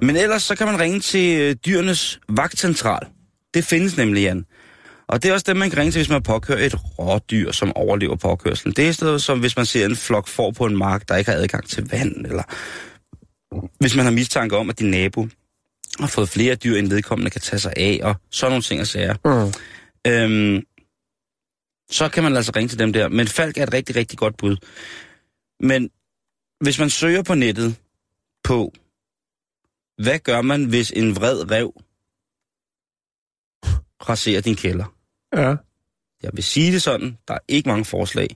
Men 0.01 0.15
ellers 0.15 0.43
så 0.43 0.55
kan 0.55 0.67
man 0.67 0.79
ringe 0.79 0.99
til 0.99 1.39
øh, 1.39 1.55
dyrenes 1.65 2.19
vagtcentral. 2.29 3.07
Det 3.53 3.63
findes 3.63 3.97
nemlig, 3.97 4.23
Jan. 4.23 4.45
Og 5.07 5.23
det 5.23 5.29
er 5.29 5.33
også 5.33 5.45
dem, 5.47 5.57
man 5.57 5.69
kan 5.69 5.79
ringe 5.79 5.91
til, 5.91 5.99
hvis 5.99 6.09
man 6.09 6.23
påkører 6.23 6.65
et 6.65 6.75
rådyr, 6.99 7.51
som 7.51 7.75
overlever 7.75 8.15
påkørslen. 8.15 8.73
Det 8.73 8.87
er 8.87 8.91
stedet 8.91 9.21
som, 9.21 9.39
hvis 9.39 9.57
man 9.57 9.65
ser 9.65 9.85
en 9.85 9.95
flok 9.95 10.27
får 10.27 10.51
på 10.51 10.65
en 10.65 10.77
mark, 10.77 11.09
der 11.09 11.15
ikke 11.15 11.31
har 11.31 11.37
adgang 11.37 11.67
til 11.69 11.89
vand, 11.91 12.25
eller 12.25 12.43
hvis 13.79 13.95
man 13.95 14.05
har 14.05 14.11
mistanke 14.11 14.57
om, 14.57 14.69
at 14.69 14.79
din 14.79 14.91
nabo 14.91 15.27
har 15.99 16.07
fået 16.07 16.29
flere 16.29 16.55
dyr, 16.55 16.75
end 16.77 16.89
vedkommende 16.89 17.29
kan 17.29 17.41
tage 17.41 17.59
sig 17.59 17.73
af, 17.77 17.99
og 18.03 18.15
sådan 18.31 18.51
nogle 18.51 18.63
ting 18.63 18.81
og 18.81 18.87
sager. 18.87 19.15
Mm. 19.25 19.53
Øhm, 20.11 20.63
så 21.91 22.09
kan 22.09 22.23
man 22.23 22.35
altså 22.35 22.51
ringe 22.55 22.69
til 22.69 22.79
dem 22.79 22.93
der. 22.93 23.07
Men 23.07 23.27
Falk 23.27 23.57
er 23.57 23.63
et 23.63 23.73
rigtig, 23.73 23.95
rigtig 23.95 24.17
godt 24.17 24.37
bud. 24.37 24.57
Men 25.59 25.89
hvis 26.61 26.79
man 26.79 26.89
søger 26.89 27.23
på 27.23 27.35
nettet 27.35 27.75
på, 28.43 28.73
hvad 30.03 30.19
gør 30.19 30.41
man, 30.41 30.65
hvis 30.65 30.91
en 30.91 31.15
vred 31.15 31.51
rev 31.51 31.73
raserer 34.09 34.41
din 34.41 34.55
kælder? 34.55 34.85
Ja. 35.35 35.55
Jeg 36.23 36.31
vil 36.33 36.43
sige 36.43 36.71
det 36.71 36.81
sådan, 36.81 37.17
der 37.27 37.33
er 37.33 37.39
ikke 37.47 37.69
mange 37.69 37.85
forslag. 37.85 38.27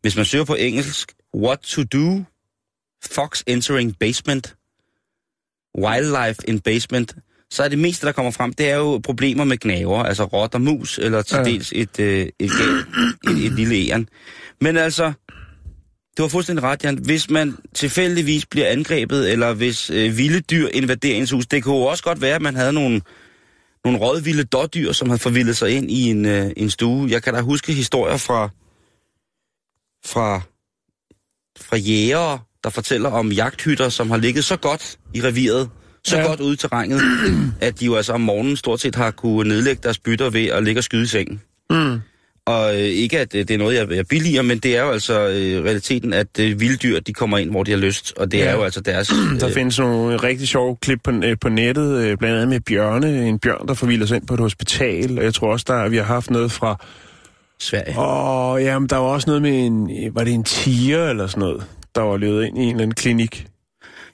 Hvis 0.00 0.16
man 0.16 0.24
søger 0.24 0.44
på 0.44 0.54
engelsk, 0.54 1.12
what 1.36 1.58
to 1.58 1.82
do, 1.82 2.24
fox 3.04 3.42
entering 3.46 3.98
basement, 3.98 4.56
wildlife 5.78 6.48
in 6.48 6.60
basement, 6.60 7.16
så 7.50 7.62
er 7.64 7.68
det 7.68 7.78
meste, 7.78 8.06
der 8.06 8.12
kommer 8.12 8.30
frem, 8.30 8.52
det 8.52 8.70
er 8.70 8.76
jo 8.76 8.98
problemer 8.98 9.44
med 9.44 9.58
gnaver, 9.58 10.02
altså 10.02 10.24
rot 10.24 10.54
og 10.54 10.60
mus, 10.60 10.98
eller 10.98 11.22
til 11.22 11.36
Ja. 11.36 11.44
dels 11.44 11.72
et, 11.72 12.00
øh, 12.00 12.26
et, 12.38 12.50
gal, 12.50 12.68
et, 13.36 13.46
et 13.46 13.52
lille 13.52 13.74
æren. 13.74 14.08
Men 14.60 14.76
altså, 14.76 15.12
du 16.18 16.22
har 16.22 16.28
fuldstændig 16.28 16.62
ret, 16.62 16.84
Jan. 16.84 16.98
Hvis 17.04 17.30
man 17.30 17.56
tilfældigvis 17.74 18.46
bliver 18.46 18.66
angrebet, 18.66 19.32
eller 19.32 19.54
hvis 19.54 19.90
øh, 19.90 20.16
vilde 20.16 20.40
dyr 20.40 20.68
invaderer 20.68 21.16
ens 21.16 21.30
hus, 21.30 21.46
det 21.46 21.64
kunne 21.64 21.76
jo 21.76 21.82
også 21.82 22.04
godt 22.04 22.20
være, 22.20 22.34
at 22.34 22.42
man 22.42 22.56
havde 22.56 22.72
nogle, 22.72 23.00
nogle 23.84 23.98
rådvilde 23.98 24.44
dårdyr, 24.44 24.92
som 24.92 25.08
havde 25.08 25.18
forvildet 25.20 25.56
sig 25.56 25.70
ind 25.70 25.90
i 25.90 26.10
en, 26.10 26.26
øh, 26.26 26.50
en 26.56 26.70
stue. 26.70 27.10
Jeg 27.10 27.22
kan 27.22 27.34
da 27.34 27.40
huske 27.40 27.72
historier 27.72 28.16
fra, 28.16 28.48
fra, 30.06 30.40
fra 31.60 31.76
jægere, 31.76 32.38
der 32.64 32.70
fortæller 32.70 33.10
om 33.10 33.32
jagthytter, 33.32 33.88
som 33.88 34.10
har 34.10 34.16
ligget 34.16 34.44
så 34.44 34.56
godt 34.56 34.98
i 35.14 35.22
reviret, 35.22 35.70
så 36.04 36.16
Ja. 36.16 36.26
godt 36.26 36.40
ude 36.40 36.54
i 36.54 36.56
terrænet, 36.56 37.00
at 37.60 37.80
de 37.80 37.84
jo 37.84 37.94
altså 37.96 38.12
om 38.12 38.20
morgenen 38.20 38.56
stort 38.56 38.80
set 38.80 38.94
har 38.94 39.10
kunne 39.10 39.48
nedlægge 39.48 39.82
deres 39.82 39.98
bytter 39.98 40.30
ved 40.30 40.46
at 40.46 40.64
ligge 40.64 40.78
og 40.78 40.84
skyde 40.84 41.02
i 41.02 41.06
sengen. 41.06 41.42
Mm. 41.70 42.00
Og 42.48 42.74
øh, 42.74 42.80
ikke 42.80 43.18
at 43.18 43.34
øh, 43.34 43.48
det 43.48 43.50
er 43.54 43.58
noget, 43.58 43.76
jeg, 43.76 43.90
jeg 43.90 44.06
billiger, 44.06 44.42
men 44.42 44.58
det 44.58 44.76
er 44.76 44.82
jo 44.82 44.90
altså 44.90 45.20
øh, 45.20 45.64
realiteten, 45.64 46.12
at 46.12 46.26
øh, 46.40 46.60
vilddyr, 46.60 47.00
de 47.00 47.12
kommer 47.12 47.38
ind, 47.38 47.50
hvor 47.50 47.62
de 47.62 47.70
har 47.70 47.78
lyst, 47.78 48.12
og 48.16 48.32
det 48.32 48.38
Ja. 48.38 48.44
er 48.44 48.52
jo 48.56 48.62
altså 48.62 48.80
deres... 48.80 49.08
Der 49.40 49.48
Øh, 49.48 49.54
findes 49.54 49.78
nogle 49.78 50.16
rigtig 50.16 50.48
sjove 50.48 50.76
klip 50.82 50.98
på, 51.04 51.10
øh, 51.24 51.36
på 51.40 51.48
nettet, 51.48 51.96
øh, 52.04 52.16
blandt 52.18 52.34
andet 52.36 52.48
med 52.48 52.60
bjørne. 52.60 53.28
En 53.28 53.38
bjørn, 53.38 53.68
der 53.68 53.74
forvilder 53.74 54.06
sig 54.06 54.16
ind 54.16 54.26
på 54.26 54.34
et 54.34 54.40
hospital. 54.40 55.18
Og 55.18 55.24
jeg 55.24 55.34
tror 55.34 55.52
også, 55.52 55.64
der 55.68 55.88
vi 55.88 55.96
har 55.96 56.04
haft 56.04 56.30
noget 56.30 56.52
fra... 56.52 56.84
Sverige. 57.60 57.98
Åh, 58.00 58.62
jamen, 58.62 58.88
der 58.88 58.96
var 58.96 59.06
også 59.08 59.26
noget 59.30 59.42
med 59.42 59.66
en... 59.66 59.90
øh, 60.06 60.14
Var 60.14 60.24
det 60.24 60.32
en 60.34 60.44
tiger 60.44 61.08
eller 61.10 61.26
sådan 61.26 61.40
noget, 61.40 61.64
der 61.94 62.00
var 62.00 62.16
løbet 62.16 62.44
ind 62.44 62.58
i 62.58 62.62
en 62.62 62.68
eller 62.68 62.82
anden 62.82 62.94
klinik? 62.94 63.46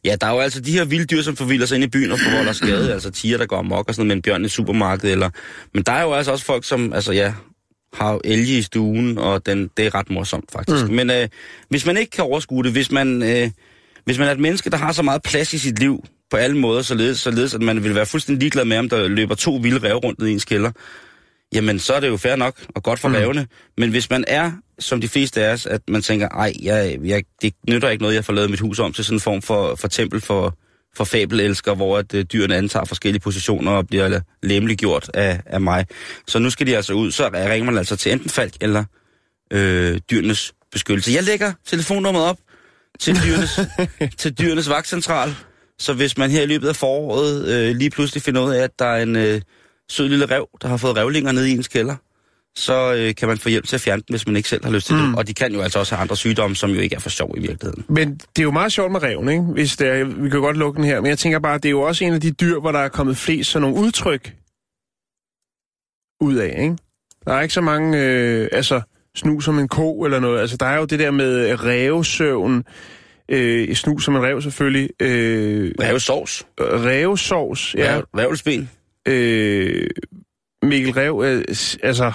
Ja, 0.04 0.16
der 0.20 0.26
er 0.26 0.32
jo 0.34 0.40
altså 0.40 0.60
de 0.60 0.72
her 0.72 0.84
vilde 0.84 1.04
dyr, 1.04 1.22
som 1.22 1.36
forvilder 1.36 1.66
sig 1.66 1.74
ind 1.74 1.84
i 1.84 1.88
byen 1.88 2.12
og 2.12 2.18
forvolder 2.18 2.52
skade, 2.52 2.92
altså 2.92 3.10
tiger, 3.10 3.38
der 3.38 3.46
går 3.46 3.56
amok 3.58 3.88
og 3.88 3.94
sådan 3.94 4.06
noget 4.06 4.08
med 4.08 4.16
en 4.16 4.22
bjørn 4.22 4.42
i 4.42 4.44
et 4.44 4.50
supermarked. 4.50 5.10
Eller... 5.10 5.30
Men 5.74 5.82
der 5.82 5.92
er 5.92 6.02
jo 6.02 6.12
altså 6.12 6.32
også 6.32 6.44
folk, 6.44 6.64
som 6.64 6.92
altså, 6.92 7.12
ja, 7.12 7.32
har 7.94 8.20
elge 8.24 8.58
i 8.58 8.62
stuen, 8.62 9.18
og 9.18 9.46
den, 9.46 9.70
det 9.76 9.86
er 9.86 9.94
ret 9.94 10.10
morsomt 10.10 10.52
faktisk. 10.52 10.84
Mm. 10.88 10.94
Men 10.94 11.10
øh, 11.10 11.28
hvis 11.68 11.86
man 11.86 11.96
ikke 11.96 12.10
kan 12.10 12.24
overskue 12.24 12.64
det, 12.64 12.72
hvis 12.72 12.90
man, 12.90 13.22
øh, 13.22 13.50
hvis 14.04 14.18
man 14.18 14.28
er 14.28 14.32
et 14.32 14.40
menneske, 14.40 14.70
der 14.70 14.76
har 14.76 14.92
så 14.92 15.02
meget 15.02 15.22
plads 15.22 15.52
i 15.52 15.58
sit 15.58 15.78
liv, 15.78 16.04
på 16.30 16.36
alle 16.36 16.58
måder, 16.58 16.82
således, 16.82 17.20
således 17.20 17.54
at 17.54 17.62
man 17.62 17.84
vil 17.84 17.94
være 17.94 18.06
fuldstændig 18.06 18.40
ligeglad 18.40 18.64
med, 18.64 18.76
om 18.76 18.88
der 18.88 19.08
løber 19.08 19.34
to 19.34 19.54
vilde 19.62 19.88
ræve 19.88 19.98
rundt 19.98 20.22
i 20.22 20.32
ens 20.32 20.44
kælder, 20.44 20.70
jamen 21.54 21.78
så 21.78 21.94
er 21.94 22.00
det 22.00 22.08
jo 22.08 22.16
fair 22.16 22.36
nok 22.36 22.54
og 22.74 22.82
godt 22.82 22.98
for 22.98 23.08
mm. 23.08 23.14
rævene. 23.14 23.46
Men 23.78 23.90
hvis 23.90 24.10
man 24.10 24.24
er, 24.28 24.52
som 24.78 25.00
de 25.00 25.08
fleste 25.08 25.44
af 25.44 25.52
os, 25.52 25.66
at 25.66 25.80
man 25.88 26.02
tænker, 26.02 26.28
ej, 26.28 26.52
jeg, 26.62 26.98
jeg, 27.04 27.24
det 27.42 27.54
nytter 27.68 27.88
ikke 27.88 28.02
noget, 28.02 28.14
jeg 28.14 28.24
får 28.24 28.32
lavet 28.32 28.50
mit 28.50 28.60
hus 28.60 28.78
om 28.78 28.92
til 28.92 29.04
sådan 29.04 29.16
en 29.16 29.20
form 29.20 29.42
for, 29.42 29.74
for 29.74 29.88
tempel 29.88 30.20
for, 30.20 30.58
for 30.96 31.04
fabelelsker, 31.04 31.74
hvor 31.74 31.98
at, 31.98 32.14
øh, 32.14 32.24
dyrene 32.24 32.56
antager 32.56 32.84
forskellige 32.84 33.20
positioner 33.20 33.72
og 33.72 33.86
bliver 33.86 34.20
lemlig 34.42 34.76
gjort 34.78 35.10
af, 35.14 35.40
af 35.46 35.60
mig. 35.60 35.86
Så 36.28 36.38
nu 36.38 36.50
skal 36.50 36.66
de 36.66 36.76
altså 36.76 36.92
ud, 36.92 37.10
så 37.10 37.30
ringer 37.34 37.64
man 37.64 37.78
altså 37.78 37.96
til 37.96 38.12
enten 38.12 38.30
Falk 38.30 38.54
eller 38.60 38.84
øh, 39.52 40.00
dyrenes 40.10 40.54
beskyttelse. 40.72 41.12
Jeg 41.12 41.22
lægger 41.22 41.52
telefonnummeret 41.66 42.26
op 42.26 42.38
til 43.00 43.16
dyrenes, 43.24 43.60
til 44.20 44.38
dyrenes 44.38 44.68
vagtcentral, 44.68 45.34
så 45.78 45.92
hvis 45.92 46.18
man 46.18 46.30
her 46.30 46.42
i 46.42 46.46
løbet 46.46 46.68
af 46.68 46.76
foråret 46.76 47.48
øh, 47.48 47.76
lige 47.76 47.90
pludselig 47.90 48.22
finder 48.22 48.44
ud 48.44 48.54
af, 48.54 48.62
at 48.62 48.78
der 48.78 48.86
er 48.86 49.02
en 49.02 49.16
øh, 49.16 49.40
sød 49.88 50.08
lille 50.08 50.26
rev, 50.26 50.48
der 50.62 50.68
har 50.68 50.76
fået 50.76 50.96
revlinger 50.96 51.32
nede 51.32 51.50
i 51.50 51.52
ens 51.52 51.68
kælder, 51.68 51.96
så 52.56 52.94
øh, 52.94 53.14
kan 53.14 53.28
man 53.28 53.38
få 53.38 53.48
hjælp 53.48 53.66
til 53.66 53.76
at 53.76 53.80
fjerne 53.80 54.02
den, 54.08 54.12
hvis 54.12 54.26
man 54.26 54.36
ikke 54.36 54.48
selv 54.48 54.64
har 54.64 54.72
lyst 54.72 54.86
til 54.86 54.96
mm. 54.96 55.02
det. 55.02 55.16
Og 55.16 55.26
de 55.26 55.34
kan 55.34 55.52
jo 55.52 55.60
altså 55.60 55.78
også 55.78 55.94
have 55.94 56.02
andre 56.02 56.16
sygdomme, 56.16 56.56
som 56.56 56.70
jo 56.70 56.80
ikke 56.80 56.96
er 56.96 57.00
for 57.00 57.10
sjov 57.10 57.34
i 57.36 57.40
virkeligheden. 57.40 57.84
Men 57.88 58.14
det 58.14 58.38
er 58.38 58.42
jo 58.42 58.50
meget 58.50 58.72
sjovt 58.72 58.92
med 58.92 59.02
reven, 59.02 59.28
ikke? 59.28 59.42
Hvis 59.42 59.76
det 59.76 59.88
er, 59.88 60.04
vi 60.04 60.30
kan 60.30 60.40
godt 60.40 60.56
lukke 60.56 60.76
den 60.76 60.84
her, 60.84 61.00
men 61.00 61.08
jeg 61.08 61.18
tænker 61.18 61.38
bare, 61.38 61.58
det 61.58 61.64
er 61.64 61.70
jo 61.70 61.80
også 61.80 62.04
en 62.04 62.12
af 62.14 62.20
de 62.20 62.30
dyr, 62.30 62.60
hvor 62.60 62.72
der 62.72 62.78
er 62.78 62.88
kommet 62.88 63.16
flest 63.16 63.50
sådan 63.50 63.68
nogle 63.68 63.86
udtryk 63.86 64.34
ud 66.20 66.34
af, 66.34 66.56
ikke? 66.62 66.76
Der 67.26 67.34
er 67.34 67.40
ikke 67.40 67.54
så 67.54 67.60
mange, 67.60 67.98
øh, 67.98 68.48
altså, 68.52 68.80
snu 69.16 69.40
som 69.40 69.58
en 69.58 69.68
ko 69.68 70.02
eller 70.04 70.20
noget. 70.20 70.40
Altså, 70.40 70.56
der 70.56 70.66
er 70.66 70.78
jo 70.78 70.84
det 70.84 70.98
der 70.98 71.10
med 71.10 71.64
revsøvn, 71.64 72.64
øh, 73.28 73.74
snu 73.74 73.98
som 73.98 74.16
en 74.16 74.22
rev 74.22 74.42
selvfølgelig, 74.42 74.90
øh, 75.00 75.72
Revsovs, 75.80 76.46
revsovs, 76.60 77.74
ja, 77.74 77.94
ja. 77.94 78.00
revlsben. 78.18 78.70
øh, 79.08 79.90
Mikkel 80.62 80.92
Rev, 80.92 81.22
øh, 81.24 81.44
altså, 81.82 82.12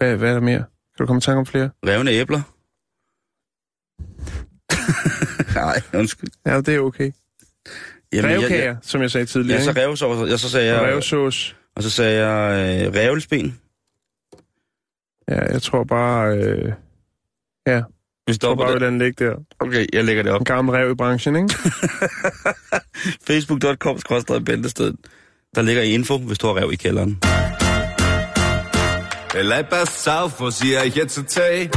hvad, 0.00 0.16
hvad 0.16 0.28
er 0.30 0.34
der 0.34 0.40
mere? 0.40 0.58
Kan 0.58 0.66
du 0.98 1.06
komme 1.06 1.18
i 1.18 1.20
tanke 1.20 1.38
om 1.38 1.46
flere? 1.46 1.70
Revne 1.86 2.10
æbler. 2.10 2.42
Nej, 5.54 5.80
undskyld. 5.94 6.30
Ja, 6.46 6.60
det 6.60 6.74
er 6.74 6.80
okay. 6.80 7.10
Jamen, 8.12 8.30
jeg- 8.30 8.40
Revkager, 8.40 8.64
jeg- 8.64 8.76
som 8.82 9.02
jeg 9.02 9.10
sagde 9.10 9.26
tidligere, 9.26 9.58
Ja, 9.58 9.64
så 9.64 9.72
revsovs, 9.76 10.32
og 10.32 10.38
så 10.38 10.50
sagde 10.50 10.74
jeg, 10.74 10.82
revsås. 10.82 11.56
og 11.76 11.82
så 11.82 11.90
sagde 11.90 12.26
jeg 12.26 12.86
øh, 12.86 12.94
revlsben. 12.94 13.60
Ja, 15.28 15.52
jeg 15.52 15.62
tror 15.62 15.84
bare, 15.84 16.36
øh, 16.36 16.64
Vi 16.64 16.72
jeg 17.66 17.84
tror 18.26 18.32
stopper 18.32 18.64
bare, 18.64 18.78
vi 18.80 18.86
den 18.86 18.98
ligge 18.98 19.24
der. 19.24 19.34
Okay, 19.60 19.86
jeg 19.92 20.04
lægger 20.04 20.22
det 20.22 20.32
op. 20.32 20.40
En 20.40 20.44
gammel 20.44 20.74
rev 20.74 20.90
i 20.90 20.94
branchen, 20.94 21.36
ikke? 21.36 21.54
Facebook.com 23.28 23.98
bæltested. 24.44 24.94
Der 25.54 25.62
ligger 25.62 25.82
info, 25.82 26.18
hvis 26.18 26.38
du 26.38 26.46
har 26.46 26.54
rev 26.56 26.72
i 26.72 26.76
kælderen. 26.76 27.18
Bleib 29.32 29.70
pass 29.70 30.08
auf, 30.08 30.40
was 30.40 30.60
ihr 30.62 30.80
euch 30.80 30.96
jetzt 30.96 31.16
erzählt. 31.16 31.70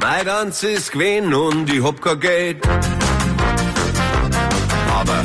Mein 0.00 0.24
ganzes 0.26 0.90
Gewinn 0.90 1.32
und 1.32 1.72
ich 1.72 1.82
hab 1.82 2.02
kein 2.02 2.20
Geld. 2.20 2.68
Aber 4.94 5.22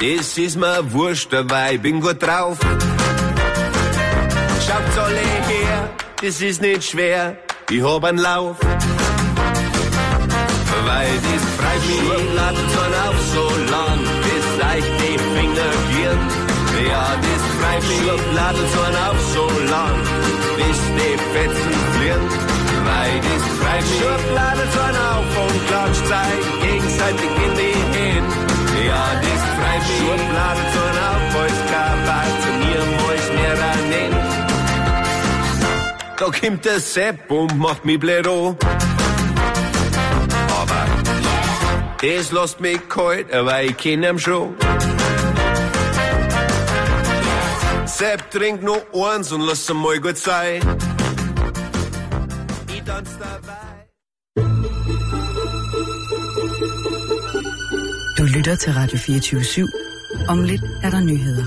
das 0.00 0.36
ist 0.36 0.56
mir 0.56 0.92
wurscht, 0.92 1.32
weil 1.32 1.76
ich 1.76 1.80
bin 1.80 2.00
gut 2.00 2.20
drauf. 2.20 2.58
Schaut's 4.66 4.98
alle 4.98 5.20
her, 5.20 5.88
das 6.20 6.40
ist 6.40 6.60
nicht 6.60 6.82
schwer, 6.82 7.36
ich 7.70 7.82
hab 7.82 8.02
einen 8.02 8.18
Lauf. 8.18 8.56
Weil 10.86 11.12
das 11.26 11.44
freut 11.56 11.84
mich, 11.86 12.00
bleibt 12.32 12.66
schon 12.74 12.94
auf 13.06 13.18
so 13.32 13.46
lang, 13.70 14.00
bis 14.24 14.46
euch 14.66 14.88
die 14.98 15.18
Finger 15.18 15.72
gehen. 15.92 16.48
Ja, 16.88 17.06
Schubladen 17.82 18.66
sollen 18.74 18.96
auch 19.06 19.20
so 19.34 19.46
lang, 19.70 19.96
bis 20.56 20.80
die 20.96 21.16
Fetzen 21.32 21.74
fliehen. 21.94 22.24
Weil 22.88 23.14
das 23.26 23.44
frei 23.60 23.80
Schubladen 23.96 24.68
sollen 24.76 24.98
auf 25.12 25.30
und 25.44 25.58
klatscht 25.68 26.06
sein, 26.06 26.38
gegenseitig 26.62 27.32
in 27.46 27.52
die 27.60 27.78
Hin. 27.98 28.24
Ja, 28.86 29.04
das 29.24 29.42
frei 29.56 29.78
Schubladen 29.96 30.66
sollen 30.74 31.00
auf 31.12 31.24
euch 31.42 31.58
kaputt, 31.72 32.34
zu 32.42 32.50
mir 32.62 32.82
muss 32.96 33.26
mehr 33.36 33.54
ran 33.62 33.82
Da 36.18 36.26
kommt 36.40 36.64
der 36.64 36.80
Sepp 36.80 37.30
und 37.30 37.58
macht 37.58 37.84
mich 37.84 38.00
blero. 38.00 38.56
Aber 40.60 40.86
das 42.00 42.32
lässt 42.32 42.60
mich 42.60 42.88
kalt, 42.88 43.32
aber 43.32 43.62
ich 43.62 43.76
kenn 43.76 44.02
ihn 44.02 44.18
schon. 44.18 44.54
Sepp, 47.98 48.30
trink 48.30 48.62
nur 48.62 48.80
eins 48.94 49.32
und 49.32 49.40
lass 49.48 49.60
es 49.68 49.74
mal 49.74 49.98
gut 49.98 50.18
sein. 50.18 50.60
Ich 52.74 52.82
tanz 52.84 53.10
dabei. 53.18 53.78
Du 58.16 58.22
lytter 58.22 58.56
til 58.56 58.72
Radio 58.72 58.98
24 58.98 59.42
/7. 59.42 59.64
Om 60.28 60.42
lidt 60.42 60.62
er 60.82 60.90
der 60.90 61.00
nyheder. 61.00 61.46